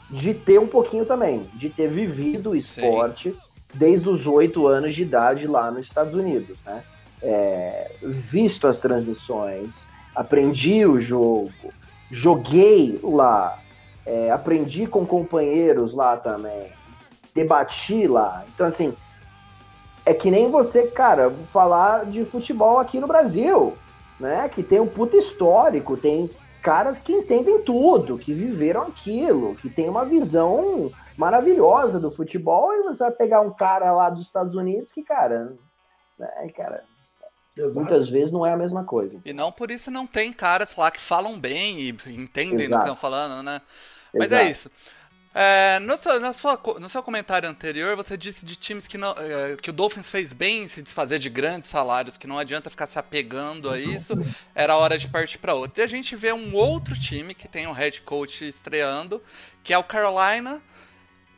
de 0.09 0.33
ter 0.33 0.59
um 0.59 0.67
pouquinho 0.67 1.05
também, 1.05 1.43
de 1.55 1.69
ter 1.69 1.89
vivido 1.89 2.51
o 2.51 2.57
esporte 2.57 3.37
desde 3.75 4.09
os 4.09 4.27
oito 4.27 4.67
anos 4.67 4.95
de 4.95 5.03
idade 5.03 5.47
lá 5.47 5.71
nos 5.71 5.87
Estados 5.87 6.15
Unidos, 6.15 6.57
né? 6.65 6.83
É, 7.23 7.93
visto 8.03 8.67
as 8.67 8.79
transmissões, 8.79 9.71
aprendi 10.15 10.87
o 10.87 11.01
jogo, 11.01 11.53
joguei 12.11 12.99
lá, 13.03 13.59
é, 14.07 14.31
aprendi 14.31 14.87
com 14.87 15.05
companheiros 15.05 15.93
lá 15.93 16.17
também, 16.17 16.73
debati 17.35 18.07
lá. 18.07 18.45
Então, 18.55 18.67
assim, 18.67 18.95
é 20.05 20.15
que 20.15 20.31
nem 20.31 20.51
você, 20.51 20.87
cara, 20.87 21.31
falar 21.53 22.07
de 22.07 22.25
futebol 22.25 22.79
aqui 22.79 22.99
no 22.99 23.07
Brasil, 23.07 23.75
né? 24.19 24.49
Que 24.49 24.63
tem 24.63 24.81
um 24.81 24.87
puta 24.87 25.17
histórico, 25.17 25.97
tem 25.97 26.31
caras 26.63 27.03
que 27.03 27.13
entendem 27.13 27.63
tudo, 27.63 28.19
que 28.19 28.33
viveram 28.33 28.83
aquilo, 28.83 29.55
que 29.57 29.69
tem 29.69 29.89
uma 29.89 30.05
visão 30.05 30.91
maravilhosa 31.21 32.01
do 32.01 32.11
futebol, 32.11 32.73
e 32.73 32.83
você 32.83 33.05
vai 33.05 33.13
pegar 33.13 33.43
um 33.43 33.53
cara 33.53 33.93
lá 33.93 34.09
dos 34.09 34.27
Estados 34.27 34.55
Unidos 34.55 34.91
que, 34.91 35.03
cara, 35.03 35.55
né, 36.19 36.49
cara, 36.57 36.83
Exato. 37.55 37.79
muitas 37.79 38.09
vezes 38.09 38.33
não 38.33 38.47
é 38.47 38.55
a 38.55 38.57
mesma 38.57 38.85
coisa. 38.85 39.21
E 39.23 39.33
não 39.35 39.53
por 39.53 39.71
isso 39.71 39.91
não 39.91 40.07
tem 40.07 40.33
caras 40.33 40.75
lá 40.75 40.91
que 40.91 41.01
falam 41.01 41.39
bem 41.39 41.79
e 41.79 41.89
entendem 42.07 42.53
do 42.53 42.57
que 42.57 42.65
Exato. 42.65 42.83
estão 42.85 42.97
falando, 42.97 43.43
né? 43.43 43.61
Mas 44.15 44.33
é 44.33 44.37
Exato. 44.37 44.51
isso. 44.51 44.71
É, 45.33 45.79
no, 45.79 45.97
seu, 45.97 46.19
na 46.19 46.33
sua 46.33 46.59
no 46.81 46.89
seu 46.89 47.03
comentário 47.03 47.49
anterior, 47.49 47.95
você 47.95 48.17
disse 48.17 48.45
de 48.45 48.57
times 48.57 48.89
que, 48.89 48.99
não, 48.99 49.13
é, 49.13 49.57
que 49.61 49.71
o 49.71 49.73
Dolphins 49.73 50.11
fez 50.11 50.33
bem 50.33 50.65
em 50.65 50.69
se 50.69 50.83
desfazer 50.83 51.19
de 51.21 51.29
grandes 51.29 51.69
salários, 51.69 52.17
que 52.17 52.27
não 52.27 52.39
adianta 52.39 52.71
ficar 52.71 52.87
se 52.89 52.99
apegando 52.99 53.71
a 53.71 53.79
isso, 53.79 54.15
era 54.55 54.77
hora 54.77 54.99
de 54.99 55.07
partir 55.07 55.39
para 55.39 55.55
outro. 55.55 55.81
E 55.81 55.85
a 55.85 55.87
gente 55.87 56.17
vê 56.17 56.33
um 56.33 56.55
outro 56.55 56.99
time 56.99 57.35
que 57.35 57.47
tem 57.47 57.67
um 57.67 57.73
head 57.73 58.01
coach 58.01 58.49
estreando, 58.49 59.23
que 59.63 59.73
é 59.73 59.79
o 59.79 59.85
Carolina, 59.85 60.61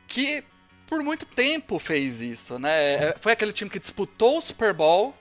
que 0.07 0.43
por 0.87 1.01
muito 1.01 1.25
tempo 1.25 1.79
fez 1.79 2.21
isso, 2.21 2.59
né? 2.59 2.93
É, 2.93 3.15
Foi 3.19 3.31
aquele 3.31 3.51
time 3.51 3.69
que 3.69 3.79
disputou 3.79 4.37
o 4.37 4.41
Super 4.41 4.73
Bowl 4.73 5.15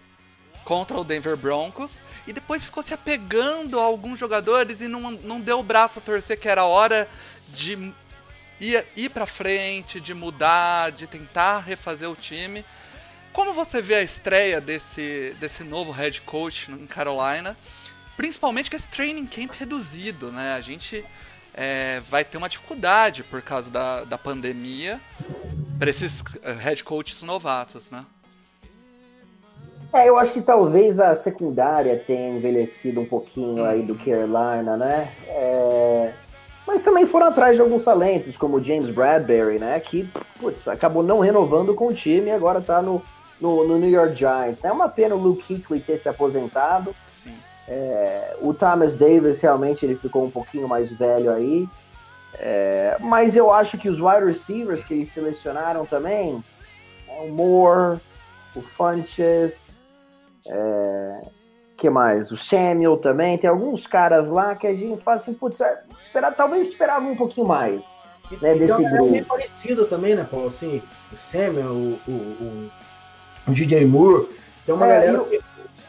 contra 0.64 0.98
o 0.98 1.04
Denver 1.04 1.36
Broncos 1.36 2.02
e 2.26 2.32
depois 2.32 2.62
ficou 2.62 2.82
se 2.82 2.94
apegando 2.94 3.80
a 3.80 3.82
alguns 3.82 4.18
jogadores 4.18 4.80
e 4.80 4.88
não, 4.88 5.10
não 5.10 5.40
deu 5.40 5.58
o 5.58 5.62
braço 5.62 5.98
a 5.98 6.02
torcer 6.02 6.38
que 6.38 6.48
era 6.48 6.64
hora 6.64 7.08
de 7.48 7.92
ir, 8.60 8.86
ir 8.96 9.10
pra 9.10 9.26
frente, 9.26 10.00
de 10.00 10.14
mudar, 10.14 10.92
de 10.92 11.06
tentar 11.06 11.60
refazer 11.60 12.08
o 12.08 12.14
time. 12.14 12.64
Como 13.32 13.52
você 13.52 13.80
vê 13.80 13.94
a 13.96 14.02
estreia 14.02 14.60
desse, 14.60 15.34
desse 15.40 15.64
novo 15.64 15.90
head 15.90 16.20
coach 16.20 16.70
em 16.70 16.86
Carolina? 16.86 17.56
Principalmente 18.16 18.68
com 18.68 18.76
esse 18.76 18.88
training 18.88 19.26
camp 19.26 19.52
reduzido, 19.58 20.30
né? 20.30 20.52
A 20.52 20.60
gente 20.60 21.04
é, 21.54 22.00
vai 22.08 22.24
ter 22.24 22.38
uma 22.38 22.48
dificuldade 22.48 23.22
por 23.22 23.42
causa 23.42 23.70
da, 23.70 24.04
da 24.04 24.18
pandemia 24.18 25.00
para 25.78 25.90
esses 25.90 26.22
eh, 26.42 26.52
head 26.52 26.84
coaches 26.84 27.22
novatos, 27.22 27.90
né? 27.90 28.04
É, 29.92 30.08
eu 30.08 30.16
acho 30.16 30.32
que 30.32 30.40
talvez 30.40 30.98
a 30.98 31.14
secundária 31.14 31.98
tenha 31.98 32.30
envelhecido 32.30 33.00
um 33.00 33.04
pouquinho 33.04 33.64
aí 33.64 33.82
do 33.82 33.94
Carolina, 33.94 34.76
né? 34.76 35.12
É, 35.26 36.12
Mas 36.66 36.82
também 36.82 37.04
foram 37.04 37.26
atrás 37.26 37.56
de 37.56 37.60
alguns 37.60 37.84
talentos, 37.84 38.36
como 38.36 38.56
o 38.56 38.62
James 38.62 38.88
Bradbury, 38.88 39.58
né? 39.58 39.78
Que 39.80 40.08
putz, 40.40 40.66
acabou 40.66 41.02
não 41.02 41.18
renovando 41.18 41.74
com 41.74 41.88
o 41.88 41.94
time 41.94 42.28
e 42.28 42.30
agora 42.30 42.62
tá 42.62 42.80
no, 42.80 43.02
no, 43.38 43.68
no 43.68 43.76
New 43.76 43.90
York 43.90 44.14
Giants. 44.14 44.64
É 44.64 44.72
uma 44.72 44.88
pena 44.88 45.14
o 45.14 45.18
Luke 45.18 45.42
Kuechly 45.42 45.80
ter 45.80 45.98
se 45.98 46.08
aposentado. 46.08 46.94
É, 47.74 48.36
o 48.42 48.52
Thomas 48.52 48.96
Davis 48.96 49.40
realmente 49.40 49.86
ele 49.86 49.96
ficou 49.96 50.24
um 50.26 50.30
pouquinho 50.30 50.68
mais 50.68 50.92
velho 50.92 51.32
aí. 51.32 51.66
É, 52.34 52.98
mas 53.00 53.34
eu 53.34 53.50
acho 53.50 53.78
que 53.78 53.88
os 53.88 53.98
wide 53.98 54.26
receivers 54.26 54.84
que 54.84 54.92
eles 54.92 55.08
selecionaram 55.08 55.86
também, 55.86 56.44
é, 57.08 57.20
o 57.22 57.32
Moore, 57.32 57.98
o 58.54 58.60
Funches, 58.60 59.80
é, 60.46 61.20
que 61.74 61.88
mais? 61.88 62.30
O 62.30 62.36
Samuel 62.36 62.98
também, 62.98 63.38
tem 63.38 63.48
alguns 63.48 63.86
caras 63.86 64.28
lá 64.28 64.54
que 64.54 64.66
a 64.66 64.74
gente 64.74 65.02
fala 65.02 65.16
assim, 65.16 65.32
putz, 65.32 65.60
é, 65.62 65.82
esperar, 65.98 66.34
talvez 66.34 66.68
esperava 66.68 67.06
um 67.06 67.16
pouquinho 67.16 67.46
mais. 67.46 68.02
né, 68.42 68.54
desse 68.54 68.68
galera 68.68 68.96
grupo. 68.96 69.12
meio 69.12 69.24
parecida 69.24 69.86
também, 69.86 70.14
né, 70.14 70.26
Paulo? 70.30 70.48
Assim, 70.48 70.82
o 71.10 71.16
Samuel, 71.16 71.70
o, 71.70 71.98
o, 72.06 72.12
o, 72.12 72.70
o 73.48 73.52
DJ 73.52 73.86
Moore, 73.86 74.28
tem 74.66 74.74
uma 74.74 74.86
É, 74.86 75.06
galera 75.06 75.24
e 75.30 75.38
que 75.38 75.44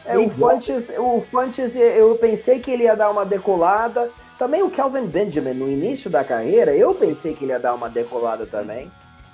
É, 0.06 0.18
o 0.18 0.22
igual. 0.22 0.52
Funches, 0.52 0.92
o 0.98 1.20
Funches, 1.30 1.76
eu 1.76 2.14
pensei 2.16 2.58
que 2.58 2.70
ele 2.70 2.84
ia 2.84 2.94
dar 2.94 3.10
uma 3.10 3.24
decolada. 3.24 4.10
Também 4.38 4.62
o 4.62 4.70
Calvin 4.70 5.06
Benjamin, 5.06 5.54
no 5.54 5.70
início 5.70 6.10
da 6.10 6.24
carreira, 6.24 6.74
eu 6.76 6.94
pensei 6.94 7.34
que 7.34 7.44
ele 7.44 7.52
ia 7.52 7.58
dar 7.58 7.74
uma 7.74 7.88
decolada 7.88 8.44
também. 8.46 8.90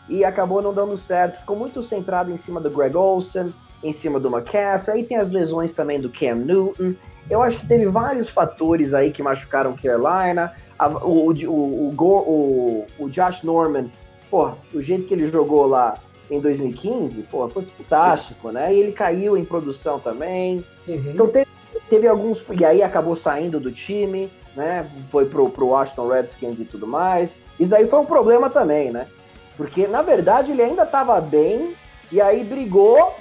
E 0.09 0.25
acabou 0.25 0.61
não 0.61 0.75
dando 0.75 0.97
certo. 0.97 1.41
Ficou 1.41 1.57
muito 1.57 1.83
centrado 1.83 2.31
em 2.31 2.37
cima 2.37 2.61
do 2.61 2.71
Greg 2.71 2.97
Olsen, 2.97 3.53
em 3.83 3.93
cima 3.93 4.21
do 4.21 4.29
McCaffrey. 4.29 4.99
Aí 4.99 5.05
tem 5.05 5.17
as 5.17 5.31
lesões 5.31 5.73
também 5.73 6.01
do 6.01 6.11
Cam 6.11 6.35
Newton. 6.35 6.95
Eu 7.29 7.41
acho 7.43 7.59
que 7.61 7.67
teve 7.67 7.87
vários 7.87 8.29
fatores 8.29 8.93
aí 8.93 9.11
que 9.11 9.23
machucaram 9.23 9.75
Carolina. 9.75 10.53
A- 10.79 10.89
o, 10.89 11.31
o, 11.31 11.33
o, 11.33 11.95
o, 11.97 12.05
o, 12.05 12.87
o 12.99 13.09
Josh 13.11 13.43
Norman, 13.43 13.87
pô, 14.31 14.51
o 14.75 14.83
jeito 14.83 15.05
que 15.07 15.15
ele 15.15 15.27
jogou 15.27 15.67
lá 15.67 15.95
em 16.31 16.41
2015, 16.41 17.23
pô, 17.25 17.49
foi 17.49 17.65
fantástico, 17.65 18.53
né? 18.53 18.73
E 18.73 18.79
ele 18.79 18.93
caiu 18.93 19.37
em 19.37 19.45
produção 19.45 19.99
também. 19.99 20.65
Uhum. 20.87 21.11
Então 21.13 21.27
teve, 21.27 21.51
teve 21.89 22.07
alguns. 22.07 22.45
E 22.59 22.65
aí 22.65 22.83
acabou 22.83 23.17
saindo 23.17 23.59
do 23.59 23.73
time, 23.73 24.31
né? 24.55 24.89
Foi 25.11 25.27
pro, 25.27 25.51
pro 25.51 25.67
Washington 25.69 26.09
Redskins 26.09 26.61
e 26.61 26.65
tudo 26.65 26.87
mais. 26.87 27.37
Isso 27.59 27.71
daí 27.71 27.89
foi 27.89 27.99
um 27.99 28.07
problema 28.07 28.49
também, 28.49 28.91
né? 28.91 29.09
Porque, 29.57 29.87
na 29.87 30.03
verdade, 30.03 30.53
ele 30.53 30.63
ainda 30.63 30.85
estava 30.85 31.21
bem, 31.21 31.75
e 32.11 32.21
aí 32.21 32.45
brigou 32.45 33.15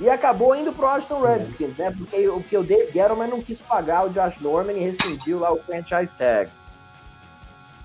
e 0.00 0.08
acabou 0.08 0.54
indo 0.54 0.72
pro 0.72 0.86
Washington 0.86 1.22
Redskins, 1.22 1.76
né? 1.76 1.92
Porque 1.96 2.28
o 2.28 2.42
que 2.42 2.56
o 2.56 2.62
Dave 2.62 2.92
Gettleman 2.92 3.28
não 3.28 3.40
quis 3.40 3.60
pagar 3.62 4.06
o 4.06 4.10
Josh 4.10 4.40
Norman 4.40 4.72
e 4.72 4.80
rescindiu 4.80 5.38
lá 5.40 5.52
o 5.52 5.58
franchise 5.58 6.14
tag. 6.16 6.50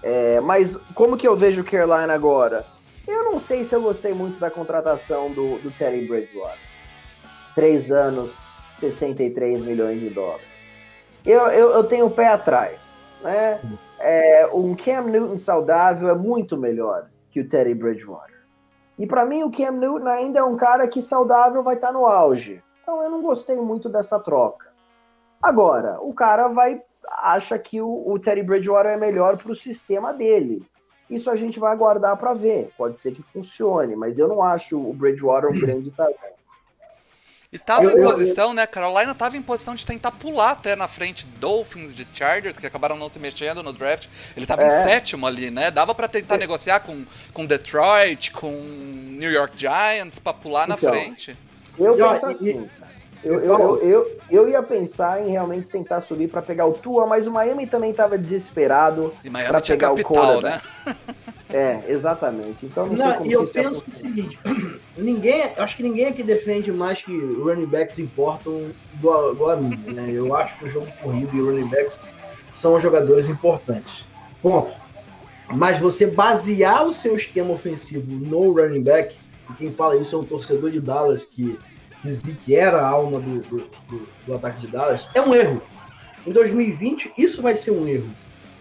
É, 0.03 0.39
mas 0.41 0.77
como 0.93 1.17
que 1.17 1.27
eu 1.27 1.35
vejo 1.35 1.61
o 1.61 1.65
Carolina 1.65 2.13
agora? 2.13 2.65
Eu 3.07 3.23
não 3.23 3.39
sei 3.39 3.63
se 3.63 3.73
eu 3.73 3.81
gostei 3.81 4.13
muito 4.13 4.37
da 4.37 4.51
contratação 4.51 5.31
do, 5.31 5.57
do 5.59 5.71
Teddy 5.71 6.05
Bridgewater. 6.05 6.59
Três 7.55 7.89
anos, 7.89 8.35
63 8.77 9.61
milhões 9.61 9.99
de 9.99 10.09
dólares. 10.09 10.45
Eu, 11.25 11.47
eu, 11.47 11.69
eu 11.71 11.83
tenho 11.85 12.07
o 12.07 12.11
pé 12.11 12.27
atrás, 12.27 12.77
né? 13.21 13.59
É, 13.99 14.47
um 14.53 14.75
Cam 14.75 15.03
Newton 15.03 15.37
saudável 15.37 16.09
é 16.09 16.15
muito 16.15 16.57
melhor 16.57 17.09
que 17.31 17.39
o 17.39 17.47
Teddy 17.47 17.73
Bridgewater. 17.73 18.43
E 18.99 19.07
para 19.07 19.25
mim 19.25 19.43
o 19.43 19.51
Cam 19.51 19.71
Newton 19.71 20.07
ainda 20.07 20.39
é 20.39 20.43
um 20.43 20.57
cara 20.57 20.87
que 20.87 21.01
saudável 21.01 21.63
vai 21.63 21.75
estar 21.75 21.87
tá 21.87 21.93
no 21.93 22.05
auge. 22.05 22.61
Então 22.81 23.01
eu 23.01 23.09
não 23.09 23.21
gostei 23.21 23.55
muito 23.55 23.89
dessa 23.89 24.19
troca. 24.19 24.67
Agora, 25.41 25.99
o 26.01 26.13
cara 26.13 26.47
vai 26.47 26.81
acha 27.09 27.57
que 27.57 27.81
o, 27.81 28.03
o 28.05 28.19
Teddy 28.19 28.43
Bridgewater 28.43 28.91
é 28.91 28.97
melhor 28.97 29.37
para 29.37 29.51
o 29.51 29.55
sistema 29.55 30.13
dele. 30.13 30.65
Isso 31.09 31.29
a 31.29 31.35
gente 31.35 31.59
vai 31.59 31.71
aguardar 31.71 32.17
para 32.17 32.33
ver. 32.33 32.71
Pode 32.77 32.97
ser 32.97 33.13
que 33.13 33.21
funcione, 33.21 33.95
mas 33.95 34.19
eu 34.19 34.27
não 34.27 34.41
acho 34.41 34.77
o 34.77 34.93
Bridgewater 34.93 35.49
um 35.49 35.59
grande 35.59 35.89
talento. 35.91 36.37
E 37.51 37.57
tava 37.57 37.85
eu, 37.85 37.97
em 37.97 38.03
posição, 38.03 38.49
eu, 38.49 38.53
né? 38.53 38.67
Carolina 38.67 39.15
tava 39.15 39.37
em 39.37 39.41
posição 39.41 39.73
de 39.73 39.85
tentar 39.85 40.11
pular 40.11 40.51
até 40.51 40.75
na 40.75 40.87
frente 40.87 41.25
Dolphins, 41.39 41.95
de 41.95 42.05
Chargers, 42.13 42.57
que 42.57 42.67
acabaram 42.67 42.97
não 42.97 43.09
se 43.09 43.17
mexendo 43.19 43.63
no 43.63 43.71
draft. 43.71 44.07
Ele 44.35 44.45
tava 44.45 44.63
é. 44.63 44.81
em 44.81 44.83
sétimo 44.83 45.25
ali, 45.25 45.49
né? 45.49 45.71
Dava 45.71 45.95
para 45.95 46.09
tentar 46.09 46.35
é. 46.35 46.39
negociar 46.39 46.81
com, 46.81 47.05
com 47.33 47.45
Detroit, 47.45 48.31
com 48.31 48.51
New 48.51 49.31
York 49.31 49.57
Giants, 49.57 50.19
para 50.19 50.33
pular 50.33 50.65
então, 50.65 50.75
na 50.75 50.77
frente. 50.77 51.37
Eu 51.79 51.95
penso 51.95 52.25
assim. 52.25 52.69
Eu, 53.23 53.39
eu, 53.39 53.77
eu, 53.81 54.19
eu, 54.29 54.49
ia 54.49 54.61
pensar 54.61 55.25
em 55.25 55.31
realmente 55.31 55.69
tentar 55.69 56.01
subir 56.01 56.27
para 56.27 56.41
pegar 56.41 56.65
o 56.65 56.73
Tua, 56.73 57.05
mas 57.05 57.27
o 57.27 57.31
Miami 57.31 57.65
também 57.65 57.93
tava 57.93 58.17
desesperado 58.17 59.11
para 59.31 59.61
pegar 59.61 59.89
capital, 59.89 59.93
o 59.93 60.03
Cora. 60.03 60.61
Né? 60.85 60.95
É, 61.49 61.79
exatamente. 61.87 62.65
Então 62.65 62.87
não, 62.87 62.95
não 62.95 63.05
sei 63.05 63.13
como 63.17 63.29
E 63.29 63.33
eu 63.33 63.47
penso 63.47 63.83
o 63.87 63.95
seguinte, 63.95 64.39
ninguém, 64.97 65.43
acho 65.57 65.77
que 65.77 65.83
ninguém 65.83 66.07
aqui 66.07 66.21
defende 66.21 66.71
mais 66.71 67.01
que 67.01 67.11
running 67.11 67.65
backs 67.65 67.97
importam 67.99 68.69
igual, 68.93 69.33
igual 69.33 69.51
a 69.51 69.55
mim, 69.55 69.77
né? 69.87 70.09
Eu 70.11 70.35
acho 70.35 70.57
que 70.57 70.65
o 70.65 70.69
jogo 70.69 70.87
corrido 71.01 71.35
e 71.35 71.41
running 71.41 71.69
backs 71.69 71.99
são 72.53 72.79
jogadores 72.79 73.27
importantes. 73.27 74.05
Ponto. 74.41 74.71
Mas 75.49 75.79
você 75.79 76.05
basear 76.05 76.85
o 76.85 76.91
seu 76.91 77.15
esquema 77.15 77.53
ofensivo 77.53 78.11
no 78.11 78.51
running 78.51 78.83
back, 78.83 79.15
e 79.49 79.53
quem 79.53 79.71
fala 79.71 79.95
isso 79.95 80.15
é 80.15 80.19
um 80.19 80.25
torcedor 80.25 80.71
de 80.71 80.81
Dallas 80.81 81.23
que, 81.23 81.57
que 82.45 82.55
era 82.55 82.81
a 82.81 82.87
alma 82.87 83.19
do, 83.19 83.41
do, 83.41 83.57
do, 83.89 84.09
do 84.25 84.33
ataque 84.35 84.61
de 84.61 84.67
Dallas, 84.67 85.07
é 85.13 85.21
um 85.21 85.33
erro. 85.33 85.61
Em 86.25 86.31
2020, 86.31 87.13
isso 87.17 87.41
vai 87.41 87.55
ser 87.55 87.71
um 87.71 87.87
erro. 87.87 88.09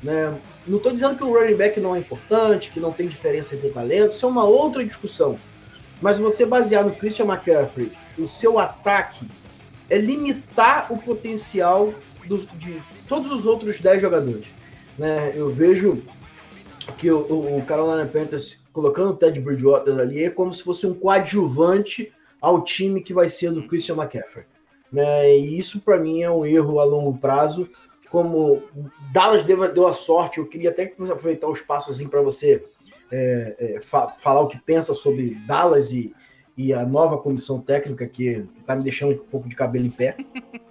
Né? 0.03 0.39
Não 0.66 0.76
estou 0.76 0.93
dizendo 0.93 1.16
que 1.16 1.24
o 1.24 1.32
running 1.32 1.57
back 1.57 1.80
não 1.80 1.97
é 1.97 1.99
importante, 1.99 2.70
que 2.70 2.80
não 2.80 2.93
tem 2.93 3.09
diferença 3.09 3.55
entre 3.55 3.70
talentos, 3.70 4.16
isso 4.16 4.26
é 4.26 4.28
uma 4.28 4.45
outra 4.45 4.84
discussão. 4.84 5.39
Mas 6.01 6.18
você 6.18 6.45
basear 6.45 6.84
no 6.84 6.95
Christian 6.95 7.26
McCaffrey 7.26 7.91
o 8.18 8.26
seu 8.26 8.59
ataque 8.59 9.26
é 9.91 9.99
limitar 9.99 10.93
o 10.93 10.99
potencial 10.99 11.93
do, 12.26 12.39
de 12.39 12.80
todos 13.09 13.30
os 13.30 13.47
outros 13.47 13.80
10 13.80 14.03
jogadores. 14.03 14.47
Né? 14.99 15.32
Eu 15.34 15.51
vejo 15.51 16.03
que 16.99 17.11
o, 17.11 17.18
o 17.59 17.64
Carolina 17.66 18.07
Panthers 18.07 18.59
colocando 18.72 19.11
o 19.11 19.16
Ted 19.16 19.41
Bridgewater 19.41 19.99
ali 19.99 20.24
é 20.24 20.30
como 20.30 20.53
se 20.53 20.62
fosse 20.62 20.87
um 20.87 20.95
coadjuvante 20.95 22.12
ao 22.47 22.62
time 22.62 23.03
que 23.03 23.12
vai 23.12 23.28
ser 23.28 23.51
do 23.51 23.66
Christian 23.66 23.97
McCaffrey. 23.97 24.44
Né? 24.92 25.36
E 25.36 25.59
isso 25.59 25.80
para 25.80 25.99
mim 25.99 26.22
é 26.22 26.30
um 26.30 26.47
erro 26.47 26.78
a 26.78 26.84
longo 26.84 27.18
prazo 27.18 27.68
como 28.09 28.62
Dallas 29.12 29.44
deu, 29.44 29.72
deu 29.72 29.86
a 29.86 29.92
sorte, 29.94 30.38
eu 30.38 30.47
queria 30.47 30.70
até 30.70 30.84
aproveitar 30.84 31.49
o 31.49 31.53
espaço 31.53 31.90
assim, 31.90 32.09
para 32.09 32.22
você 32.22 32.64
é, 33.11 33.57
é, 33.59 33.80
fa 33.80 34.14
falar 34.18 34.42
o 34.42 34.49
que 34.49 34.59
pensa 34.59 34.94
sobre 34.94 35.34
Dallas 35.47 35.92
e, 35.92 36.14
e 36.57 36.72
a 36.72 36.86
nova 36.86 37.18
comissão 37.18 37.61
técnica 37.61 38.07
que 38.07 38.47
está 38.59 38.76
me 38.76 38.84
deixando 38.84 39.14
um 39.14 39.26
pouco 39.26 39.49
de 39.49 39.57
cabelo 39.57 39.86
em 39.86 39.90
pé. 39.90 40.16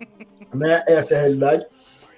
né? 0.53 0.84
Essa 0.88 1.15
é 1.15 1.17
a 1.17 1.21
realidade. 1.21 1.65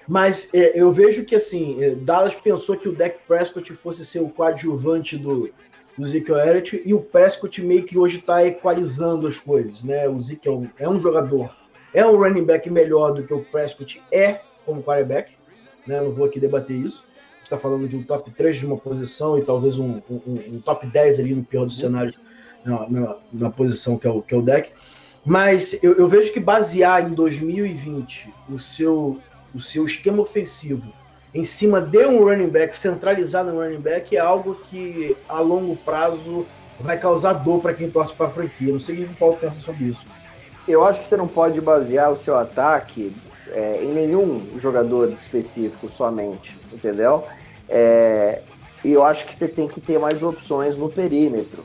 Mas 0.08 0.48
é, 0.54 0.80
eu 0.80 0.90
vejo 0.90 1.24
que 1.24 1.34
assim, 1.34 1.82
é, 1.82 1.94
Dallas 1.94 2.34
pensou 2.34 2.76
que 2.76 2.88
o 2.88 2.96
Dak 2.96 3.18
Prescott 3.26 3.74
fosse 3.74 4.06
ser 4.06 4.20
o 4.20 4.30
coadjuvante 4.30 5.18
do, 5.18 5.50
do 5.98 6.06
Zeke 6.06 6.30
Elliott 6.30 6.80
e 6.86 6.94
o 6.94 7.00
Prescott 7.00 7.60
meio 7.60 7.82
que 7.82 7.98
hoje 7.98 8.18
está 8.18 8.46
equalizando 8.46 9.26
as 9.26 9.38
coisas. 9.38 9.82
Né? 9.82 10.08
O 10.08 10.22
Zeke 10.22 10.48
é 10.48 10.50
um, 10.50 10.68
é 10.78 10.88
um 10.88 11.00
jogador, 11.00 11.54
é 11.92 12.06
um 12.06 12.16
running 12.16 12.44
back 12.44 12.70
melhor 12.70 13.12
do 13.12 13.24
que 13.24 13.34
o 13.34 13.44
Prescott 13.44 14.00
é 14.12 14.40
como 14.64 14.82
quarterback, 14.82 15.32
né? 15.86 16.00
Não 16.00 16.12
vou 16.12 16.26
aqui 16.26 16.38
debater 16.38 16.76
isso. 16.76 17.04
está 17.42 17.58
falando 17.58 17.88
de 17.88 17.96
um 17.96 18.02
top 18.02 18.30
3 18.30 18.58
de 18.58 18.66
uma 18.66 18.76
posição 18.76 19.38
e 19.38 19.44
talvez 19.44 19.78
um, 19.78 20.00
um, 20.08 20.20
um 20.26 20.60
top 20.60 20.86
10 20.86 21.18
ali 21.18 21.34
no 21.34 21.42
pior 21.42 21.64
dos 21.64 21.78
cenários 21.78 22.20
na, 22.64 22.88
na, 22.88 23.16
na, 23.32 23.50
posição 23.50 23.96
que 23.96 24.06
é 24.06 24.10
o, 24.10 24.22
que 24.22 24.34
é 24.34 24.36
o 24.36 24.42
deck. 24.42 24.70
Mas 25.24 25.78
eu, 25.82 25.94
eu, 25.94 26.06
vejo 26.06 26.32
que 26.32 26.38
basear 26.38 27.10
em 27.10 27.14
2020 27.14 28.32
o 28.48 28.58
seu, 28.58 29.18
o 29.54 29.60
seu 29.60 29.84
esquema 29.84 30.22
ofensivo 30.22 30.92
em 31.34 31.44
cima 31.44 31.80
de 31.80 32.06
um 32.06 32.24
running 32.24 32.48
back, 32.48 32.76
centralizado 32.76 33.52
no 33.52 33.60
running 33.60 33.80
back, 33.80 34.16
é 34.16 34.20
algo 34.20 34.54
que 34.70 35.16
a 35.28 35.40
longo 35.40 35.76
prazo 35.76 36.46
vai 36.80 36.98
causar 36.98 37.34
dor 37.34 37.60
para 37.60 37.74
quem 37.74 37.90
torce 37.90 38.14
para 38.14 38.26
a 38.26 38.30
franquia. 38.30 38.72
Não 38.72 38.80
sei 38.80 38.94
o 38.94 38.98
que 39.08 39.12
o 39.12 39.16
Paulo 39.16 39.36
pensa 39.40 39.60
sobre 39.60 39.86
isso. 39.86 40.00
Eu 40.66 40.84
acho 40.84 41.00
que 41.00 41.06
você 41.06 41.16
não 41.16 41.28
pode 41.28 41.60
basear 41.60 42.10
o 42.10 42.16
seu 42.16 42.36
ataque 42.36 43.14
é, 43.48 43.82
em 43.82 43.92
nenhum 43.92 44.58
jogador 44.58 45.10
específico 45.12 45.90
somente, 45.90 46.56
entendeu? 46.72 47.24
É, 47.68 48.42
e 48.84 48.92
eu 48.92 49.02
acho 49.02 49.26
que 49.26 49.34
você 49.34 49.48
tem 49.48 49.66
que 49.66 49.80
ter 49.80 49.98
mais 49.98 50.22
opções 50.22 50.76
no 50.76 50.88
perímetro. 50.88 51.64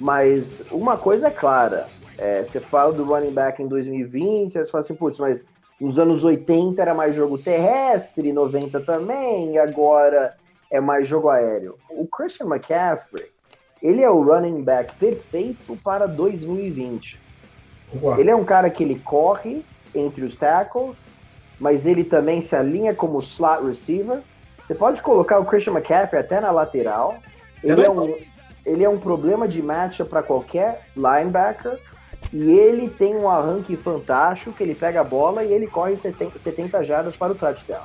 Mas 0.00 0.62
uma 0.70 0.96
coisa 0.96 1.28
é 1.28 1.30
clara, 1.30 1.86
é, 2.18 2.44
você 2.44 2.60
fala 2.60 2.92
do 2.92 3.04
running 3.04 3.32
back 3.32 3.62
em 3.62 3.66
2020, 3.66 4.52
você 4.52 4.66
fala 4.66 4.84
assim, 4.84 4.94
putz, 4.94 5.18
mas 5.18 5.44
nos 5.80 5.98
anos 5.98 6.24
80 6.24 6.80
era 6.80 6.94
mais 6.94 7.14
jogo 7.14 7.38
terrestre, 7.38 8.32
90 8.32 8.80
também, 8.80 9.58
agora 9.58 10.34
é 10.70 10.80
mais 10.80 11.06
jogo 11.06 11.28
aéreo. 11.28 11.76
O 11.90 12.06
Christian 12.06 12.46
McCaffrey, 12.46 13.26
ele 13.82 14.02
é 14.02 14.10
o 14.10 14.22
running 14.22 14.62
back 14.62 14.94
perfeito 14.96 15.76
para 15.84 16.06
2020. 16.06 17.20
Uau. 18.02 18.18
Ele 18.18 18.30
é 18.30 18.36
um 18.36 18.44
cara 18.44 18.70
que 18.70 18.82
ele 18.82 18.98
corre 18.98 19.64
entre 19.94 20.24
os 20.24 20.36
tackles, 20.36 20.98
mas 21.60 21.86
ele 21.86 22.04
também 22.04 22.40
se 22.40 22.56
alinha 22.56 22.94
como 22.94 23.18
slot 23.20 23.64
receiver. 23.64 24.20
Você 24.62 24.74
pode 24.74 25.00
colocar 25.02 25.38
o 25.38 25.44
Christian 25.44 25.74
McCaffrey 25.74 26.20
até 26.20 26.40
na 26.40 26.50
lateral. 26.50 27.16
Ele 27.62 27.82
é 27.82 27.90
um, 27.90 28.18
ele 28.64 28.84
é 28.84 28.88
um 28.88 28.98
problema 28.98 29.46
de 29.46 29.62
matchup 29.62 30.10
para 30.10 30.22
qualquer 30.22 30.88
linebacker. 30.96 31.78
E 32.32 32.50
ele 32.50 32.88
tem 32.88 33.14
um 33.14 33.28
arranque 33.28 33.76
fantástico, 33.76 34.52
que 34.52 34.62
ele 34.62 34.74
pega 34.74 35.00
a 35.00 35.04
bola 35.04 35.44
e 35.44 35.52
ele 35.52 35.66
corre 35.66 35.96
70 35.96 36.84
jardas 36.84 37.16
para 37.16 37.32
o 37.32 37.34
touchdown. 37.34 37.84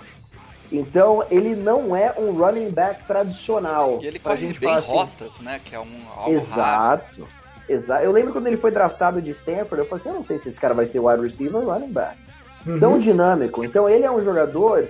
Então, 0.72 1.24
ele 1.30 1.56
não 1.56 1.96
é 1.96 2.14
um 2.18 2.32
running 2.32 2.70
back 2.70 3.06
tradicional. 3.06 4.00
E 4.02 4.08
ele 4.08 4.20
corre 4.20 4.38
gente 4.38 4.60
bem 4.60 4.74
assim, 4.74 4.92
rotas, 4.92 5.40
né? 5.40 5.60
Que 5.64 5.76
é 5.76 5.80
um 5.80 5.98
algo 6.16 6.32
Exato. 6.32 7.22
Raro. 7.22 7.28
Exato. 7.68 8.04
Eu 8.04 8.12
lembro 8.12 8.32
quando 8.32 8.48
ele 8.48 8.58
foi 8.58 8.72
draftado 8.72 9.22
de 9.22 9.32
Stanford, 9.32 9.80
eu 9.80 9.86
falei 9.86 10.02
assim, 10.02 10.10
eu 10.10 10.16
não 10.16 10.24
sei 10.24 10.38
se 10.38 10.50
esse 10.50 10.60
cara 10.60 10.74
vai 10.74 10.86
ser 10.86 11.00
wide 11.00 11.22
receiver 11.22 11.62
ou 11.62 11.70
running 11.72 11.92
back 11.92 12.18
uhum. 12.66 12.80
tão 12.80 13.00
dinâmico. 13.00 13.64
Então 13.64 13.88
ele 13.88 14.06
é 14.06 14.12
um 14.12 14.24
jogador 14.24 14.88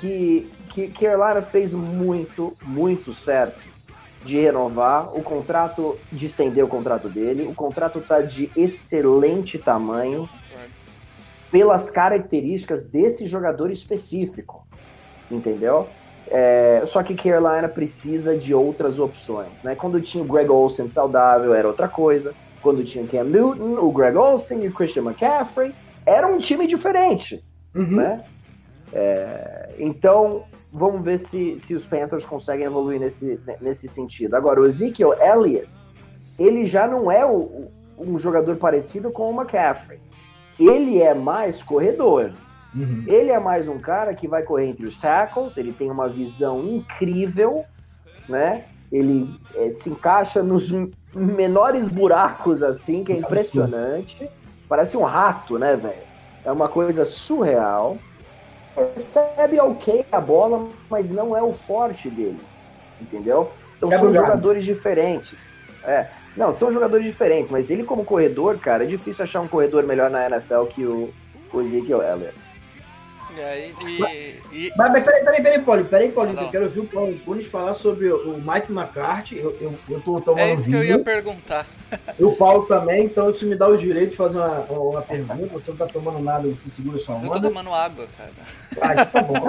que, 0.00 0.50
que 0.68 0.88
Carolina 0.88 1.42
fez 1.42 1.72
muito, 1.72 2.56
muito 2.64 3.14
certo 3.14 3.77
de 4.24 4.40
renovar 4.40 5.16
o 5.16 5.22
contrato, 5.22 5.96
de 6.10 6.26
estender 6.26 6.64
o 6.64 6.68
contrato 6.68 7.08
dele. 7.08 7.44
O 7.44 7.54
contrato 7.54 8.00
tá 8.00 8.20
de 8.20 8.50
excelente 8.56 9.58
tamanho 9.58 10.28
pelas 11.50 11.90
características 11.90 12.86
desse 12.86 13.26
jogador 13.26 13.70
específico, 13.70 14.66
entendeu? 15.30 15.88
É, 16.30 16.82
só 16.86 17.02
que 17.02 17.14
Carolina 17.14 17.68
precisa 17.68 18.36
de 18.36 18.52
outras 18.52 18.98
opções, 18.98 19.62
né? 19.62 19.74
Quando 19.74 20.00
tinha 20.00 20.22
o 20.22 20.26
Greg 20.26 20.50
Olsen 20.50 20.88
saudável 20.88 21.54
era 21.54 21.66
outra 21.66 21.88
coisa. 21.88 22.34
Quando 22.60 22.84
tinha 22.84 23.04
o 23.04 23.08
Cam 23.08 23.24
Newton, 23.24 23.78
o 23.78 23.90
Greg 23.92 24.16
Olsen 24.16 24.62
e 24.64 24.68
o 24.68 24.72
Christian 24.72 25.04
McCaffrey, 25.04 25.72
era 26.04 26.26
um 26.26 26.38
time 26.38 26.66
diferente, 26.66 27.42
uhum. 27.74 27.96
né? 27.96 28.24
É, 28.92 29.74
então, 29.78 30.44
vamos 30.72 31.02
ver 31.02 31.18
se, 31.18 31.58
se 31.58 31.74
os 31.74 31.84
Panthers 31.86 32.24
conseguem 32.24 32.66
evoluir 32.66 33.00
nesse, 33.00 33.40
nesse 33.60 33.88
sentido. 33.88 34.34
Agora, 34.34 34.60
o 34.60 34.66
Ezekiel 34.66 35.14
Elliott, 35.20 35.68
ele 36.38 36.64
já 36.64 36.86
não 36.86 37.10
é 37.10 37.24
o, 37.24 37.68
um 37.98 38.18
jogador 38.18 38.56
parecido 38.56 39.10
com 39.10 39.30
o 39.30 39.34
McCaffrey. 39.34 40.00
Ele 40.58 41.00
é 41.00 41.14
mais 41.14 41.62
corredor. 41.62 42.32
Uhum. 42.74 43.04
Ele 43.06 43.30
é 43.30 43.38
mais 43.38 43.68
um 43.68 43.78
cara 43.78 44.14
que 44.14 44.28
vai 44.28 44.42
correr 44.42 44.66
entre 44.66 44.86
os 44.86 44.98
tackles, 44.98 45.56
ele 45.56 45.72
tem 45.72 45.90
uma 45.90 46.08
visão 46.08 46.62
incrível, 46.66 47.64
né? 48.28 48.66
Ele 48.92 49.28
é, 49.54 49.70
se 49.70 49.90
encaixa 49.90 50.42
nos 50.42 50.70
menores 51.14 51.88
buracos, 51.88 52.62
assim, 52.62 53.04
que 53.04 53.12
é 53.12 53.16
impressionante. 53.16 54.28
Parece 54.68 54.96
um 54.96 55.02
rato, 55.02 55.58
né, 55.58 55.76
velho? 55.76 56.08
É 56.44 56.52
uma 56.52 56.68
coisa 56.68 57.04
surreal. 57.04 57.98
Recebe 58.94 59.60
ok 59.60 60.04
a 60.10 60.20
bola, 60.20 60.68
mas 60.90 61.10
não 61.10 61.36
é 61.36 61.42
o 61.42 61.52
forte 61.52 62.08
dele. 62.08 62.38
Entendeu? 63.00 63.50
Então 63.76 63.92
é 63.92 63.98
são 63.98 64.12
jogadores 64.12 64.64
diferentes. 64.64 65.38
É. 65.84 66.08
Não, 66.36 66.54
são 66.54 66.70
jogadores 66.70 67.04
diferentes, 67.04 67.50
mas 67.50 67.70
ele 67.70 67.82
como 67.82 68.04
corredor, 68.04 68.58
cara, 68.58 68.84
é 68.84 68.86
difícil 68.86 69.24
achar 69.24 69.40
um 69.40 69.48
corredor 69.48 69.82
melhor 69.84 70.08
na 70.10 70.26
NFL 70.26 70.64
que 70.68 70.84
o, 70.84 71.12
o 71.52 71.60
Ezekiel 71.60 72.02
Elliott. 72.02 72.47
Aí, 73.44 73.74
e, 73.86 74.42
e... 74.52 74.72
Mas, 74.76 74.90
mas 74.90 75.04
peraí, 75.04 75.24
peraí, 75.24 75.42
peraí, 75.42 75.62
Paulinho, 75.62 75.88
peraí, 75.88 76.12
Paulinho, 76.12 76.40
eu 76.40 76.50
quero 76.50 76.64
ouvir 76.64 76.80
o 76.80 76.86
Paulo 76.86 77.12
Antunes 77.12 77.46
falar 77.46 77.74
sobre 77.74 78.10
o 78.10 78.38
Mike 78.38 78.72
McCarthy. 78.72 79.38
Eu, 79.38 79.56
eu, 79.60 79.78
eu 79.88 80.00
tô 80.00 80.20
tomando 80.20 80.40
É 80.40 80.54
isso 80.54 80.64
vídeo. 80.64 80.80
que 80.80 80.86
eu 80.86 80.96
ia 80.96 80.98
perguntar. 80.98 81.66
E 82.18 82.24
o 82.24 82.36
Paulo 82.36 82.66
também, 82.66 83.04
então 83.04 83.30
isso 83.30 83.46
me 83.46 83.54
dá 83.56 83.66
o 83.68 83.76
direito 83.76 84.10
de 84.10 84.16
fazer 84.16 84.38
uma, 84.38 84.60
uma 84.60 85.02
pergunta. 85.02 85.46
Você 85.54 85.70
não 85.70 85.78
tá 85.78 85.86
tomando 85.86 86.20
nada, 86.20 86.48
você 86.48 86.68
segura 86.68 86.98
sua 86.98 87.16
onda. 87.16 87.26
Eu 87.26 87.32
tô 87.32 87.40
tomando 87.40 87.72
água, 87.72 88.06
cara. 88.16 88.30
Ah, 88.80 88.92
então 88.92 89.06
tá 89.06 89.22
bom. 89.22 89.48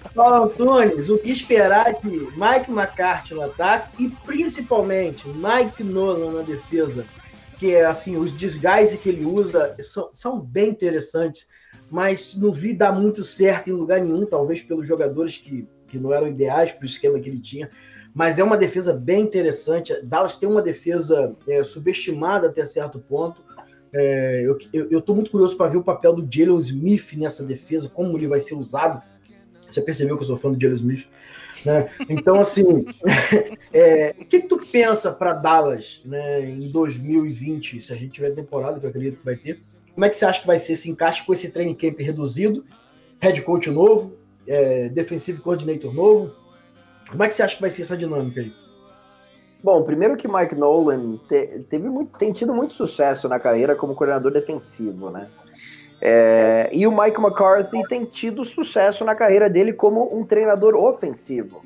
Paulo 0.14 0.44
Antunes, 0.44 1.08
o 1.08 1.18
que 1.18 1.30
esperar 1.30 1.94
de 1.94 2.08
Mike 2.08 2.70
McCarthy 2.70 3.34
no 3.34 3.42
ataque 3.42 4.04
e 4.04 4.08
principalmente 4.08 5.26
Mike 5.28 5.84
Nolan 5.84 6.32
na 6.32 6.42
defesa? 6.42 7.04
Que 7.58 7.76
assim, 7.76 8.16
os 8.16 8.32
desguises 8.32 8.98
que 8.98 9.08
ele 9.08 9.24
usa 9.24 9.76
são, 9.82 10.10
são 10.14 10.40
bem 10.40 10.70
interessantes 10.70 11.46
mas 11.90 12.36
não 12.36 12.52
vi 12.52 12.72
dar 12.72 12.92
muito 12.92 13.24
certo 13.24 13.68
em 13.68 13.72
lugar 13.72 14.00
nenhum, 14.00 14.24
talvez 14.24 14.62
pelos 14.62 14.86
jogadores 14.86 15.36
que, 15.36 15.66
que 15.88 15.98
não 15.98 16.12
eram 16.12 16.28
ideais 16.28 16.70
para 16.70 16.82
o 16.82 16.86
esquema 16.86 17.18
que 17.18 17.28
ele 17.28 17.40
tinha. 17.40 17.70
Mas 18.14 18.38
é 18.38 18.44
uma 18.44 18.56
defesa 18.56 18.92
bem 18.92 19.22
interessante. 19.22 19.94
Dallas 20.02 20.36
tem 20.36 20.48
uma 20.48 20.62
defesa 20.62 21.36
é, 21.46 21.62
subestimada 21.64 22.48
até 22.48 22.64
certo 22.64 22.98
ponto. 22.98 23.42
É, 23.92 24.44
eu 24.72 24.98
estou 24.98 25.14
muito 25.14 25.30
curioso 25.30 25.56
para 25.56 25.70
ver 25.70 25.78
o 25.78 25.82
papel 25.82 26.12
do 26.12 26.28
Jalen 26.32 26.58
Smith 26.58 27.12
nessa 27.14 27.44
defesa, 27.44 27.88
como 27.88 28.16
ele 28.16 28.28
vai 28.28 28.38
ser 28.38 28.54
usado. 28.54 29.02
Você 29.68 29.80
percebeu 29.80 30.16
que 30.16 30.22
eu 30.22 30.26
sou 30.26 30.38
fã 30.38 30.52
do 30.52 30.60
Jalen 30.60 30.76
Smith? 30.76 31.08
Né? 31.64 31.90
Então, 32.08 32.40
assim, 32.40 32.86
é, 33.72 34.14
o 34.18 34.24
que, 34.24 34.40
tu 34.40 34.58
pensa 34.70 35.12
para 35.12 35.32
Dallas 35.32 36.02
né, 36.04 36.48
em 36.48 36.70
2020, 36.70 37.82
se 37.82 37.92
a 37.92 37.96
gente 37.96 38.12
tiver 38.12 38.30
temporada, 38.30 38.78
que 38.78 38.86
eu 38.86 38.90
acredito 38.90 39.18
que 39.18 39.24
vai 39.24 39.36
ter? 39.36 39.60
Como 39.94 40.04
é 40.04 40.08
que 40.08 40.16
você 40.16 40.24
acha 40.24 40.40
que 40.40 40.46
vai 40.46 40.58
ser 40.58 40.72
esse 40.72 40.90
encaixe 40.90 41.24
com 41.24 41.32
esse 41.32 41.50
training 41.50 41.74
camp 41.74 41.98
reduzido, 41.98 42.64
head 43.20 43.42
coach 43.42 43.70
novo, 43.70 44.16
é, 44.46 44.88
defensive 44.88 45.40
coordinator 45.40 45.92
novo? 45.92 46.32
Como 47.10 47.22
é 47.22 47.28
que 47.28 47.34
você 47.34 47.42
acha 47.42 47.56
que 47.56 47.62
vai 47.62 47.70
ser 47.70 47.82
essa 47.82 47.96
dinâmica 47.96 48.40
aí? 48.40 48.52
Bom, 49.62 49.82
primeiro 49.82 50.16
que 50.16 50.26
Mike 50.26 50.54
Nolan 50.54 51.18
te, 51.28 51.60
teve 51.68 51.88
muito, 51.88 52.18
tem 52.18 52.32
tido 52.32 52.54
muito 52.54 52.72
sucesso 52.72 53.28
na 53.28 53.38
carreira 53.38 53.76
como 53.76 53.94
coordenador 53.94 54.32
defensivo, 54.32 55.10
né? 55.10 55.28
É, 56.00 56.70
e 56.72 56.86
o 56.86 56.96
Mike 56.96 57.20
McCarthy 57.20 57.82
tem 57.86 58.06
tido 58.06 58.44
sucesso 58.44 59.04
na 59.04 59.14
carreira 59.14 59.50
dele 59.50 59.74
como 59.74 60.16
um 60.16 60.24
treinador 60.24 60.74
ofensivo. 60.74 61.62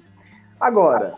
Agora, 0.58 1.14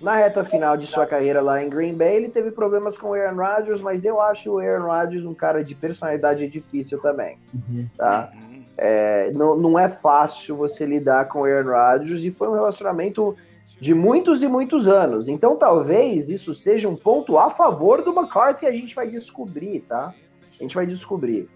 na 0.00 0.14
reta 0.14 0.44
final 0.44 0.76
de 0.76 0.86
sua 0.86 1.06
carreira 1.06 1.40
lá 1.40 1.62
em 1.62 1.68
Green 1.68 1.94
Bay, 1.94 2.16
ele 2.16 2.28
teve 2.28 2.50
problemas 2.50 2.96
com 2.96 3.08
o 3.08 3.14
Aaron 3.14 3.36
Rodgers, 3.36 3.80
mas 3.80 4.04
eu 4.04 4.20
acho 4.20 4.52
o 4.52 4.58
Aaron 4.58 4.86
Rodgers 4.86 5.24
um 5.24 5.34
cara 5.34 5.64
de 5.64 5.74
personalidade 5.74 6.46
difícil 6.48 7.00
também. 7.00 7.38
Uhum. 7.52 7.88
Tá? 7.96 8.32
É, 8.76 9.32
não, 9.32 9.56
não 9.56 9.78
é 9.78 9.88
fácil 9.88 10.56
você 10.56 10.86
lidar 10.86 11.26
com 11.26 11.40
o 11.40 11.44
Aaron 11.44 11.70
Rodgers 11.70 12.22
e 12.22 12.30
foi 12.30 12.48
um 12.48 12.54
relacionamento 12.54 13.36
de 13.80 13.92
muitos 13.92 14.42
e 14.42 14.48
muitos 14.48 14.86
anos. 14.86 15.28
Então 15.28 15.56
talvez 15.56 16.28
isso 16.28 16.54
seja 16.54 16.88
um 16.88 16.96
ponto 16.96 17.36
a 17.36 17.50
favor 17.50 18.02
do 18.02 18.12
McCarthy 18.12 18.66
a 18.66 18.72
gente 18.72 18.94
vai 18.94 19.08
descobrir, 19.08 19.80
tá? 19.80 20.14
A 20.58 20.62
gente 20.62 20.74
vai 20.74 20.86
descobrir. 20.86 21.48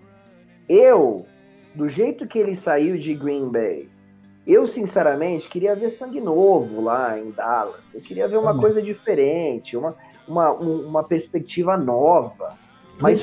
Eu, 0.69 1.27
do 1.75 1.89
jeito 1.89 2.27
que 2.27 2.39
ele 2.39 2.55
saiu 2.55 2.97
de 2.97 3.15
Green 3.15 3.49
Bay, 3.49 3.89
eu, 4.47 4.67
sinceramente, 4.67 5.49
queria 5.49 5.75
ver 5.75 5.91
sangue 5.91 6.21
novo 6.21 6.81
lá 6.83 7.19
em 7.19 7.31
Dallas. 7.31 7.95
Eu 7.95 8.01
queria 8.01 8.27
ver 8.27 8.39
uma 8.39 8.59
coisa 8.59 8.83
diferente, 8.83 9.77
uma, 9.77 9.95
uma, 10.27 10.53
uma 10.53 11.05
perspectiva 11.05 11.77
nova. 11.77 12.59
Mas 12.99 13.21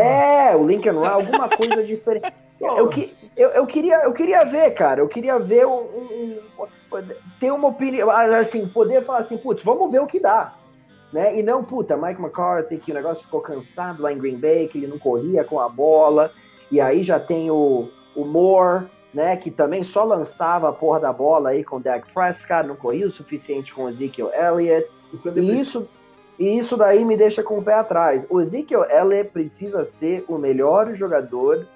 É, 0.00 0.56
o 0.56 0.64
Lincoln 0.64 1.00
Ryan, 1.00 1.10
alguma 1.10 1.48
coisa 1.48 1.82
diferente. 1.84 2.32
Eu, 2.60 2.90
eu, 3.36 3.50
eu, 3.50 3.66
queria, 3.68 4.02
eu 4.02 4.12
queria 4.12 4.42
ver, 4.42 4.72
cara. 4.72 5.00
Eu 5.00 5.06
queria 5.06 5.38
ver 5.38 5.64
um, 5.64 5.78
um, 5.78 6.40
um 6.58 6.66
ter 7.38 7.52
uma 7.52 7.68
opinião, 7.68 8.10
assim, 8.10 8.66
poder 8.66 9.04
falar 9.04 9.20
assim, 9.20 9.38
putz, 9.38 9.62
vamos 9.62 9.92
ver 9.92 10.00
o 10.00 10.08
que 10.08 10.18
dá. 10.18 10.56
Né? 11.12 11.38
E 11.38 11.42
não, 11.44 11.62
puta, 11.62 11.96
Mike 11.96 12.20
McCarthy, 12.20 12.78
que 12.78 12.90
o 12.90 12.94
negócio 12.94 13.24
ficou 13.24 13.40
cansado 13.40 14.02
lá 14.02 14.12
em 14.12 14.18
Green 14.18 14.38
Bay, 14.38 14.66
que 14.66 14.78
ele 14.78 14.88
não 14.88 14.98
corria 14.98 15.44
com 15.44 15.60
a 15.60 15.68
bola. 15.68 16.32
E 16.68 16.80
aí 16.80 17.04
já 17.04 17.20
tem 17.20 17.48
o, 17.48 17.88
o 18.16 18.24
Moore, 18.24 18.86
né, 19.18 19.36
que 19.36 19.50
também 19.50 19.82
só 19.82 20.04
lançava 20.04 20.68
a 20.68 20.72
porra 20.72 21.00
da 21.00 21.12
bola 21.12 21.50
aí 21.50 21.64
com 21.64 21.78
o 21.78 21.80
Dak 21.80 22.08
Prescott, 22.14 22.68
não 22.68 22.76
corria 22.76 23.04
o 23.04 23.10
suficiente 23.10 23.74
com 23.74 23.82
o 23.82 23.88
Ezekiel 23.88 24.30
Elliott. 24.32 24.88
E 25.34 25.60
isso, 25.60 25.88
e 26.38 26.56
isso 26.56 26.76
daí 26.76 27.04
me 27.04 27.16
deixa 27.16 27.42
com 27.42 27.58
o 27.58 27.62
pé 27.62 27.74
atrás. 27.74 28.24
O 28.30 28.40
Ezekiel 28.40 28.84
Elliott 28.88 29.30
precisa 29.30 29.84
ser 29.84 30.24
o 30.28 30.38
melhor 30.38 30.94
jogador 30.94 31.66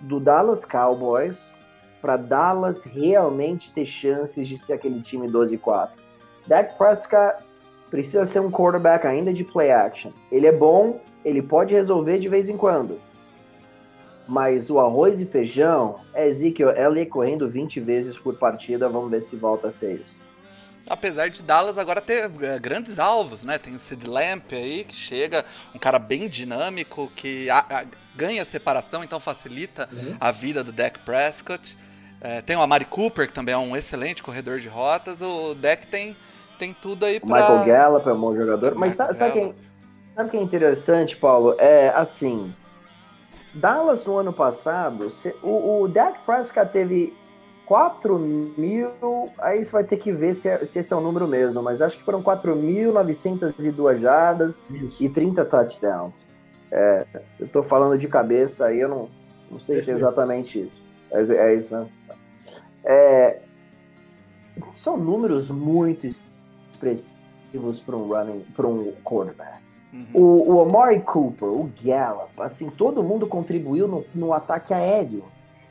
do 0.00 0.20
Dallas 0.20 0.66
Cowboys 0.66 1.38
para 2.02 2.18
Dallas 2.18 2.84
realmente 2.84 3.72
ter 3.72 3.86
chances 3.86 4.46
de 4.46 4.58
ser 4.58 4.74
aquele 4.74 5.00
time 5.00 5.26
12-4. 5.28 5.92
Dak 6.46 6.76
Prescott 6.76 7.42
precisa 7.90 8.26
ser 8.26 8.40
um 8.40 8.50
quarterback 8.50 9.06
ainda 9.06 9.32
de 9.32 9.44
play 9.44 9.70
action. 9.70 10.12
Ele 10.30 10.46
é 10.46 10.52
bom, 10.52 11.00
ele 11.24 11.40
pode 11.40 11.72
resolver 11.72 12.18
de 12.18 12.28
vez 12.28 12.50
em 12.50 12.56
quando 12.58 13.00
mas 14.26 14.70
o 14.70 14.78
arroz 14.78 15.20
e 15.20 15.26
feijão 15.26 16.00
é 16.14 16.28
Ezekiel 16.28 16.70
Elliott 16.70 17.10
correndo 17.10 17.48
20 17.48 17.80
vezes 17.80 18.18
por 18.18 18.34
partida. 18.36 18.88
Vamos 18.88 19.10
ver 19.10 19.22
se 19.22 19.36
volta 19.36 19.68
a 19.68 19.72
ser 19.72 19.96
isso. 19.96 20.22
Apesar 20.88 21.30
de 21.30 21.42
Dallas 21.42 21.78
agora 21.78 22.00
ter 22.00 22.30
é, 22.42 22.58
grandes 22.58 22.98
alvos, 22.98 23.42
né? 23.42 23.56
Tem 23.56 23.74
o 23.74 23.78
Sid 23.78 24.08
Lamp 24.08 24.52
aí, 24.52 24.84
que 24.84 24.94
chega, 24.94 25.44
um 25.74 25.78
cara 25.78 25.98
bem 25.98 26.28
dinâmico, 26.28 27.10
que 27.14 27.48
a, 27.48 27.58
a, 27.58 27.84
ganha 28.16 28.44
separação, 28.44 29.02
então 29.02 29.20
facilita 29.20 29.88
uhum. 29.92 30.16
a 30.20 30.30
vida 30.30 30.64
do 30.64 30.72
Dak 30.72 30.98
Prescott. 31.00 31.78
É, 32.20 32.40
tem 32.40 32.56
o 32.56 32.62
Amari 32.62 32.84
Cooper, 32.84 33.26
que 33.26 33.32
também 33.32 33.54
é 33.54 33.58
um 33.58 33.76
excelente 33.76 34.22
corredor 34.22 34.58
de 34.58 34.68
rotas. 34.68 35.20
O 35.20 35.54
Dak 35.54 35.86
tem, 35.86 36.16
tem 36.58 36.72
tudo 36.72 37.06
aí 37.06 37.20
pra... 37.20 37.28
Michael 37.28 37.64
Gallup 37.64 38.08
é 38.08 38.12
um 38.12 38.20
bom 38.20 38.34
jogador. 38.34 38.74
Mas 38.74 38.96
sabe, 38.96 39.14
sabe, 39.14 39.32
quem, 39.32 39.54
sabe 40.14 40.30
quem 40.30 40.40
é 40.40 40.42
interessante, 40.42 41.16
Paulo? 41.16 41.56
É 41.58 41.88
assim, 41.90 42.54
Dallas 43.54 44.04
no 44.06 44.16
ano 44.16 44.32
passado, 44.32 45.08
o, 45.42 45.82
o 45.82 45.88
Dak 45.88 46.20
Prescott 46.24 46.72
teve 46.72 47.14
4 47.66 48.18
mil, 48.18 48.90
aí 49.38 49.64
você 49.64 49.72
vai 49.72 49.84
ter 49.84 49.96
que 49.96 50.12
ver 50.12 50.34
se, 50.34 50.48
é, 50.48 50.64
se 50.64 50.78
esse 50.78 50.92
é 50.92 50.96
o 50.96 51.00
número 51.00 51.28
mesmo, 51.28 51.62
mas 51.62 51.80
acho 51.80 51.98
que 51.98 52.04
foram 52.04 52.22
4.902 52.22 53.96
jardas 53.96 54.62
Isso. 54.70 55.02
e 55.02 55.08
30 55.08 55.44
touchdowns. 55.44 56.24
É, 56.70 57.06
eu 57.38 57.48
tô 57.48 57.62
falando 57.62 57.98
de 57.98 58.08
cabeça 58.08 58.66
aí, 58.66 58.80
eu 58.80 58.88
não, 58.88 59.08
não 59.50 59.58
sei 59.58 59.82
se 59.82 59.90
é 59.90 59.94
exatamente 59.94 60.60
isso. 60.60 60.82
É, 61.10 61.50
é 61.50 61.54
isso, 61.54 61.74
né? 61.74 61.86
É, 62.84 63.40
são 64.72 64.96
números 64.96 65.50
muito 65.50 66.06
expressivos 66.06 67.80
para 67.80 67.96
um 67.96 68.08
running, 68.08 68.40
para 68.54 68.66
um 68.66 68.92
quarterback. 69.04 69.62
Uhum. 69.92 70.06
O, 70.14 70.54
o 70.54 70.60
Amari 70.62 71.00
Cooper, 71.00 71.48
o 71.48 71.70
Gallup, 71.82 72.32
assim, 72.38 72.70
todo 72.70 73.02
mundo 73.02 73.26
contribuiu 73.26 73.86
no, 73.86 74.04
no 74.14 74.32
ataque 74.32 74.72
aéreo. 74.72 75.24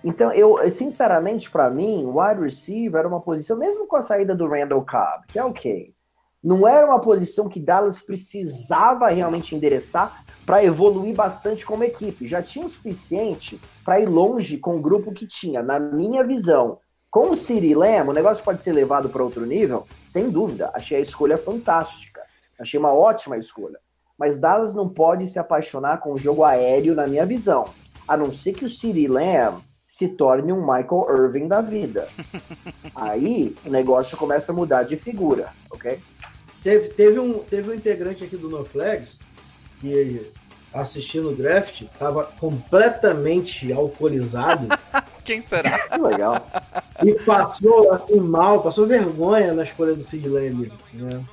Então, 0.04 0.32
eu, 0.32 0.58
sinceramente, 0.70 1.50
para 1.50 1.70
mim, 1.70 2.06
wide 2.06 2.42
receiver 2.42 3.00
era 3.00 3.08
uma 3.08 3.22
posição, 3.22 3.58
mesmo 3.58 3.88
com 3.88 3.96
a 3.96 4.04
saída 4.04 4.36
do 4.36 4.48
Randall 4.48 4.86
Cobb, 4.86 5.26
que 5.28 5.38
é 5.38 5.44
ok, 5.44 5.94
não 6.44 6.68
era 6.68 6.88
uma 6.88 7.00
posição 7.00 7.48
que 7.48 7.60
Dallas 7.60 8.00
precisava 8.00 9.10
realmente 9.10 9.56
endereçar 9.56 10.26
para 10.44 10.64
evoluir 10.64 11.16
bastante 11.16 11.64
como 11.64 11.84
equipe. 11.84 12.26
Já 12.26 12.42
tinha 12.42 12.66
o 12.66 12.70
suficiente 12.70 13.62
para 13.86 14.00
ir 14.00 14.08
longe 14.08 14.58
com 14.58 14.76
o 14.76 14.82
grupo 14.82 15.12
que 15.12 15.28
tinha, 15.28 15.62
na 15.62 15.80
minha 15.80 16.24
visão. 16.24 16.80
Com 17.12 17.30
o 17.30 17.36
Siri 17.36 17.76
Lamb, 17.76 18.10
o 18.10 18.14
negócio 18.14 18.44
pode 18.44 18.64
ser 18.64 18.72
levado 18.72 19.10
para 19.10 19.24
outro 19.24 19.46
nível? 19.46 19.86
Sem 20.04 20.32
dúvida. 20.32 20.72
Achei 20.74 20.98
a 20.98 21.02
escolha 21.02 21.38
fantástica. 21.38 22.22
Achei 22.60 22.80
uma 22.80 22.94
ótima 22.94 23.38
escolha. 23.38 23.80
Mas 24.22 24.38
Dallas 24.38 24.76
não 24.76 24.88
pode 24.88 25.26
se 25.26 25.40
apaixonar 25.40 25.98
com 25.98 26.14
o 26.14 26.18
jogo 26.18 26.44
aéreo, 26.44 26.94
na 26.94 27.08
minha 27.08 27.26
visão. 27.26 27.70
A 28.08 28.16
não 28.16 28.32
ser 28.32 28.54
que 28.54 28.64
o 28.64 28.70
City 28.70 29.08
Lamb 29.08 29.64
se 29.88 30.10
torne 30.10 30.54
um 30.54 30.62
Michael 30.62 31.08
Irving 31.10 31.48
da 31.48 31.60
vida. 31.60 32.08
Aí 32.94 33.56
o 33.66 33.70
negócio 33.72 34.16
começa 34.16 34.52
a 34.52 34.56
mudar 34.56 34.84
de 34.84 34.96
figura, 34.96 35.50
ok? 35.72 35.98
Teve, 36.62 36.90
teve, 36.90 37.18
um, 37.18 37.40
teve 37.40 37.72
um 37.72 37.74
integrante 37.74 38.24
aqui 38.24 38.38
do 38.38 38.48
No 38.48 38.64
Flags 38.64 39.18
que 39.80 40.32
assistindo 40.72 41.32
o 41.32 41.36
draft 41.36 41.82
estava 41.82 42.26
completamente 42.40 43.74
alcoolizado. 43.74 44.68
Quem 45.26 45.42
será? 45.42 45.80
Que 45.80 46.00
legal. 46.00 46.46
E 47.04 47.16
passou 47.24 47.92
assim 47.92 48.20
mal, 48.20 48.62
passou 48.62 48.86
vergonha 48.86 49.52
na 49.52 49.64
escolha 49.64 49.96
do 49.96 50.04
Sid 50.04 50.30
Lamb. 50.30 50.72
Né? 50.94 51.26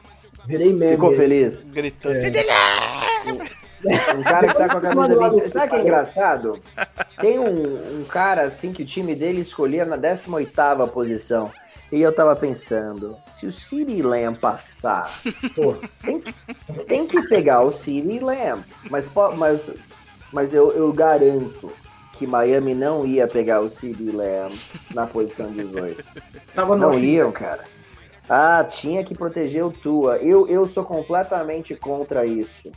Virei 0.49 0.73
meme. 0.73 0.93
Ficou 0.93 1.13
feliz. 1.15 1.61
Gritando. 1.61 2.17
É. 2.17 4.15
Um 4.17 4.23
cara 4.23 4.49
que 4.49 4.55
tá 4.55 4.69
com 4.69 4.79
a 4.79 4.81
camisa 4.81 5.31
bem. 5.31 5.49
Sabe 5.51 5.69
que 5.69 5.77
é 5.77 5.81
engraçado? 5.81 6.63
Tem 7.21 7.39
um, 7.39 8.01
um, 8.01 8.05
cara 8.05 8.45
assim 8.45 8.73
que 8.73 8.83
o 8.83 8.87
time 8.87 9.15
dele 9.15 9.43
escolhia 9.43 9.85
na 9.85 9.97
18 9.97 10.51
posição. 10.91 11.53
E 11.93 12.01
eu 12.01 12.13
tava 12.13 12.35
pensando, 12.35 13.17
se 13.31 13.47
o 13.47 13.53
City 13.53 14.03
Lamb 14.03 14.39
passar, 14.39 15.21
pô, 15.55 15.75
tem, 16.03 16.23
tem 16.87 17.07
que 17.07 17.23
pegar 17.29 17.63
o 17.63 17.73
City 17.73 18.19
Lamb. 18.19 18.65
Mas, 18.91 19.11
mas, 19.37 19.71
mas 20.33 20.55
eu, 20.55 20.73
eu 20.73 20.93
garanto 20.93 21.73
que 22.19 22.27
Miami 22.27 22.75
não 22.75 23.07
ia 23.07 23.29
pegar 23.29 23.61
o 23.61 23.71
CD 23.71 24.11
Lamb 24.11 24.59
na 24.93 25.07
posição 25.07 25.53
18. 25.53 26.05
Tava 26.55 26.77
Não 26.77 26.99
iam, 26.99 27.31
cara. 27.31 27.65
Ah, 28.29 28.63
tinha 28.63 29.03
que 29.03 29.15
proteger 29.15 29.65
o 29.65 29.71
Tua. 29.71 30.19
Eu, 30.19 30.47
eu 30.49 30.67
sou 30.67 30.85
completamente 30.85 31.75
contra 31.75 32.27
isso. 32.27 32.71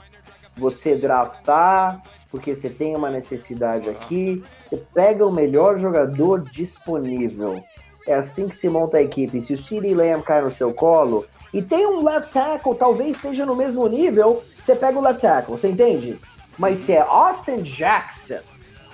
Você 0.56 0.96
draftar, 0.96 2.02
porque 2.30 2.56
você 2.56 2.70
tem 2.70 2.96
uma 2.96 3.10
necessidade 3.10 3.90
aqui, 3.90 4.44
você 4.64 4.78
pega 4.94 5.26
o 5.26 5.32
melhor 5.32 5.78
jogador 5.78 6.42
disponível. 6.42 7.62
É 8.08 8.14
assim 8.14 8.48
que 8.48 8.56
se 8.56 8.70
monta 8.70 8.98
a 8.98 9.02
equipe. 9.02 9.42
Se 9.42 9.54
o 9.54 9.58
CeeDee 9.58 9.94
Lamb 9.94 10.24
cai 10.24 10.42
no 10.42 10.50
seu 10.50 10.74
colo, 10.74 11.26
e 11.54 11.62
tem 11.62 11.86
um 11.86 12.02
left 12.02 12.32
tackle, 12.32 12.76
talvez 12.76 13.18
esteja 13.18 13.46
no 13.46 13.56
mesmo 13.56 13.86
nível, 13.88 14.42
você 14.60 14.74
pega 14.74 14.98
o 14.98 15.02
left 15.02 15.22
tackle, 15.22 15.58
você 15.58 15.68
entende? 15.68 16.18
Mas 16.58 16.80
se 16.80 16.94
é 16.94 17.02
Austin 17.02 17.62
Jackson 17.62 18.40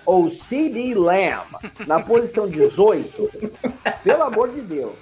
ou 0.06 0.30
CeeDee 0.30 0.96
Lamb 0.96 1.46
na 1.86 2.02
posição 2.02 2.48
18, 2.48 3.30
pelo 4.04 4.24
amor 4.24 4.50
de 4.50 4.62
Deus, 4.62 4.96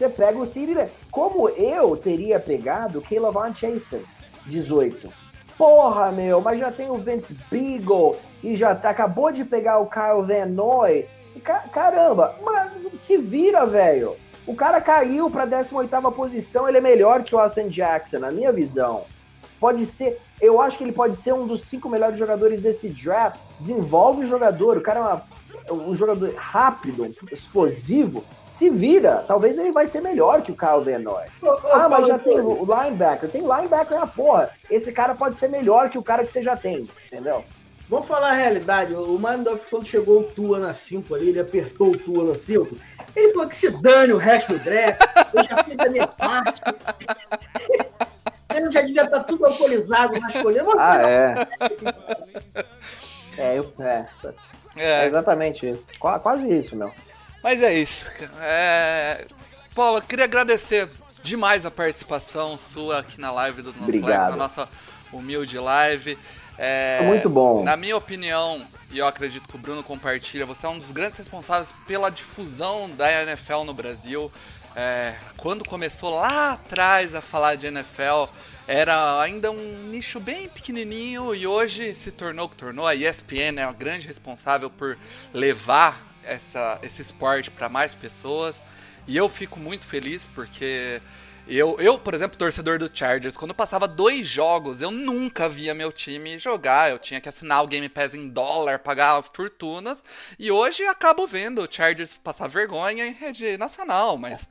você 0.00 0.08
pega 0.08 0.38
o 0.38 0.42
Lamb. 0.44 0.90
Como 1.10 1.48
eu 1.50 1.94
teria 1.96 2.40
pegado 2.40 3.02
Caleb 3.02 3.34
Van 3.34 3.54
Chasen, 3.54 4.02
18. 4.46 5.12
Porra, 5.58 6.10
meu, 6.10 6.40
mas 6.40 6.58
já 6.58 6.72
tem 6.72 6.90
o 6.90 6.96
Vince 6.96 7.36
Beagle 7.50 8.16
e 8.42 8.56
já 8.56 8.74
tá, 8.74 8.88
acabou 8.88 9.30
de 9.30 9.44
pegar 9.44 9.78
o 9.78 9.86
Kyle 9.86 10.22
Van 10.24 10.46
Noy. 10.46 11.06
E 11.36 11.40
ca- 11.40 11.64
caramba, 11.70 12.34
mas 12.42 12.72
se 12.98 13.18
vira, 13.18 13.66
velho. 13.66 14.16
O 14.46 14.54
cara 14.54 14.80
caiu 14.80 15.28
pra 15.30 15.46
18ª 15.46 16.10
posição, 16.12 16.66
ele 16.66 16.78
é 16.78 16.80
melhor 16.80 17.22
que 17.22 17.34
o 17.34 17.38
Austin 17.38 17.68
Jackson, 17.68 18.18
na 18.20 18.30
minha 18.32 18.50
visão. 18.50 19.02
Pode 19.60 19.84
ser, 19.84 20.18
eu 20.40 20.58
acho 20.62 20.78
que 20.78 20.84
ele 20.84 20.92
pode 20.92 21.16
ser 21.16 21.34
um 21.34 21.46
dos 21.46 21.60
cinco 21.64 21.90
melhores 21.90 22.18
jogadores 22.18 22.62
desse 22.62 22.88
draft. 22.88 23.38
Desenvolve 23.60 24.22
o 24.22 24.26
jogador, 24.26 24.78
o 24.78 24.80
cara 24.80 24.98
é 25.00 25.02
uma- 25.02 25.22
um 25.70 25.94
jogador 25.94 26.34
rápido, 26.36 27.10
explosivo, 27.30 28.24
se 28.46 28.68
vira. 28.68 29.24
Talvez 29.26 29.58
ele 29.58 29.72
vai 29.72 29.86
ser 29.86 30.00
melhor 30.00 30.42
que 30.42 30.52
o 30.52 30.56
Kyle 30.56 30.84
Van 30.84 30.98
Noy. 30.98 31.24
Ah, 31.72 31.88
mas 31.88 32.06
já 32.06 32.18
tem 32.18 32.40
o 32.40 32.64
linebacker. 32.64 33.30
Tem 33.30 33.40
linebacker 33.40 33.98
na 33.98 34.06
porra. 34.06 34.50
Esse 34.70 34.92
cara 34.92 35.14
pode 35.14 35.36
ser 35.36 35.48
melhor 35.48 35.90
que 35.90 35.98
o 35.98 36.02
cara 36.02 36.24
que 36.24 36.32
você 36.32 36.42
já 36.42 36.56
tem, 36.56 36.88
entendeu? 37.06 37.44
Vamos 37.88 38.06
falar 38.06 38.30
a 38.30 38.34
realidade. 38.34 38.94
O 38.94 39.18
Mandolf, 39.18 39.68
quando 39.68 39.86
chegou 39.86 40.20
o 40.20 40.24
Tua 40.24 40.60
na 40.60 40.72
5 40.72 41.12
ali, 41.12 41.30
ele 41.30 41.40
apertou 41.40 41.88
o 41.88 41.98
Tua 41.98 42.24
na 42.24 42.36
5. 42.36 42.76
Ele 43.16 43.32
falou 43.32 43.48
que 43.48 43.56
se 43.56 43.68
dane 43.68 44.12
o 44.12 44.16
resto 44.16 44.52
do 44.52 44.60
draft. 44.60 45.00
Eu 45.34 45.42
já 45.42 45.64
fiz 45.64 45.76
a 45.78 45.88
minha 45.88 46.06
parte. 46.06 46.62
Ele 48.54 48.70
já 48.70 48.82
devia 48.82 49.04
estar 49.04 49.20
tudo 49.20 49.46
alcoolizado 49.46 50.18
na 50.20 50.28
escolha. 50.28 50.64
Ah, 50.76 51.02
é. 51.02 51.34
É, 53.38 53.58
eu, 53.58 53.72
é, 53.78 54.04
é 54.76 55.04
É, 55.04 55.06
exatamente 55.06 55.68
isso. 55.68 55.84
Qua- 55.98 56.18
Quase 56.20 56.46
isso, 56.52 56.76
meu. 56.76 56.92
mas 57.42 57.62
é 57.62 57.72
isso. 57.74 58.04
É... 58.40 59.26
Paulo, 59.74 59.98
eu 59.98 60.02
queria 60.02 60.24
agradecer 60.24 60.88
demais 61.22 61.64
a 61.66 61.70
participação 61.70 62.56
sua 62.58 63.00
aqui 63.00 63.20
na 63.20 63.30
live 63.30 63.62
do 63.62 63.70
Obrigado. 63.70 64.30
na 64.30 64.36
nossa 64.36 64.68
humilde 65.12 65.58
live. 65.58 66.18
É, 66.58 67.00
Muito 67.04 67.30
bom. 67.30 67.62
Na 67.64 67.76
minha 67.76 67.96
opinião, 67.96 68.66
e 68.90 68.98
eu 68.98 69.06
acredito 69.06 69.48
que 69.48 69.56
o 69.56 69.58
Bruno 69.58 69.82
compartilha, 69.82 70.44
você 70.44 70.66
é 70.66 70.68
um 70.68 70.78
dos 70.78 70.90
grandes 70.90 71.16
responsáveis 71.16 71.68
pela 71.86 72.10
difusão 72.10 72.90
da 72.90 73.10
NFL 73.22 73.64
no 73.64 73.72
Brasil. 73.72 74.30
É, 74.76 75.14
quando 75.36 75.66
começou 75.66 76.10
lá 76.20 76.52
atrás 76.52 77.14
a 77.14 77.20
falar 77.20 77.54
de 77.56 77.66
NFL, 77.68 78.26
era 78.66 79.20
ainda 79.20 79.50
um 79.50 79.88
nicho 79.88 80.20
bem 80.20 80.48
pequenininho 80.48 81.34
e 81.34 81.46
hoje 81.46 81.94
se 81.94 82.10
tornou 82.10 82.48
que 82.48 82.56
tornou. 82.56 82.86
A 82.86 82.94
ESPN 82.94 83.58
é 83.58 83.64
a 83.64 83.72
grande 83.72 84.06
responsável 84.06 84.70
por 84.70 84.96
levar 85.32 86.06
essa, 86.22 86.78
esse 86.82 87.02
esporte 87.02 87.50
para 87.50 87.68
mais 87.68 87.94
pessoas. 87.94 88.62
E 89.06 89.16
eu 89.16 89.28
fico 89.28 89.58
muito 89.58 89.86
feliz 89.86 90.28
porque 90.34 91.00
eu, 91.50 91.76
eu, 91.80 91.98
por 91.98 92.14
exemplo, 92.14 92.38
torcedor 92.38 92.78
do 92.78 92.88
Chargers, 92.92 93.36
quando 93.36 93.52
passava 93.52 93.88
dois 93.88 94.26
jogos, 94.26 94.80
eu 94.80 94.92
nunca 94.92 95.48
via 95.48 95.74
meu 95.74 95.90
time 95.90 96.38
jogar. 96.38 96.90
Eu 96.90 96.98
tinha 96.98 97.20
que 97.20 97.28
assinar 97.28 97.64
o 97.64 97.66
Game 97.66 97.88
Pass 97.88 98.14
em 98.14 98.28
dólar, 98.28 98.78
pagar 98.78 99.20
fortunas. 99.34 100.04
E 100.38 100.50
hoje 100.50 100.84
acabo 100.84 101.26
vendo 101.26 101.62
o 101.62 101.68
Chargers 101.68 102.14
passar 102.14 102.48
vergonha 102.48 103.04
em 103.04 103.12
rede 103.12 103.56
nacional, 103.58 104.16
mas. 104.16 104.48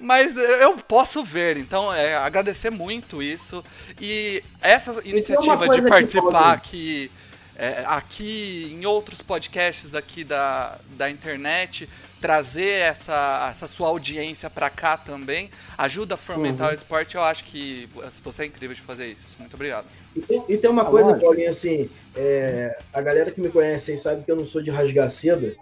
Mas 0.00 0.34
eu 0.34 0.76
posso 0.78 1.22
ver, 1.22 1.58
então 1.58 1.92
é, 1.92 2.16
agradecer 2.16 2.70
muito 2.70 3.22
isso. 3.22 3.62
E 4.00 4.42
essa 4.62 4.96
iniciativa 5.04 5.68
de 5.68 5.82
participar 5.82 6.52
aqui, 6.54 7.10
é, 7.54 7.84
aqui 7.86 8.74
em 8.80 8.86
outros 8.86 9.20
podcasts 9.20 9.94
aqui 9.94 10.24
da, 10.24 10.78
da 10.96 11.10
internet, 11.10 11.86
trazer 12.18 12.80
essa, 12.80 13.50
essa 13.52 13.66
sua 13.68 13.88
audiência 13.88 14.48
pra 14.48 14.70
cá 14.70 14.96
também, 14.96 15.50
ajuda 15.76 16.14
a 16.14 16.18
fomentar 16.18 16.68
Uhum. 16.68 16.72
o 16.72 16.76
esporte. 16.76 17.16
Eu 17.16 17.22
acho 17.22 17.44
que 17.44 17.86
você 18.24 18.44
é 18.44 18.46
incrível 18.46 18.74
de 18.74 18.82
fazer 18.82 19.06
isso. 19.08 19.36
Muito 19.38 19.52
obrigado. 19.54 19.86
E 20.16 20.20
tem, 20.22 20.44
e 20.48 20.56
tem 20.56 20.70
uma 20.70 20.84
coisa, 20.86 21.08
lógico. 21.10 21.26
Paulinho, 21.26 21.50
assim, 21.50 21.90
é, 22.16 22.76
a 22.92 23.00
galera 23.02 23.30
que 23.30 23.40
me 23.40 23.50
conhece 23.50 23.92
aí 23.92 23.98
sabe 23.98 24.24
que 24.24 24.30
eu 24.30 24.36
não 24.36 24.46
sou 24.46 24.62
de 24.62 24.70
rasgar 24.70 25.10
seda. 25.10 25.54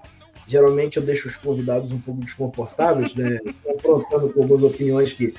Geralmente 0.49 0.97
eu 0.97 1.03
deixo 1.03 1.29
os 1.29 1.37
convidados 1.37 1.93
um 1.93 2.01
pouco 2.01 2.21
desconfortáveis, 2.23 3.15
né? 3.15 3.39
Confrontando 3.63 4.31
com 4.31 4.43
algumas 4.43 4.65
opiniões 4.65 5.13
que, 5.13 5.35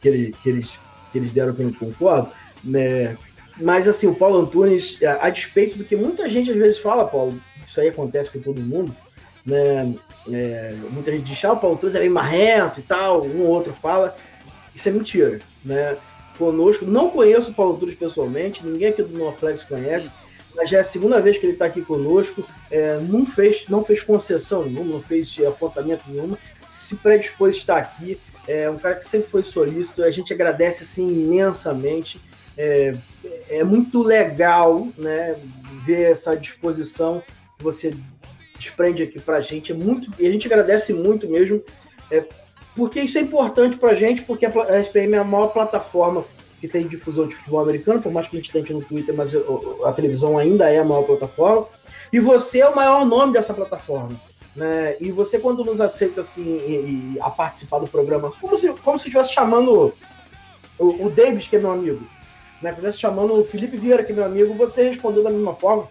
que, 0.00 0.08
ele- 0.08 0.34
que 0.42 0.48
eles, 0.48 0.78
que 1.12 1.18
eles 1.18 1.32
deram 1.32 1.52
que 1.54 1.60
eu 1.62 1.66
não 1.66 1.72
concordo. 1.74 2.30
Né? 2.62 3.16
Mas 3.60 3.86
assim, 3.86 4.06
o 4.06 4.14
Paulo 4.14 4.38
Antunes, 4.38 4.98
a, 5.02 5.26
a 5.26 5.30
despeito 5.30 5.76
do 5.76 5.84
que 5.84 5.96
muita 5.96 6.28
gente 6.28 6.50
às 6.50 6.56
vezes 6.56 6.78
fala, 6.78 7.06
Paulo, 7.06 7.40
isso 7.68 7.80
aí 7.80 7.88
acontece 7.88 8.30
com 8.30 8.40
todo 8.40 8.60
mundo, 8.60 8.94
né? 9.44 9.94
É, 10.32 10.74
muita 10.90 11.10
gente 11.10 11.24
diz, 11.24 11.44
ah, 11.44 11.52
o 11.52 11.58
Paulo 11.58 11.76
Antunes 11.76 11.94
é 11.96 12.08
marrento 12.08 12.80
e 12.80 12.82
tal, 12.82 13.26
um 13.26 13.42
ou 13.42 13.48
outro 13.48 13.74
fala. 13.74 14.16
Isso 14.74 14.88
é 14.88 14.92
mentira, 14.92 15.40
né? 15.64 15.96
conosco. 16.38 16.84
Não 16.84 17.10
conheço 17.10 17.50
o 17.50 17.54
Paulo 17.54 17.76
Antunes 17.76 17.94
pessoalmente, 17.94 18.64
ninguém 18.66 18.88
aqui 18.88 19.02
do 19.02 19.16
NoFlex 19.16 19.64
conhece, 19.64 20.10
mas 20.54 20.70
já 20.70 20.78
é 20.78 20.80
a 20.80 20.84
segunda 20.84 21.20
vez 21.20 21.36
que 21.36 21.46
ele 21.46 21.54
está 21.54 21.66
aqui 21.66 21.82
conosco. 21.82 22.46
É, 22.70 22.98
não, 23.00 23.26
fez, 23.26 23.64
não 23.68 23.84
fez 23.84 24.02
concessão 24.02 24.64
nenhuma, 24.64 24.94
não 24.94 25.02
fez 25.02 25.36
apontamento 25.46 26.04
nenhuma, 26.08 26.38
se 26.66 26.96
predispôs 26.96 27.54
a 27.54 27.58
estar 27.58 27.76
aqui. 27.78 28.18
É 28.46 28.68
um 28.68 28.76
cara 28.76 28.96
que 28.96 29.06
sempre 29.06 29.30
foi 29.30 29.42
solícito, 29.42 30.02
a 30.02 30.10
gente 30.10 30.32
agradece 30.32 30.84
assim, 30.84 31.08
imensamente. 31.08 32.20
É, 32.56 32.94
é 33.48 33.64
muito 33.64 34.02
legal 34.02 34.88
né, 34.96 35.36
ver 35.84 36.12
essa 36.12 36.36
disposição 36.36 37.22
que 37.58 37.64
você 37.64 37.94
desprende 38.58 39.02
aqui 39.02 39.18
para 39.18 39.38
a 39.38 39.40
gente. 39.40 39.72
É 39.72 39.74
muito, 39.74 40.10
e 40.18 40.26
a 40.26 40.30
gente 40.30 40.46
agradece 40.46 40.92
muito 40.92 41.28
mesmo. 41.28 41.62
É, 42.10 42.24
porque 42.76 43.00
isso 43.00 43.18
é 43.18 43.20
importante 43.20 43.76
pra 43.76 43.94
gente, 43.94 44.22
porque 44.22 44.46
a 44.46 44.50
a 44.50 44.80
SPM 44.80 45.14
é 45.14 45.18
a 45.18 45.24
maior 45.24 45.48
plataforma 45.48 46.24
que 46.60 46.68
tem 46.68 46.86
difusão 46.86 47.26
de 47.26 47.34
futebol 47.34 47.60
americano, 47.60 48.00
por 48.00 48.12
mais 48.12 48.26
que 48.26 48.36
a 48.36 48.40
gente 48.40 48.52
tente 48.52 48.72
no 48.72 48.82
Twitter, 48.82 49.14
mas 49.14 49.32
a 49.84 49.92
televisão 49.92 50.38
ainda 50.38 50.70
é 50.70 50.78
a 50.78 50.84
maior 50.84 51.02
plataforma. 51.02 51.66
E 52.12 52.20
você 52.20 52.60
é 52.60 52.68
o 52.68 52.74
maior 52.74 53.04
nome 53.04 53.32
dessa 53.32 53.52
plataforma. 53.52 54.20
Né? 54.54 54.96
E 55.00 55.10
você, 55.10 55.38
quando 55.38 55.64
nos 55.64 55.80
aceita 55.80 56.20
assim, 56.20 56.42
e, 56.44 57.14
e 57.16 57.20
a 57.20 57.28
participar 57.28 57.80
do 57.80 57.88
programa, 57.88 58.32
como 58.40 58.56
se, 58.56 58.72
como 58.72 58.98
se 58.98 59.08
estivesse 59.08 59.32
chamando 59.32 59.92
o, 60.78 61.06
o 61.06 61.10
Davis, 61.10 61.48
que 61.48 61.56
é 61.56 61.58
meu 61.58 61.72
amigo, 61.72 62.06
né? 62.62 62.70
Estivesse 62.70 62.98
chamando 62.98 63.34
o 63.34 63.44
Felipe 63.44 63.76
Vieira, 63.76 64.04
que 64.04 64.12
é 64.12 64.14
meu 64.14 64.24
amigo, 64.24 64.54
você 64.54 64.88
respondeu 64.88 65.24
da 65.24 65.30
mesma 65.30 65.54
forma. 65.54 65.88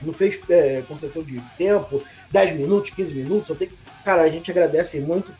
Não 0.00 0.12
fez 0.12 0.38
é, 0.48 0.82
concessão 0.86 1.22
de 1.22 1.40
tempo, 1.58 2.02
10 2.30 2.56
minutos, 2.56 2.90
15 2.90 3.14
minutos. 3.14 3.48
Eu 3.48 3.56
tenho 3.56 3.72
Cara, 4.04 4.22
a 4.22 4.28
gente 4.28 4.50
agradece 4.50 5.00
muito. 5.00 5.32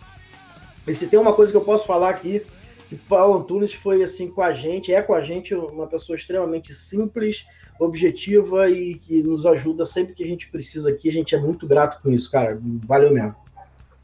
E 0.86 0.94
se 0.94 1.08
tem 1.08 1.18
uma 1.18 1.32
coisa 1.32 1.52
que 1.52 1.56
eu 1.56 1.64
posso 1.64 1.86
falar 1.86 2.10
aqui, 2.10 2.44
que 2.92 2.98
Paulo 3.08 3.38
Antunes 3.38 3.72
foi 3.72 4.02
assim 4.02 4.30
com 4.30 4.42
a 4.42 4.52
gente, 4.52 4.92
é 4.92 5.00
com 5.00 5.14
a 5.14 5.22
gente 5.22 5.54
uma 5.54 5.86
pessoa 5.86 6.14
extremamente 6.14 6.74
simples, 6.74 7.46
objetiva 7.80 8.68
e 8.68 8.94
que 8.94 9.22
nos 9.22 9.46
ajuda 9.46 9.86
sempre 9.86 10.12
que 10.12 10.22
a 10.22 10.26
gente 10.26 10.50
precisa 10.50 10.90
aqui. 10.90 11.08
A 11.08 11.12
gente 11.12 11.34
é 11.34 11.40
muito 11.40 11.66
grato 11.66 12.02
com 12.02 12.10
isso, 12.10 12.30
cara. 12.30 12.60
Valeu 12.86 13.10
mesmo. 13.10 13.34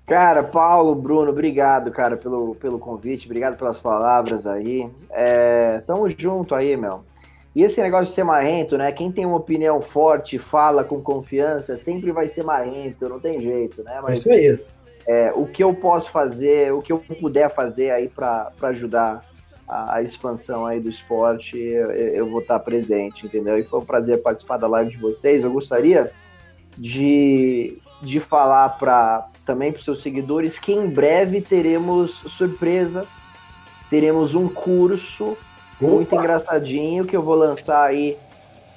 Cara, 0.06 0.42
Paulo, 0.42 0.94
Bruno, 0.94 1.30
obrigado, 1.30 1.90
cara, 1.90 2.16
pelo, 2.16 2.54
pelo 2.54 2.78
convite, 2.78 3.26
obrigado 3.26 3.58
pelas 3.58 3.76
palavras 3.76 4.46
aí. 4.46 4.88
É, 5.10 5.82
tamo 5.86 6.08
junto 6.08 6.54
aí, 6.54 6.74
meu. 6.74 7.04
E 7.54 7.62
esse 7.62 7.82
negócio 7.82 8.06
de 8.06 8.12
ser 8.12 8.24
marrento, 8.24 8.78
né? 8.78 8.90
Quem 8.90 9.12
tem 9.12 9.26
uma 9.26 9.36
opinião 9.36 9.82
forte, 9.82 10.38
fala 10.38 10.82
com 10.82 11.02
confiança, 11.02 11.76
sempre 11.76 12.10
vai 12.10 12.26
ser 12.26 12.42
marrento, 12.42 13.06
não 13.06 13.20
tem 13.20 13.38
jeito, 13.38 13.82
né? 13.82 13.98
É 13.98 14.00
Mas 14.00 14.20
isso 14.20 14.32
aí. 14.32 14.58
É, 15.08 15.32
o 15.34 15.46
que 15.46 15.64
eu 15.64 15.74
posso 15.74 16.10
fazer, 16.10 16.70
o 16.74 16.82
que 16.82 16.92
eu 16.92 16.98
puder 16.98 17.48
fazer 17.48 17.90
aí 17.90 18.10
para 18.10 18.52
ajudar 18.64 19.24
a, 19.66 19.96
a 19.96 20.02
expansão 20.02 20.66
aí 20.66 20.78
do 20.80 20.90
esporte, 20.90 21.56
eu, 21.56 21.90
eu 21.92 22.28
vou 22.28 22.42
estar 22.42 22.58
presente, 22.58 23.24
entendeu? 23.24 23.58
E 23.58 23.64
foi 23.64 23.80
um 23.80 23.84
prazer 23.86 24.20
participar 24.20 24.58
da 24.58 24.66
live 24.66 24.90
de 24.90 24.98
vocês. 24.98 25.42
Eu 25.42 25.50
gostaria 25.50 26.12
de, 26.76 27.78
de 28.02 28.20
falar 28.20 28.68
para 28.78 29.26
também 29.46 29.72
para 29.72 29.78
os 29.78 29.84
seus 29.86 30.02
seguidores 30.02 30.58
que 30.58 30.74
em 30.74 30.86
breve 30.86 31.40
teremos 31.40 32.16
surpresas, 32.26 33.08
teremos 33.88 34.34
um 34.34 34.46
curso 34.46 35.38
muito 35.80 36.14
Opa! 36.14 36.22
engraçadinho 36.22 37.06
que 37.06 37.16
eu 37.16 37.22
vou 37.22 37.34
lançar 37.34 37.82
aí 37.82 38.14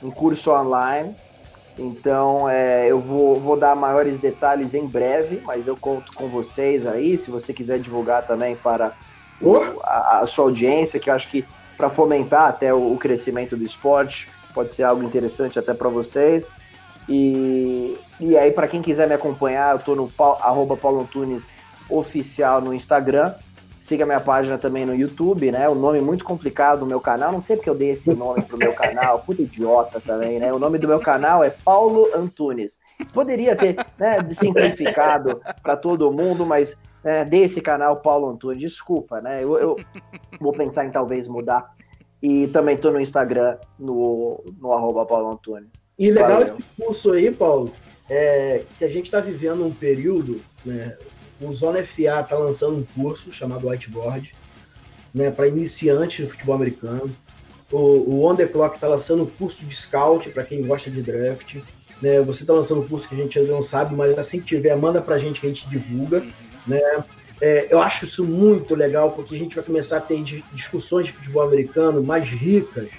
um 0.02 0.10
curso 0.10 0.50
online 0.50 1.14
Então, 1.78 2.50
é, 2.50 2.88
eu 2.88 3.00
vou, 3.00 3.40
vou 3.40 3.58
dar 3.58 3.76
maiores 3.76 4.20
detalhes 4.20 4.74
em 4.74 4.86
breve, 4.86 5.42
mas 5.46 5.68
eu 5.68 5.76
conto 5.76 6.14
com 6.14 6.28
vocês 6.28 6.86
aí, 6.86 7.18
se 7.18 7.32
você 7.32 7.54
quiser 7.54 7.80
divulgar 7.80 8.28
também 8.28 8.56
para 8.56 8.94
o, 9.42 9.58
a, 9.84 10.20
a, 10.20 10.28
sua 10.28 10.46
audiência, 10.46 11.00
que 11.00 11.10
eu 11.10 11.14
acho 11.14 11.30
que 11.30 11.46
para 11.78 11.90
fomentar 11.90 12.50
até 12.50 12.74
o, 12.74 12.94
o, 12.94 12.98
crescimento 12.98 13.58
do 13.58 13.64
esporte, 13.64 14.28
pode 14.54 14.74
ser 14.74 14.84
algo 14.84 15.04
interessante 15.04 15.58
até 15.58 15.74
para 15.74 15.90
vocês. 15.90 16.52
E, 17.10 17.98
e 18.20 18.38
aí, 18.38 18.52
para 18.52 18.68
quem 18.68 18.82
quiser 18.82 19.08
me 19.08 19.16
acompanhar, 19.16 19.72
eu 19.72 19.78
estou 19.78 19.96
no 19.96 20.12
arroba 20.42 20.78
Paulo 20.78 21.02
Antunes 21.02 21.48
oficial 21.90 22.62
no 22.62 22.74
Instagram. 22.74 23.34
Siga 23.82 24.06
minha 24.06 24.20
página 24.20 24.60
também 24.60 24.86
no 24.86 24.94
YouTube, 24.94 25.52
né? 25.52 25.68
O 25.68 25.74
nome 25.74 26.00
muito 26.02 26.24
complicado 26.24 26.82
do 26.82 26.86
meu 26.86 27.02
canal. 27.02 27.32
Não 27.32 27.42
sei 27.42 27.56
porque 27.56 27.70
eu 27.70 27.74
dei 27.74 27.90
esse 27.90 28.14
nome 28.14 28.44
pro 28.44 28.56
meu 28.56 28.74
canal. 28.74 29.22
Puta 29.22 29.42
idiota 29.42 30.00
também, 30.00 30.38
né? 30.38 30.54
O 30.54 30.60
nome 30.60 30.78
do 30.78 30.88
meu 30.88 31.00
canal 31.00 31.44
é 31.44 31.50
Paulo 31.50 32.08
Antunes. 32.14 32.78
Poderia 33.12 33.56
ter 33.56 33.76
né, 33.98 34.18
simplificado 34.34 35.42
para 35.64 35.76
todo 35.76 36.12
mundo, 36.12 36.46
mas 36.46 36.78
né, 37.04 37.26
dei 37.26 37.42
esse 37.42 37.60
canal 37.60 37.98
Paulo 37.98 38.30
Antunes. 38.30 38.60
Desculpa, 38.60 39.20
né? 39.20 39.44
Eu, 39.44 39.58
eu 39.58 39.76
vou 40.40 40.54
pensar 40.54 40.86
em 40.86 40.92
talvez 40.92 41.28
mudar. 41.28 41.74
E 42.22 42.46
também 42.50 42.78
tô 42.78 42.92
no 42.92 43.02
Instagram, 43.02 43.58
no, 43.80 44.44
no 44.60 44.74
arroba 44.74 45.08
Paulo 45.08 45.32
Antunes. 45.32 45.70
E 45.98 46.12
legal 46.12 46.30
Valeu. 46.30 46.44
esse 46.44 46.54
curso 46.80 47.14
aí, 47.14 47.32
Paulo, 47.32 47.74
é 48.08 48.64
que 48.78 48.86
a 48.86 48.88
gente 48.88 49.06
está 49.06 49.20
vivendo 49.20 49.66
um 49.66 49.74
período, 49.74 50.40
né? 50.64 50.96
O 51.42 51.54
Zona 51.54 51.84
FA 51.84 52.22
está 52.22 52.38
lançando 52.38 52.78
um 52.78 53.02
curso 53.02 53.32
chamado 53.32 53.68
Whiteboard, 53.68 54.34
né, 55.14 55.32
para 55.32 55.48
iniciantes 55.48 56.26
do 56.26 56.32
futebol 56.32 56.56
americano. 56.56 57.10
O, 57.72 57.78
o 57.78 58.26
On 58.26 58.36
The 58.36 58.46
Clock 58.46 58.76
está 58.76 58.88
lançando 58.88 59.24
um 59.24 59.26
curso 59.26 59.66
de 59.66 59.76
scout 59.76 60.30
para 60.30 60.44
quem 60.44 60.62
gosta 60.66 60.92
de 60.92 61.02
draft. 61.02 61.56
Né, 62.02 62.22
você 62.22 62.44
está 62.44 62.54
lançando 62.54 62.82
um 62.82 62.88
curso 62.88 63.08
que 63.08 63.16
a 63.16 63.18
gente 63.18 63.40
ainda 63.40 63.52
não 63.52 63.62
sabe, 63.62 63.96
mas 63.96 64.18
assim 64.18 64.40
que 64.40 64.46
tiver, 64.46 64.76
manda 64.76 65.02
para 65.02 65.16
a 65.16 65.20
gente 65.20 65.40
que 65.42 65.48
a 65.48 65.50
gente 65.50 65.68
divulga. 65.68 66.24
Né? 66.68 66.80
É, 67.40 67.68
eu 67.72 67.82
acho 67.82 68.06
isso 68.06 68.24
muito 68.24 68.76
legal, 68.76 69.12
porque 69.12 69.34
a 69.36 69.38
gente 69.38 69.56
vai 69.56 69.64
começar 69.64 69.98
a 69.98 70.02
ter 70.02 70.24
discussões 70.54 71.08
de 71.08 71.14
futebol 71.14 71.44
americano 71.44 72.04
mais 72.04 72.28
ricas. 72.30 72.90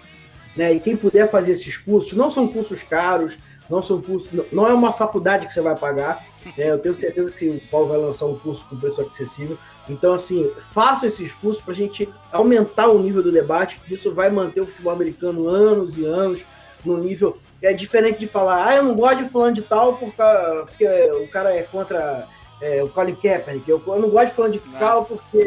Né? 0.56 0.74
E 0.74 0.80
quem 0.80 0.96
puder 0.96 1.30
fazer 1.30 1.52
esses 1.52 1.76
cursos, 1.76 2.12
não 2.12 2.30
são 2.30 2.48
cursos 2.48 2.82
caros, 2.82 3.36
não 3.70 3.80
são 3.80 4.00
cursos, 4.02 4.28
não 4.52 4.66
é 4.66 4.72
uma 4.72 4.92
faculdade 4.92 5.46
que 5.46 5.52
você 5.52 5.60
vai 5.60 5.76
pagar. 5.76 6.26
É, 6.56 6.70
eu 6.70 6.78
tenho 6.78 6.94
certeza 6.94 7.30
que 7.30 7.48
o 7.48 7.60
Paulo 7.70 7.88
vai 7.88 7.98
lançar 7.98 8.26
um 8.26 8.38
curso 8.38 8.66
com 8.66 8.76
preço 8.76 9.00
acessível. 9.02 9.58
Então, 9.88 10.14
assim, 10.14 10.50
façam 10.72 11.08
esses 11.08 11.34
cursos 11.34 11.62
para 11.62 11.72
a 11.72 11.76
gente 11.76 12.08
aumentar 12.30 12.88
o 12.88 12.98
nível 12.98 13.22
do 13.22 13.32
debate. 13.32 13.80
Isso 13.90 14.12
vai 14.12 14.30
manter 14.30 14.60
o 14.60 14.66
futebol 14.66 14.92
americano 14.92 15.48
anos 15.48 15.96
e 15.98 16.04
anos 16.04 16.40
no 16.84 16.98
nível. 16.98 17.36
É 17.60 17.72
diferente 17.72 18.18
de 18.18 18.26
falar, 18.26 18.66
ah, 18.66 18.76
eu 18.76 18.82
não 18.82 18.94
gosto 18.94 19.22
de 19.22 19.28
fulano 19.28 19.54
de 19.54 19.62
tal 19.62 19.96
porque, 19.96 20.84
o 21.22 21.28
cara 21.28 21.54
é 21.54 21.62
contra 21.62 22.28
é, 22.60 22.82
o 22.82 22.88
Colin 22.88 23.14
Kaepernick. 23.14 23.68
Eu, 23.68 23.82
eu 23.86 23.98
não 24.00 24.10
gosto 24.10 24.28
de 24.28 24.34
fulano 24.34 24.54
de 24.54 24.60
tal 24.78 25.04
porque 25.04 25.38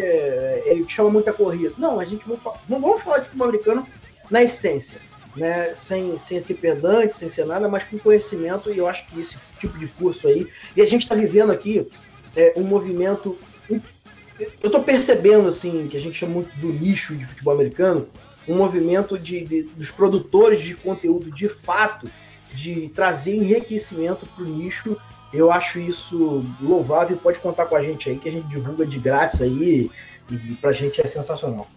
ele 0.66 0.86
chama 0.88 1.10
muita 1.10 1.34
corrida. 1.34 1.74
Não, 1.78 2.00
a 2.00 2.06
gente 2.06 2.24
não 2.28 2.80
vamos 2.80 3.02
falar 3.02 3.20
de 3.20 3.26
futebol 3.26 3.48
americano 3.48 3.86
na 4.30 4.44
essência 4.44 5.00
né, 5.36 5.76
sem, 5.76 6.18
sem 6.18 6.40
ser 6.40 6.56
pedante, 6.56 7.16
sem 7.16 7.28
ser 7.28 7.46
nada, 7.46 7.68
mas 7.68 7.84
com 7.84 8.00
conhecimento, 8.00 8.72
e 8.72 8.78
eu 8.78 8.88
acho 8.88 9.06
que 9.08 9.20
esse 9.20 9.36
tipo 9.60 9.78
de 9.78 9.88
curso 9.88 10.28
aí. 10.28 10.48
E 10.76 10.82
a 10.82 10.86
gente 10.86 11.02
está 11.02 11.14
vivendo 11.14 11.52
aqui 11.52 11.88
é, 12.36 12.54
um 12.56 12.64
movimento. 12.64 13.38
Eu 13.70 14.50
estou 14.64 14.84
percebendo, 14.84 15.48
assim, 15.48 15.88
que 15.88 15.98
a 15.98 16.02
gente 16.02 16.18
chama 16.18 16.34
muito 16.34 16.56
do 16.58 16.68
nicho 16.68 17.16
de 17.16 17.26
futebol 17.26 17.54
americano, 17.54 18.08
um 18.48 18.56
movimento 18.56 19.18
de, 19.18 19.44
de 19.46 19.64
dos 19.64 19.92
produtores 19.92 20.62
de 20.62 20.76
conteúdo 20.76 21.32
de 21.32 21.50
fato, 21.50 22.10
de 22.54 22.90
trazer 22.90 23.36
enriquecimento 23.36 24.26
para 24.26 24.44
o 24.44 24.48
nicho. 24.48 24.98
Eu 25.34 25.52
acho 25.52 25.80
isso 25.80 26.46
louvável. 26.62 27.18
Pode 27.18 27.40
contar 27.40 27.66
com 27.66 27.76
a 27.76 27.84
gente 27.84 28.10
aí, 28.10 28.18
que 28.18 28.30
a 28.30 28.32
gente 28.32 28.48
divulga 28.48 28.86
de 28.86 29.00
grátis 29.00 29.42
aí, 29.42 29.90
e 30.30 30.38
para 30.56 30.70
a 30.70 30.74
gente 30.74 31.02
é 31.02 31.08
sensacional. 31.08 31.68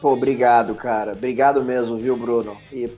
Pô, 0.00 0.12
obrigado, 0.12 0.74
cara. 0.74 1.12
Obrigado 1.12 1.62
mesmo, 1.62 1.96
viu, 1.96 2.16
Bruno? 2.16 2.56
E 2.72 2.90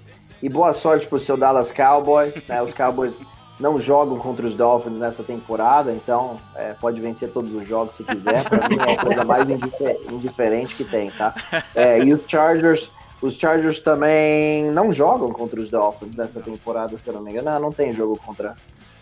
e 0.42 0.48
boa 0.48 0.72
sorte 0.72 1.06
pro 1.06 1.18
seu 1.18 1.36
Dallas 1.36 1.70
Cowboys. 1.70 2.34
Né? 2.48 2.62
Os 2.62 2.72
Cowboys 2.72 3.14
não 3.58 3.78
jogam 3.78 4.18
contra 4.18 4.46
os 4.46 4.54
Dolphins 4.54 4.98
nessa 4.98 5.22
temporada, 5.22 5.92
então 5.92 6.38
é, 6.56 6.72
pode 6.72 6.98
vencer 6.98 7.30
todos 7.30 7.54
os 7.54 7.68
jogos 7.68 7.94
se 7.96 8.04
quiser. 8.04 8.48
Para 8.48 8.68
mim 8.68 8.78
é 8.78 8.94
a 8.94 9.04
coisa 9.04 9.24
mais 9.24 9.48
indifer 9.48 9.98
indiferente 10.10 10.74
que 10.74 10.84
tem, 10.84 11.10
tá? 11.10 11.34
É, 11.74 12.02
e 12.02 12.14
os 12.14 12.22
Chargers, 12.26 12.90
os 13.20 13.34
Chargers 13.34 13.80
também 13.80 14.70
não 14.70 14.90
jogam 14.90 15.30
contra 15.30 15.60
os 15.60 15.68
Dolphins 15.68 16.16
nessa 16.16 16.40
temporada, 16.40 16.96
se 16.96 17.06
eu 17.06 17.12
não 17.12 17.20
me 17.20 17.30
engano. 17.32 17.50
Não, 17.50 17.60
não 17.60 17.72
tem 17.72 17.92
jogo 17.92 18.18
contra. 18.24 18.56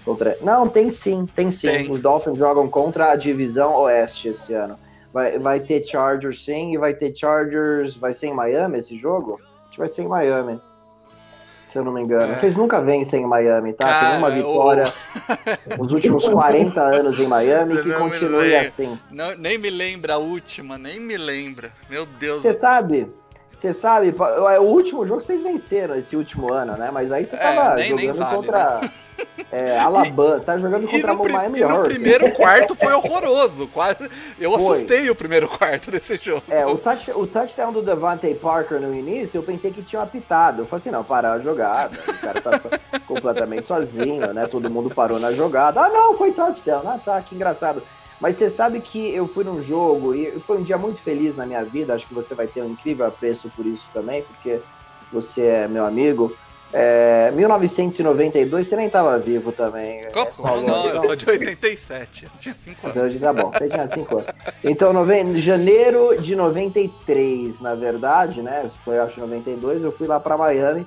contra... 0.04 0.36
Não, 0.42 0.68
tem 0.68 0.90
sim, 0.90 1.24
tem 1.36 1.52
sim. 1.52 1.68
Tem. 1.68 1.90
Os 1.92 2.00
Dolphins 2.00 2.36
jogam 2.36 2.68
contra 2.68 3.12
a 3.12 3.16
divisão 3.16 3.76
Oeste 3.76 4.26
esse 4.26 4.52
ano. 4.54 4.76
Vai, 5.12 5.38
vai 5.38 5.60
ter 5.60 5.84
Chargers 5.86 6.44
sim, 6.44 6.74
e 6.74 6.78
vai 6.78 6.94
ter 6.94 7.14
Chargers. 7.16 7.96
Vai 7.96 8.14
ser 8.14 8.28
em 8.28 8.34
Miami 8.34 8.78
esse 8.78 8.98
jogo? 8.98 9.40
Acho 9.62 9.72
que 9.72 9.78
vai 9.78 9.88
ser 9.88 10.02
em 10.02 10.08
Miami 10.08 10.60
se 11.68 11.78
eu 11.78 11.84
não 11.84 11.92
me 11.92 12.00
engano. 12.00 12.32
É. 12.32 12.36
Vocês 12.36 12.56
nunca 12.56 12.80
vencem 12.80 13.22
em 13.22 13.26
Miami, 13.26 13.74
tá? 13.74 13.86
Cara, 13.86 14.08
Tem 14.08 14.18
uma 14.18 14.30
vitória 14.30 14.92
o... 15.68 15.76
nos 15.84 15.92
últimos 15.92 16.26
40 16.26 16.80
anos 16.80 17.20
em 17.20 17.26
Miami 17.26 17.82
que 17.82 17.92
continue 17.92 18.56
assim. 18.56 18.98
Não, 19.10 19.36
nem 19.36 19.58
me 19.58 19.70
lembra 19.70 20.14
a 20.14 20.18
última, 20.18 20.78
nem 20.78 20.98
me 20.98 21.16
lembra. 21.16 21.70
Meu 21.90 22.06
Deus. 22.06 22.42
Você 22.42 22.54
sabe? 22.54 23.08
Você 23.58 23.72
sabe, 23.72 24.14
é 24.54 24.60
o 24.60 24.62
último 24.62 25.04
jogo 25.04 25.20
que 25.20 25.26
vocês 25.26 25.42
venceram 25.42 25.96
esse 25.96 26.14
último 26.14 26.52
ano, 26.52 26.76
né? 26.76 26.92
Mas 26.92 27.10
aí 27.10 27.26
você 27.26 27.34
é, 27.34 27.38
tava 27.38 27.74
nem, 27.74 27.90
jogando 27.90 28.04
nem 28.04 28.12
vale, 28.12 28.36
contra. 28.36 28.80
Né? 28.80 28.90
É, 29.50 29.76
Alabama, 29.80 30.38
tá 30.38 30.56
jogando 30.58 30.86
contra 30.86 31.12
o 31.12 31.16
Miami 31.16 31.60
Hurricanes. 31.60 31.78
O 31.78 31.82
primeiro 31.82 32.30
quarto 32.30 32.76
foi 32.76 32.92
horroroso. 32.92 33.66
Quase, 33.66 34.08
eu 34.38 34.52
foi. 34.52 34.62
assustei 34.62 35.10
o 35.10 35.14
primeiro 35.14 35.48
quarto 35.48 35.90
desse 35.90 36.16
jogo. 36.18 36.44
É, 36.48 36.64
o, 36.64 36.78
touch, 36.78 37.10
o 37.10 37.26
touchdown 37.26 37.72
do 37.72 37.82
Devante 37.82 38.32
Parker 38.34 38.78
no 38.78 38.94
início, 38.94 39.38
eu 39.38 39.42
pensei 39.42 39.72
que 39.72 39.82
tinha 39.82 40.02
apitado. 40.02 40.62
Eu 40.62 40.66
falei 40.66 40.82
assim, 40.82 40.90
não, 40.90 41.02
parar 41.02 41.32
a 41.32 41.40
jogada. 41.40 41.98
O 42.06 42.14
cara 42.20 42.40
tá 42.40 42.60
completamente 43.08 43.66
sozinho, 43.66 44.32
né? 44.32 44.46
Todo 44.46 44.70
mundo 44.70 44.88
parou 44.94 45.18
na 45.18 45.32
jogada. 45.32 45.80
Ah, 45.80 45.88
não, 45.88 46.16
foi 46.16 46.30
touchdown. 46.30 46.82
Ah, 46.86 47.00
tá, 47.04 47.20
que 47.20 47.34
engraçado. 47.34 47.82
Mas 48.20 48.36
você 48.36 48.50
sabe 48.50 48.80
que 48.80 49.14
eu 49.14 49.28
fui 49.28 49.44
num 49.44 49.62
jogo 49.62 50.14
e 50.14 50.40
foi 50.40 50.58
um 50.58 50.62
dia 50.62 50.76
muito 50.76 51.00
feliz 51.00 51.36
na 51.36 51.46
minha 51.46 51.62
vida. 51.62 51.94
Acho 51.94 52.06
que 52.06 52.14
você 52.14 52.34
vai 52.34 52.46
ter 52.46 52.62
um 52.62 52.70
incrível 52.70 53.06
apreço 53.06 53.50
por 53.54 53.64
isso 53.64 53.84
também, 53.92 54.22
porque 54.22 54.60
você 55.12 55.42
é 55.42 55.68
meu 55.68 55.84
amigo. 55.84 56.36
É, 56.70 57.30
1992, 57.34 58.68
você 58.68 58.76
nem 58.76 58.86
estava 58.86 59.18
vivo 59.18 59.52
também. 59.52 60.02
Como? 60.12 60.60
não, 60.60 60.86
eu 60.88 61.04
sou 61.04 61.16
de 61.16 61.30
87, 61.30 62.24
eu 62.24 62.30
tinha 62.38 62.54
5 62.54 62.86
anos. 62.88 63.14
Então, 63.14 63.34
tá 63.34 63.42
bom, 63.42 63.50
você 63.50 63.68
tinha 63.68 63.88
5 63.88 64.18
anos. 64.18 64.30
Então, 64.62 64.92
nove... 64.92 65.40
janeiro 65.40 66.20
de 66.20 66.36
93, 66.36 67.60
na 67.60 67.74
verdade, 67.74 68.42
né? 68.42 68.68
Foi 68.84 68.98
acho 68.98 69.18
92, 69.18 69.82
eu 69.82 69.92
fui 69.92 70.06
lá 70.06 70.20
para 70.20 70.36
Miami 70.36 70.86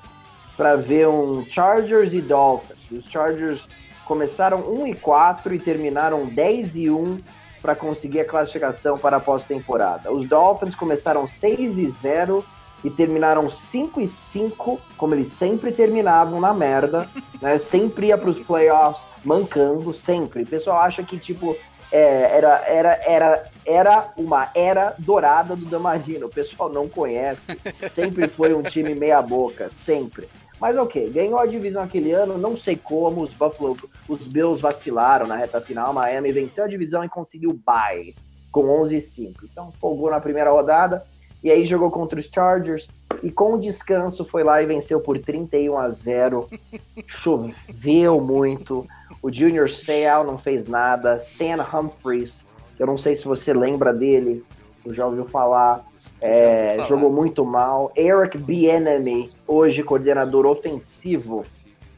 para 0.56 0.76
ver 0.76 1.08
um 1.08 1.44
Chargers 1.46 2.14
e 2.14 2.22
Dolphins. 2.22 2.80
Os 2.92 3.10
Chargers 3.10 3.68
começaram 4.12 4.70
1 4.70 4.88
e 4.88 4.94
4 4.94 5.56
e 5.56 5.60
terminaram 5.60 6.26
10 6.26 6.76
e 6.76 6.90
1 6.90 7.18
para 7.62 7.74
conseguir 7.74 8.20
a 8.20 8.26
classificação 8.26 8.98
para 8.98 9.16
a 9.16 9.20
pós-temporada. 9.22 10.12
Os 10.12 10.28
Dolphins 10.28 10.76
começaram 10.76 11.26
6 11.26 11.78
e 11.78 11.88
0 11.88 12.44
e 12.84 12.90
terminaram 12.90 13.50
5 13.50 14.02
e 14.02 14.08
5, 14.08 14.82
como 14.98 15.16
eles 15.16 15.30
sempre 15.30 15.72
terminavam 15.72 16.42
na 16.42 16.54
merda, 16.54 17.08
né? 17.42 17.58
Sempre 17.58 18.08
ia 18.08 18.18
para 18.18 18.30
os 18.30 18.40
playoffs 18.40 19.08
mancando, 19.24 19.94
sempre. 19.94 20.44
O 20.44 20.48
pessoal 20.48 20.80
acha 20.82 21.02
que, 21.04 21.18
tipo, 21.18 21.56
é, 21.90 22.36
era, 22.36 22.66
era, 22.66 23.02
era, 23.06 23.52
era 23.66 24.10
uma 24.18 24.50
era 24.54 24.94
dourada 24.98 25.56
do 25.56 25.68
Damarino. 25.68 26.26
O 26.26 26.30
pessoal 26.30 26.68
não 26.68 26.90
conhece. 26.90 27.58
Sempre 27.94 28.28
foi 28.28 28.54
um 28.54 28.62
time 28.62 28.94
meia 28.94 29.22
boca, 29.22 29.70
sempre. 29.72 30.28
Mas 30.62 30.78
ok, 30.78 31.10
ganhou 31.10 31.40
a 31.40 31.48
divisão 31.48 31.82
aquele 31.82 32.12
ano, 32.12 32.38
não 32.38 32.56
sei 32.56 32.76
como, 32.76 33.24
os 33.24 33.34
Buffalo, 33.34 33.76
os 34.08 34.28
Bills 34.28 34.62
vacilaram 34.62 35.26
na 35.26 35.36
reta 35.36 35.60
final, 35.60 35.92
Miami 35.92 36.32
venceu 36.32 36.66
a 36.66 36.68
divisão 36.68 37.04
e 37.04 37.10
conseguiu 37.10 37.60
bye 37.66 38.14
com 38.52 38.70
11 38.82 38.96
e 38.96 39.02
5. 39.02 39.46
Então 39.52 39.72
folgou 39.72 40.12
na 40.12 40.20
primeira 40.20 40.52
rodada, 40.52 41.04
e 41.44 41.50
aí 41.50 41.66
jogou 41.66 41.90
contra 41.90 42.20
os 42.20 42.28
Chargers 42.28 42.88
e 43.24 43.32
com 43.32 43.54
o 43.56 43.60
descanso 43.60 44.24
foi 44.24 44.44
lá 44.44 44.62
e 44.62 44.68
venceu 44.68 45.02
por 45.02 45.18
31 45.18 45.80
a 45.80 45.90
0. 45.90 46.48
Choveu 47.08 48.22
muito. 48.22 48.86
O 49.20 49.34
Junior 49.34 49.68
Seau 49.68 50.24
não 50.24 50.38
fez 50.38 50.68
nada. 50.68 51.18
Stan 51.18 51.58
Humphries, 51.74 52.46
eu 52.78 52.86
não 52.86 53.00
sei 53.00 53.16
se 53.16 53.26
você 53.26 53.52
lembra 53.52 53.92
dele, 53.92 54.46
já 54.88 55.06
ouviu 55.06 55.26
falar. 55.26 55.86
É, 56.20 56.78
jogou 56.88 57.12
muito 57.12 57.46
mal. 57.46 57.92
Eric 57.96 58.38
Bieniemy, 58.38 59.30
hoje 59.48 59.84
coordenador 59.84 60.46
ofensivo 60.46 61.46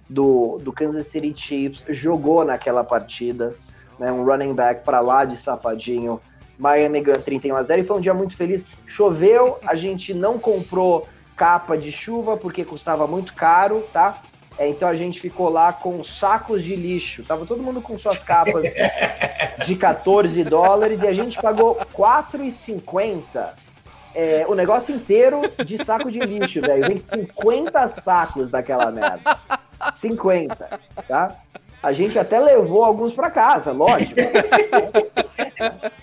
do, 0.10 0.58
do 0.62 0.72
Kansas 0.74 1.08
City 1.08 1.34
Chiefs, 1.36 1.84
jogou 1.90 2.44
naquela 2.44 2.84
partida. 2.84 3.56
Né, 4.00 4.12
um 4.12 4.26
running 4.26 4.54
back 4.54 4.84
para 4.84 5.00
lá 5.00 5.24
de 5.24 5.38
safadinho 5.38 6.20
Miami 6.58 7.02
ganhou 7.02 7.22
31 7.22 7.56
a 7.56 7.64
0 7.64 7.82
e 7.82 7.84
foi 7.84 7.98
um 7.98 8.02
dia 8.02 8.14
muito 8.14 8.36
feliz. 8.36 8.66
Choveu, 8.86 9.58
a 9.66 9.76
gente 9.76 10.14
não 10.14 10.38
comprou 10.38 11.08
capa 11.36 11.78
de 11.78 11.92
chuva 11.92 12.38
porque 12.38 12.64
custava 12.64 13.08
muito 13.08 13.34
caro, 13.34 13.84
tá? 13.92 14.22
É, 14.58 14.68
então 14.68 14.88
a 14.88 14.96
gente 14.96 15.20
ficou 15.20 15.50
lá 15.50 15.74
com 15.74 16.04
sacos 16.04 16.64
de 16.64 16.76
lixo. 16.76 17.24
Tava 17.24 17.46
todo 17.46 17.64
mundo 17.64 17.82
com 17.82 17.98
suas 17.98 18.20
capas 18.20 18.64
de 19.66 19.76
14 19.76 20.44
dólares 20.44 21.02
e 21.02 21.08
a 21.08 21.14
gente 21.14 21.42
pagou 21.42 21.76
4,50 21.94 23.50
é, 24.16 24.46
o 24.48 24.54
negócio 24.54 24.96
inteiro 24.96 25.42
de 25.66 25.84
saco 25.84 26.12
de 26.12 26.20
lixo, 26.20 26.62
velho. 26.62 26.88
Vem 26.88 26.98
50 26.98 27.88
sacos 27.88 28.50
daquela 28.50 28.92
merda. 28.92 29.38
50, 29.94 30.80
tá? 31.08 31.36
A 31.82 31.92
gente 31.92 32.18
até 32.18 32.40
levou 32.40 32.86
alguns 32.86 33.14
para 33.14 33.32
casa, 33.32 33.72
lógico. 33.72 34.14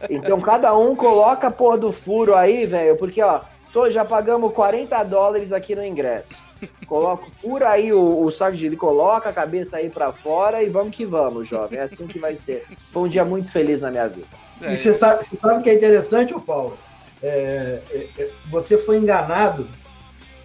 Então 0.08 0.40
cada 0.40 0.76
um 0.76 0.94
coloca 0.96 1.46
a 1.46 1.50
porra 1.50 1.78
do 1.78 1.92
furo 1.92 2.34
aí, 2.34 2.66
velho, 2.66 2.96
porque 2.96 3.22
ó, 3.22 3.40
tô, 3.72 3.88
já 3.90 4.04
pagamos 4.04 4.52
40 4.52 5.02
dólares 5.04 5.52
aqui 5.52 5.74
no 5.74 5.84
ingresso. 5.84 6.30
Coloca, 6.86 7.30
fura 7.30 7.70
aí 7.70 7.92
o, 7.92 8.24
o 8.24 8.30
saco 8.30 8.56
de 8.56 8.68
lixo, 8.68 8.80
coloca 8.80 9.28
a 9.28 9.32
cabeça 9.32 9.76
aí 9.76 9.88
para 9.88 10.12
fora 10.12 10.62
e 10.62 10.68
vamos 10.68 10.94
que 10.94 11.04
vamos, 11.04 11.48
jovem. 11.48 11.78
É 11.78 11.82
assim 11.82 12.06
que 12.06 12.18
vai 12.18 12.36
ser. 12.36 12.64
Foi 12.92 13.02
um 13.02 13.08
dia 13.08 13.24
muito 13.24 13.50
feliz 13.50 13.80
na 13.80 13.90
minha 13.90 14.08
vida. 14.08 14.26
E 14.60 14.76
você 14.76 14.92
sabe, 14.92 15.24
você 15.24 15.36
sabe 15.36 15.60
o 15.60 15.62
que 15.62 15.70
é 15.70 15.74
interessante, 15.74 16.34
ô 16.34 16.40
Paulo? 16.40 16.76
É, 17.22 17.80
é, 17.90 18.08
é, 18.18 18.30
você 18.50 18.78
foi 18.78 18.98
enganado, 18.98 19.68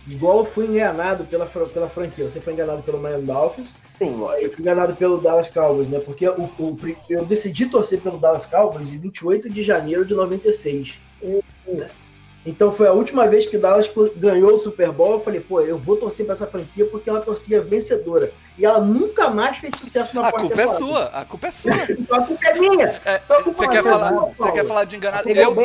igual 0.08 0.40
eu 0.40 0.46
fui 0.46 0.66
enganado 0.66 1.26
pela, 1.26 1.46
pela 1.46 1.90
franquia. 1.90 2.30
Você 2.30 2.40
foi 2.40 2.54
enganado 2.54 2.84
pelo 2.84 3.00
Miami 3.00 3.26
Dolphins. 3.26 3.70
Sim, 3.96 4.18
Eu 4.42 4.52
fui 4.52 4.62
enganado 4.62 4.94
pelo 4.96 5.20
Dallas 5.20 5.50
Cowboys, 5.50 5.88
né? 5.88 6.00
Porque 6.00 6.28
o, 6.28 6.44
o, 6.60 6.78
eu 7.10 7.26
decidi 7.26 7.68
torcer 7.68 8.02
pelo 8.02 8.18
Dallas 8.18 8.46
Cowboys 8.46 8.92
em 8.92 8.98
28 8.98 9.50
de 9.50 9.64
janeiro 9.64 10.06
de 10.06 10.14
96. 10.14 11.00
Né? 11.66 11.90
Então 12.46 12.72
foi 12.72 12.88
a 12.88 12.92
última 12.92 13.28
vez 13.28 13.48
que 13.48 13.58
Dallas 13.58 13.90
ganhou 14.16 14.54
o 14.54 14.58
Super 14.58 14.92
Bowl. 14.92 15.14
Eu 15.14 15.22
falei, 15.22 15.40
pô, 15.40 15.62
eu 15.62 15.80
vou 15.80 15.98
torcer 15.98 16.26
para 16.26 16.34
essa 16.36 16.46
franquia 16.46 16.86
porque 16.86 17.10
ela 17.10 17.20
torcia 17.20 17.60
vencedora. 17.60 18.32
E 18.58 18.64
ela 18.64 18.80
nunca 18.80 19.30
mais 19.30 19.58
fez 19.58 19.74
sucesso 19.78 20.16
na 20.16 20.28
A 20.28 20.32
culpa 20.32 20.62
é 20.62 20.68
sua, 20.68 21.06
a 21.06 21.26
culpa 21.26 21.48
é 21.48 21.52
sua. 21.52 21.74
então 21.90 22.18
a 22.18 22.26
culpa 22.26 22.48
é 22.48 22.54
minha. 22.54 23.02
É, 23.04 23.22
Então 23.26 23.44
você, 23.44 23.68
quer 23.68 23.80
é 23.80 23.84
falar, 23.84 24.12
minha, 24.12 24.22
você 24.28 24.38
Paulo. 24.38 24.54
quer 24.54 24.66
falar 24.66 24.84
de 24.86 24.96
enganado? 24.96 25.28
Eu, 25.28 25.56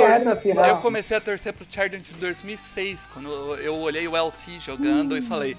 final. 0.40 0.64
eu 0.64 0.76
comecei 0.78 1.16
a 1.16 1.20
torcer 1.20 1.52
pro 1.52 1.66
Chargers 1.68 2.10
em 2.10 2.18
2006, 2.18 3.08
quando 3.12 3.30
eu, 3.30 3.56
eu 3.56 3.76
olhei 3.76 4.08
o 4.08 4.16
LT 4.16 4.58
jogando 4.60 5.16
e 5.16 5.22
falei, 5.22 5.56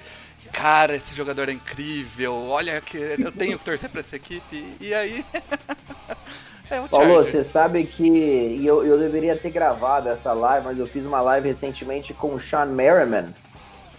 cara, 0.52 0.96
esse 0.96 1.16
jogador 1.16 1.50
é 1.50 1.54
incrível, 1.54 2.34
olha 2.50 2.82
que 2.82 2.98
eu 2.98 3.32
tenho 3.32 3.60
que 3.60 3.64
torcer 3.64 3.90
pra 3.90 4.02
essa 4.02 4.16
equipe. 4.16 4.66
E 4.82 4.92
aí... 4.92 5.24
é 6.72 6.82
o 6.82 6.88
Paulo, 6.90 7.06
Chargers. 7.06 7.28
você 7.32 7.44
sabe 7.44 7.84
que 7.86 8.66
eu, 8.66 8.84
eu 8.86 8.98
deveria 8.98 9.36
ter 9.36 9.50
gravado 9.52 10.10
essa 10.10 10.34
live, 10.34 10.66
mas 10.66 10.80
eu 10.80 10.88
fiz 10.88 11.06
uma 11.06 11.22
live 11.22 11.48
recentemente 11.50 12.14
com 12.14 12.34
o 12.36 12.40
Sean 12.40 12.66
Merriman, 12.66 13.34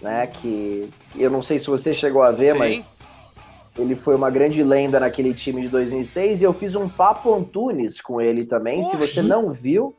né? 0.01 0.27
Que 0.27 0.89
eu 1.15 1.29
não 1.29 1.41
sei 1.43 1.59
se 1.59 1.67
você 1.67 1.93
chegou 1.93 2.21
a 2.23 2.31
ver, 2.31 2.53
mas 2.55 2.75
Sim, 2.75 2.85
ele 3.77 3.95
foi 3.95 4.15
uma 4.15 4.29
grande 4.29 4.63
lenda 4.63 4.99
naquele 4.99 5.33
time 5.33 5.61
de 5.61 5.67
2006 5.69 6.41
e 6.41 6.43
eu 6.43 6.53
fiz 6.53 6.75
um 6.75 6.87
papo 6.89 7.33
Antunes 7.33 7.99
com 8.01 8.19
ele 8.21 8.45
também. 8.45 8.83
Se 8.83 8.95
você 8.97 9.21
não 9.21 9.51
viu, 9.51 9.95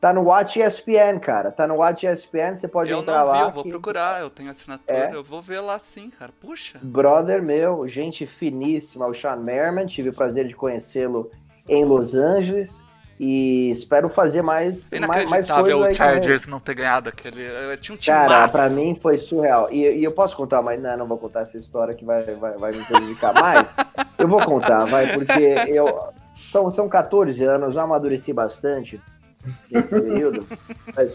tá 0.00 0.12
no 0.12 0.22
Watch 0.24 0.60
ESPN, 0.60 1.18
cara. 1.20 1.50
Tá 1.52 1.66
no 1.66 1.76
Watch 1.76 2.06
ESPN, 2.06 2.56
você 2.56 2.66
pode 2.68 2.90
eu 2.90 2.98
entrar 3.00 3.24
não 3.24 3.32
vi, 3.32 3.38
lá. 3.38 3.44
eu 3.46 3.50
vou 3.52 3.62
que- 3.62 3.68
procurar, 3.70 4.20
eu 4.20 4.30
tenho 4.30 4.50
assinatura, 4.50 4.98
É. 4.98 5.14
eu 5.14 5.22
vou 5.22 5.40
ver 5.40 5.60
lá 5.60 5.78
sim, 5.78 6.10
cara. 6.10 6.32
Puxa. 6.40 6.78
Brother 6.82 7.40
meu, 7.42 7.86
gente 7.86 8.26
finíssima, 8.26 9.06
o 9.06 9.14
Sean 9.14 9.36
Merriman. 9.36 9.86
Tive 9.86 10.08
o 10.08 10.12
prazer 10.14 10.46
de 10.48 10.54
conhecê-lo 10.54 11.30
em 11.68 11.84
Los 11.84 12.14
Angeles 12.14 12.82
e 13.18 13.70
espero 13.70 14.08
fazer 14.08 14.42
mais, 14.42 14.90
mais, 14.90 15.00
mais 15.30 15.46
Inacreditável 15.46 15.78
coisas 15.78 15.94
o. 15.94 15.96
Chargers 15.96 16.46
não 16.46 16.58
ter 16.58 16.74
ganhado 16.74 17.08
aquele... 17.08 17.42
eu 17.42 17.76
Tinha 17.76 17.94
um 17.94 17.98
time 17.98 18.16
Cara, 18.16 18.40
massa. 18.40 18.58
pra 18.58 18.68
mim 18.68 18.98
foi 19.00 19.18
surreal. 19.18 19.72
E, 19.72 19.98
e 19.98 20.04
eu 20.04 20.12
posso 20.12 20.36
contar, 20.36 20.62
mas 20.62 20.82
não, 20.82 20.96
não 20.96 21.06
vou 21.06 21.18
contar 21.18 21.40
essa 21.40 21.56
história 21.56 21.94
que 21.94 22.04
vai, 22.04 22.22
vai, 22.22 22.52
vai 22.56 22.72
me 22.72 22.84
prejudicar 22.84 23.32
mais. 23.40 23.72
Eu 24.18 24.26
vou 24.26 24.44
contar, 24.44 24.84
vai, 24.86 25.12
porque 25.12 25.32
eu. 25.68 26.08
São, 26.50 26.70
são 26.70 26.88
14 26.88 27.42
anos, 27.44 27.76
eu 27.76 27.80
amadureci 27.80 28.32
bastante 28.32 29.00
nesse 29.70 29.98
período. 30.00 30.46
Mas 30.94 31.12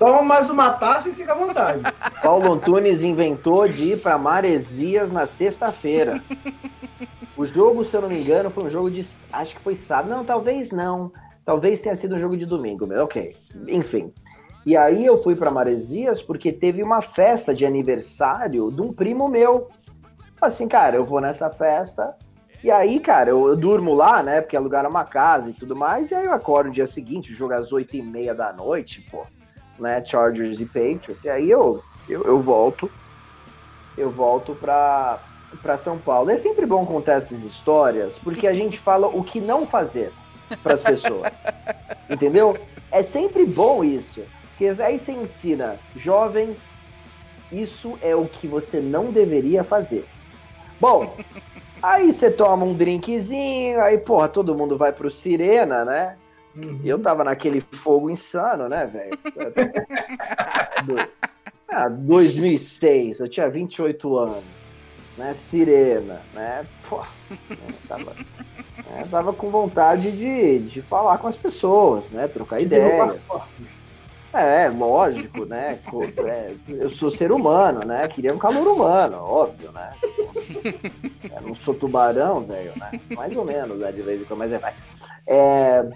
Toma 0.00 0.22
mais 0.22 0.48
uma 0.48 0.70
taça 0.70 1.10
e 1.10 1.12
fica 1.12 1.32
à 1.32 1.34
vontade. 1.34 1.82
Paulo 2.22 2.54
Antunes 2.54 3.02
inventou 3.02 3.68
de 3.68 3.92
ir 3.92 4.00
pra 4.00 4.16
Maresias 4.16 5.12
na 5.12 5.26
sexta-feira. 5.26 6.22
O 7.40 7.46
jogo, 7.46 7.86
se 7.86 7.96
eu 7.96 8.02
não 8.02 8.08
me 8.10 8.20
engano, 8.20 8.50
foi 8.50 8.64
um 8.64 8.68
jogo 8.68 8.90
de. 8.90 9.02
Acho 9.32 9.56
que 9.56 9.62
foi 9.62 9.74
sábado. 9.74 10.10
Não, 10.10 10.22
talvez 10.26 10.70
não. 10.70 11.10
Talvez 11.42 11.80
tenha 11.80 11.96
sido 11.96 12.14
um 12.14 12.18
jogo 12.18 12.36
de 12.36 12.44
domingo, 12.44 12.86
mas 12.86 13.00
ok. 13.00 13.34
Enfim. 13.66 14.12
E 14.66 14.76
aí 14.76 15.06
eu 15.06 15.16
fui 15.16 15.34
pra 15.34 15.50
Maresias 15.50 16.20
porque 16.20 16.52
teve 16.52 16.82
uma 16.82 17.00
festa 17.00 17.54
de 17.54 17.64
aniversário 17.64 18.70
de 18.70 18.82
um 18.82 18.92
primo 18.92 19.26
meu. 19.26 19.70
Assim, 20.38 20.68
cara, 20.68 20.96
eu 20.96 21.04
vou 21.06 21.18
nessa 21.18 21.48
festa. 21.48 22.14
E 22.62 22.70
aí, 22.70 23.00
cara, 23.00 23.30
eu, 23.30 23.48
eu 23.48 23.56
durmo 23.56 23.94
lá, 23.94 24.22
né? 24.22 24.42
Porque 24.42 24.54
alugaram 24.54 24.90
uma 24.90 25.06
casa 25.06 25.48
e 25.48 25.54
tudo 25.54 25.74
mais. 25.74 26.10
E 26.10 26.14
aí 26.14 26.26
eu 26.26 26.34
acordo 26.34 26.66
no 26.66 26.74
dia 26.74 26.86
seguinte, 26.86 27.32
jogo 27.32 27.54
é 27.54 27.56
às 27.56 27.72
8 27.72 27.96
e 27.96 28.02
meia 28.02 28.34
da 28.34 28.52
noite, 28.52 29.00
pô. 29.10 29.22
Né? 29.78 30.04
Chargers 30.04 30.60
e 30.60 30.66
Patriots. 30.66 31.24
E 31.24 31.30
aí 31.30 31.50
eu, 31.50 31.82
eu, 32.06 32.22
eu 32.22 32.38
volto. 32.38 32.90
Eu 33.96 34.10
volto 34.10 34.54
pra, 34.54 35.20
pra 35.62 35.76
São 35.76 35.98
Paulo. 35.98 36.30
É 36.30 36.36
sempre 36.36 36.66
bom 36.66 36.84
contar 36.86 37.14
essas 37.14 37.42
histórias, 37.42 38.18
porque 38.18 38.46
a 38.46 38.54
gente 38.54 38.78
fala 38.78 39.06
o 39.06 39.22
que 39.22 39.40
não 39.40 39.66
fazer 39.66 40.12
pras 40.62 40.82
pessoas. 40.82 41.32
Entendeu? 42.08 42.56
É 42.90 43.02
sempre 43.02 43.44
bom 43.44 43.84
isso. 43.84 44.22
Porque 44.50 44.82
aí 44.82 44.98
você 44.98 45.12
ensina, 45.12 45.76
jovens, 45.96 46.58
isso 47.50 47.98
é 48.02 48.14
o 48.14 48.26
que 48.26 48.46
você 48.46 48.80
não 48.80 49.10
deveria 49.10 49.64
fazer. 49.64 50.04
Bom, 50.80 51.16
aí 51.82 52.12
você 52.12 52.30
toma 52.30 52.64
um 52.64 52.74
drinkzinho, 52.74 53.80
aí, 53.80 53.98
porra, 53.98 54.28
todo 54.28 54.54
mundo 54.54 54.76
vai 54.76 54.92
pro 54.92 55.10
Sirena, 55.10 55.84
né? 55.84 56.16
E 56.82 56.88
eu 56.88 56.98
tava 56.98 57.24
naquele 57.24 57.60
fogo 57.60 58.10
insano, 58.10 58.68
né, 58.68 58.86
velho? 58.86 59.18
Ah, 61.72 61.88
2006, 61.88 63.20
eu 63.20 63.28
tinha 63.28 63.48
28 63.48 64.18
anos, 64.18 64.42
né? 65.20 65.34
Sirena, 65.34 66.22
né? 66.32 66.66
Pô, 66.88 67.02
né, 67.30 67.74
tava, 67.86 68.14
né, 68.14 69.04
tava 69.10 69.32
com 69.32 69.50
vontade 69.50 70.10
de, 70.10 70.58
de 70.60 70.80
falar 70.80 71.18
com 71.18 71.28
as 71.28 71.36
pessoas, 71.36 72.10
né? 72.10 72.26
Trocar 72.26 72.60
ideia. 72.60 73.14
É, 74.32 74.68
lógico, 74.68 75.44
né? 75.44 75.78
É, 76.24 76.54
eu 76.68 76.88
sou 76.88 77.10
ser 77.10 77.32
humano, 77.32 77.80
né? 77.84 78.08
Queria 78.08 78.32
um 78.32 78.38
calor 78.38 78.66
humano, 78.66 79.16
óbvio, 79.18 79.70
né? 79.72 79.92
Eu 81.36 81.42
não 81.42 81.54
sou 81.54 81.74
tubarão, 81.74 82.40
velho, 82.40 82.72
né? 82.76 82.92
Mais 83.10 83.36
ou 83.36 83.44
menos, 83.44 83.78
né? 83.78 83.90
De 83.92 84.02
vez 84.02 84.20
em 84.20 84.24
quando, 84.24 84.38
mas 84.38 84.52
é. 84.52 84.74
É, 85.26 85.88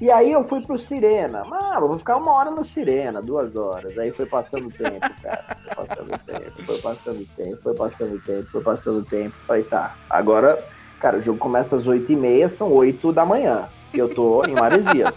e 0.00 0.10
aí 0.10 0.30
eu 0.30 0.44
fui 0.44 0.60
pro 0.60 0.78
Sirena. 0.78 1.44
Mano, 1.44 1.80
eu 1.80 1.88
vou 1.88 1.98
ficar 1.98 2.16
uma 2.16 2.32
hora 2.32 2.50
no 2.50 2.64
Sirena, 2.64 3.20
duas 3.20 3.56
horas. 3.56 3.98
Aí 3.98 4.12
foi 4.12 4.26
passando 4.26 4.70
tempo, 4.70 5.00
cara. 5.22 5.56
Foi 5.74 5.86
passando 5.86 6.18
tempo, 6.18 6.62
foi 6.62 6.80
passando 6.80 7.26
tempo, 7.36 7.56
foi 7.56 7.74
passando 7.74 8.20
tempo, 8.20 8.50
foi 8.50 8.62
passando 8.62 9.04
tempo. 9.04 9.34
Falei, 9.46 9.62
tá, 9.64 9.96
agora, 10.08 10.62
cara, 11.00 11.18
o 11.18 11.20
jogo 11.20 11.38
começa 11.38 11.76
às 11.76 11.86
oito 11.86 12.12
e 12.12 12.16
meia, 12.16 12.48
são 12.48 12.72
oito 12.72 13.12
da 13.12 13.24
manhã. 13.24 13.68
E 13.92 13.98
eu 13.98 14.08
tô 14.08 14.44
em 14.44 14.54
Maresias. 14.54 15.14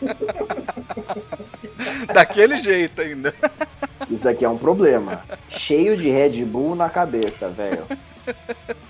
Daquele 2.12 2.58
jeito 2.58 3.00
ainda. 3.00 3.34
Isso 4.10 4.28
aqui 4.28 4.44
é 4.44 4.48
um 4.48 4.58
problema. 4.58 5.22
Cheio 5.48 5.96
de 5.96 6.10
Red 6.10 6.44
Bull 6.44 6.76
na 6.76 6.88
cabeça, 6.88 7.48
velho. 7.48 7.84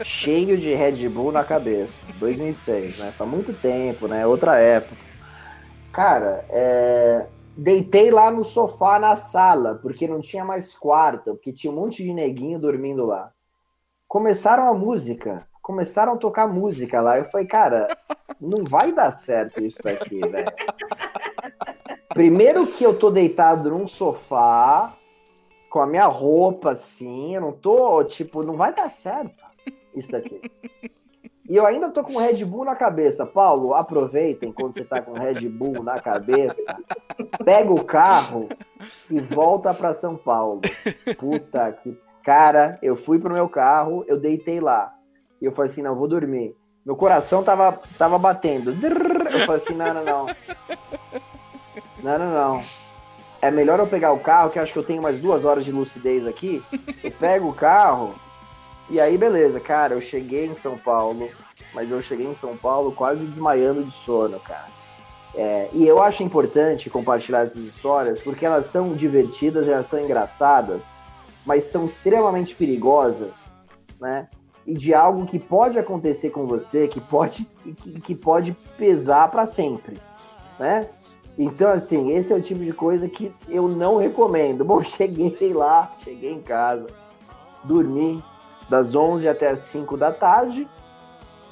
Cheio 0.04 0.56
de 0.56 0.74
Red 0.74 1.08
Bull 1.08 1.32
na 1.32 1.44
cabeça. 1.44 1.94
2006, 2.18 2.98
né? 2.98 3.12
Faz 3.16 3.28
muito 3.28 3.52
tempo, 3.52 4.06
né? 4.06 4.26
Outra 4.26 4.56
época. 4.58 4.96
Cara, 5.92 6.44
é... 6.50 7.26
deitei 7.56 8.10
lá 8.10 8.30
no 8.30 8.44
sofá 8.44 8.98
na 8.98 9.16
sala, 9.16 9.74
porque 9.76 10.06
não 10.06 10.20
tinha 10.20 10.44
mais 10.44 10.74
quarto, 10.74 11.34
porque 11.34 11.52
tinha 11.52 11.72
um 11.72 11.76
monte 11.76 12.02
de 12.02 12.12
neguinho 12.12 12.58
dormindo 12.58 13.04
lá. 13.04 13.32
Começaram 14.06 14.68
a 14.68 14.74
música, 14.74 15.46
começaram 15.60 16.14
a 16.14 16.16
tocar 16.16 16.46
música 16.46 17.00
lá. 17.00 17.18
Eu 17.18 17.24
falei, 17.24 17.46
cara, 17.46 17.88
não 18.40 18.64
vai 18.64 18.92
dar 18.92 19.10
certo 19.18 19.64
isso 19.64 19.82
daqui, 19.82 20.20
velho. 20.20 20.52
Primeiro 22.10 22.66
que 22.66 22.84
eu 22.84 22.96
tô 22.96 23.10
deitado 23.10 23.70
num 23.70 23.86
sofá, 23.88 24.94
com 25.68 25.80
a 25.80 25.86
minha 25.86 26.06
roupa 26.06 26.70
assim, 26.70 27.34
eu 27.34 27.40
não 27.40 27.52
tô, 27.52 28.02
tipo, 28.04 28.42
não 28.42 28.56
vai 28.56 28.72
dar 28.72 28.90
certo 28.90 29.47
isso 29.94 30.10
daqui. 30.10 30.40
E 31.48 31.56
eu 31.56 31.64
ainda 31.64 31.88
tô 31.88 32.04
com 32.04 32.18
Red 32.18 32.44
Bull 32.44 32.64
na 32.64 32.76
cabeça. 32.76 33.24
Paulo, 33.24 33.72
aproveita 33.72 34.44
enquanto 34.44 34.74
você 34.74 34.84
tá 34.84 35.00
com 35.00 35.12
Red 35.12 35.48
Bull 35.48 35.82
na 35.82 35.98
cabeça, 35.98 36.76
pega 37.42 37.72
o 37.72 37.82
carro 37.82 38.48
e 39.10 39.18
volta 39.18 39.72
pra 39.72 39.94
São 39.94 40.14
Paulo. 40.14 40.60
Puta 41.18 41.72
que. 41.72 41.98
Cara, 42.22 42.78
eu 42.82 42.94
fui 42.94 43.18
pro 43.18 43.32
meu 43.32 43.48
carro, 43.48 44.04
eu 44.06 44.18
deitei 44.18 44.60
lá. 44.60 44.94
E 45.40 45.46
eu 45.46 45.52
falei 45.52 45.70
assim: 45.70 45.80
não, 45.80 45.94
vou 45.94 46.06
dormir. 46.06 46.54
Meu 46.84 46.94
coração 46.94 47.42
tava, 47.42 47.80
tava 47.96 48.18
batendo. 48.18 48.70
Eu 48.70 49.40
falei 49.46 49.62
assim: 49.62 49.74
não, 49.74 49.94
não, 49.94 50.04
não. 50.04 50.26
Não, 52.02 52.18
não, 52.18 52.30
não. 52.30 52.62
É 53.40 53.50
melhor 53.50 53.78
eu 53.78 53.86
pegar 53.86 54.12
o 54.12 54.20
carro, 54.20 54.50
que 54.50 54.58
acho 54.58 54.72
que 54.72 54.78
eu 54.78 54.84
tenho 54.84 55.00
mais 55.00 55.18
duas 55.18 55.46
horas 55.46 55.64
de 55.64 55.72
lucidez 55.72 56.26
aqui. 56.26 56.62
Eu 57.02 57.10
pego 57.12 57.48
o 57.48 57.54
carro 57.54 58.14
E 58.90 58.98
aí, 58.98 59.18
beleza, 59.18 59.60
cara, 59.60 59.94
eu 59.94 60.00
cheguei 60.00 60.46
em 60.46 60.54
São 60.54 60.78
Paulo, 60.78 61.28
mas 61.74 61.90
eu 61.90 62.00
cheguei 62.00 62.26
em 62.26 62.34
São 62.34 62.56
Paulo 62.56 62.90
quase 62.92 63.26
desmaiando 63.26 63.84
de 63.84 63.90
sono, 63.90 64.40
cara. 64.40 64.78
É, 65.34 65.68
e 65.74 65.86
eu 65.86 66.02
acho 66.02 66.22
importante 66.22 66.88
compartilhar 66.88 67.42
essas 67.42 67.62
histórias 67.62 68.18
porque 68.18 68.46
elas 68.46 68.66
são 68.66 68.94
divertidas, 68.94 69.68
elas 69.68 69.86
são 69.86 70.00
engraçadas, 70.02 70.82
mas 71.44 71.64
são 71.64 71.84
extremamente 71.84 72.54
perigosas, 72.54 73.34
né? 74.00 74.28
E 74.66 74.74
de 74.74 74.94
algo 74.94 75.26
que 75.26 75.38
pode 75.38 75.78
acontecer 75.78 76.30
com 76.30 76.46
você, 76.46 76.88
que 76.88 77.00
pode, 77.00 77.46
que, 77.76 78.00
que 78.00 78.14
pode 78.14 78.52
pesar 78.78 79.30
para 79.30 79.44
sempre, 79.44 80.00
né? 80.58 80.88
Então, 81.38 81.70
assim, 81.70 82.12
esse 82.12 82.32
é 82.32 82.36
o 82.36 82.40
tipo 82.40 82.64
de 82.64 82.72
coisa 82.72 83.08
que 83.08 83.30
eu 83.48 83.68
não 83.68 83.96
recomendo. 83.96 84.64
Bom, 84.64 84.82
cheguei 84.82 85.52
lá, 85.52 85.94
cheguei 86.02 86.32
em 86.32 86.40
casa, 86.40 86.86
dormi 87.62 88.22
das 88.68 88.94
11 88.94 89.28
até 89.28 89.50
as 89.50 89.60
5 89.60 89.96
da 89.96 90.12
tarde, 90.12 90.68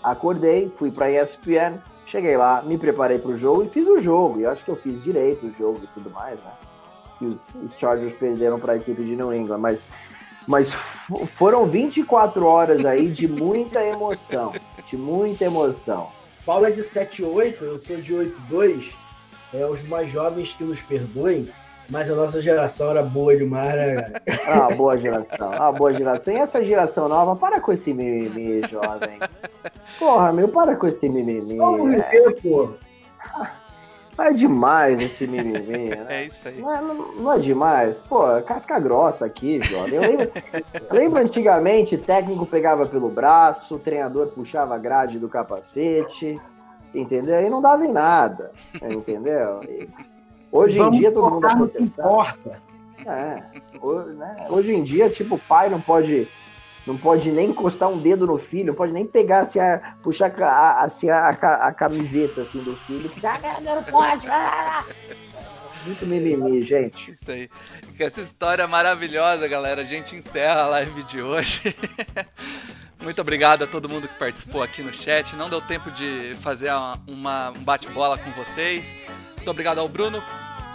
acordei, 0.02 0.68
fui 0.68 0.90
para 0.90 1.10
ESPN, 1.10 1.80
cheguei 2.06 2.36
lá, 2.36 2.62
me 2.62 2.78
preparei 2.78 3.18
para 3.18 3.30
o 3.30 3.38
jogo 3.38 3.64
e 3.64 3.68
fiz 3.68 3.86
o 3.86 3.98
jogo. 4.01 4.40
E 4.40 4.43
eu 4.44 4.51
acho 4.51 4.64
que 4.64 4.70
eu 4.70 4.76
fiz 4.76 5.02
direito 5.02 5.47
o 5.47 5.51
jogo 5.51 5.80
e 5.82 5.86
tudo 5.88 6.10
mais, 6.10 6.38
né? 6.43 6.52
Que 7.18 7.24
os, 7.24 7.55
os 7.55 7.76
Chargers 7.78 8.14
perderam 8.14 8.60
para 8.60 8.74
a 8.74 8.76
equipe 8.76 9.02
de 9.02 9.16
New 9.16 9.32
England, 9.32 9.59
mas, 9.59 9.82
mas 10.47 10.70
foram 10.72 11.66
24 11.66 12.44
horas 12.44 12.84
aí 12.84 13.09
de 13.09 13.26
muita 13.26 13.82
emoção, 13.82 14.52
de 14.86 14.97
muita 14.97 15.44
emoção. 15.44 16.09
Paulo 16.44 16.66
é 16.66 16.70
de 16.70 16.82
7,8, 16.82 17.62
eu 17.62 17.78
sou 17.78 17.97
de 17.97 18.14
8,2 18.14 18.93
é, 19.52 19.66
os 19.66 19.82
mais 19.88 20.10
jovens 20.10 20.52
que 20.52 20.64
nos 20.64 20.80
perdoem, 20.82 21.48
mas 21.88 22.10
a 22.10 22.14
nossa 22.14 22.40
geração 22.42 22.90
era 22.90 23.02
boa 23.02 23.36
demais, 23.36 23.74
né, 23.74 23.94
cara? 24.02 24.22
Ah, 24.66 24.74
boa 24.74 24.96
geração, 24.96 25.50
ah, 25.52 25.72
boa 25.72 25.92
geração. 25.92 26.32
E 26.34 26.38
essa 26.38 26.64
geração 26.64 27.08
nova, 27.08 27.34
para 27.36 27.60
com 27.60 27.72
esse 27.72 27.92
mimimi, 27.92 28.62
jovem. 28.68 29.18
Porra, 29.98 30.32
meu, 30.32 30.48
para 30.48 30.76
com 30.76 30.86
esse 30.86 31.08
mimimi. 31.08 31.56
Vamos 31.56 31.90
viver, 31.90 32.40
pô. 32.40 32.74
É 34.18 34.32
demais 34.32 35.00
esse 35.00 35.26
mimimi, 35.26 35.90
né? 35.90 36.06
É 36.08 36.24
isso 36.24 36.48
aí. 36.48 36.60
Não 36.60 36.72
é, 36.72 36.80
não, 36.80 36.94
não 37.12 37.32
é 37.32 37.38
demais? 37.38 38.02
Pô, 38.02 38.24
casca 38.42 38.78
grossa 38.78 39.26
aqui, 39.26 39.60
jovem. 39.62 39.94
Eu 39.94 40.02
lembro, 40.02 40.32
lembro 40.90 41.20
antigamente, 41.20 41.98
técnico 41.98 42.46
pegava 42.46 42.86
pelo 42.86 43.10
braço, 43.10 43.74
o 43.74 43.78
treinador 43.78 44.28
puxava 44.28 44.74
a 44.74 44.78
grade 44.78 45.18
do 45.18 45.28
capacete 45.28 46.40
entendeu? 46.94 47.40
E 47.40 47.50
não 47.50 47.60
dava 47.60 47.84
em 47.84 47.92
nada, 47.92 48.52
entendeu? 48.82 49.60
E 49.64 49.88
hoje 50.51 50.78
Vamos 50.78 50.97
em 50.97 51.01
dia 51.01 51.12
todo 51.12 51.31
mundo 51.31 51.47
é 51.47 51.55
no 51.55 51.68
que 51.68 51.82
importa. 51.82 52.60
É, 53.05 53.43
hoje, 53.81 54.10
né? 54.14 54.47
hoje 54.48 54.74
em 54.74 54.82
dia, 54.82 55.09
tipo, 55.09 55.36
o 55.36 55.39
pai 55.39 55.68
não 55.68 55.81
pode 55.81 56.28
não 56.86 56.97
pode 56.97 57.32
nem 57.32 57.51
encostar 57.51 57.89
um 57.89 57.98
dedo 57.98 58.27
no 58.27 58.39
filho, 58.39 58.68
não 58.68 58.74
pode 58.74 58.93
nem 58.93 59.05
pegar 59.05 59.40
assim, 59.40 59.59
a, 59.59 59.97
puxar 60.02 60.32
a, 60.40 60.85
assim, 60.85 61.10
a, 61.10 61.31
a, 61.31 61.68
a 61.68 61.73
camiseta 61.73 62.43
assim, 62.43 62.62
do 62.62 62.77
filho. 62.77 63.10
Ah, 63.24 63.60
não 63.60 63.82
pode. 63.82 64.27
Ah! 64.28 64.85
Muito 65.85 66.06
mimimi, 66.06 66.62
gente. 66.62 67.10
Isso 67.20 67.31
aí. 67.31 67.48
Com 67.97 68.05
essa 68.05 68.20
história 68.20 68.66
maravilhosa, 68.68 69.48
galera, 69.48 69.82
a 69.82 69.85
gente 69.85 70.14
encerra 70.14 70.62
a 70.62 70.68
live 70.68 71.02
de 71.05 71.20
hoje. 71.20 71.74
Muito 73.02 73.20
obrigado 73.20 73.64
a 73.64 73.66
todo 73.66 73.89
mundo 73.89 74.09
que 74.09 74.18
participou 74.18 74.62
aqui 74.62 74.82
no 74.82 74.93
chat. 74.93 75.35
Não 75.36 75.51
deu 75.51 75.60
tempo 75.60 75.90
de 75.90 76.35
fazer 76.40 76.70
uma, 77.06 77.51
um 77.51 77.62
bate-bola 77.62 78.16
com 78.18 78.31
vocês. 78.31 78.85
Muito 79.47 79.55
obrigado 79.55 79.78
ao 79.78 79.89
Bruno. 79.89 80.20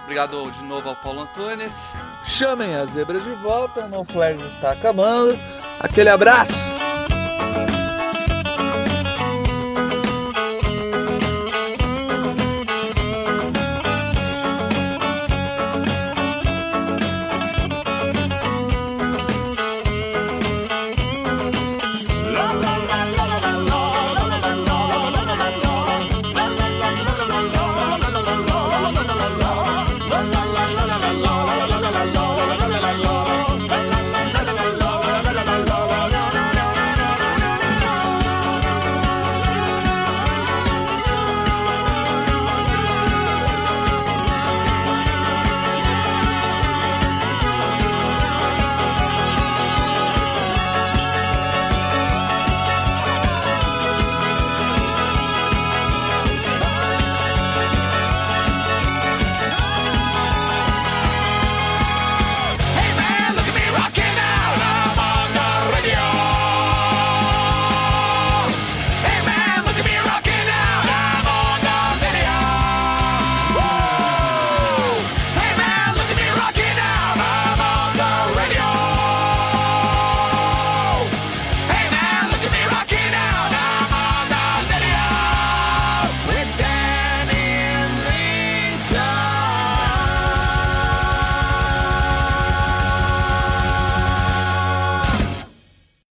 Obrigado 0.03 0.49
de 0.49 0.63
novo 0.63 0.87
ao 0.87 0.95
Paulo 0.95 1.23
Antunes. 1.23 1.73
Chamem 2.25 2.73
as 2.73 2.89
zebras 2.91 3.21
de 3.21 3.31
volta, 3.43 3.81
o 3.81 3.89
No 3.89 4.05
Flag 4.05 4.41
está 4.55 4.71
acabando. 4.71 5.37
Aquele 5.77 6.07
abraço! 6.07 6.53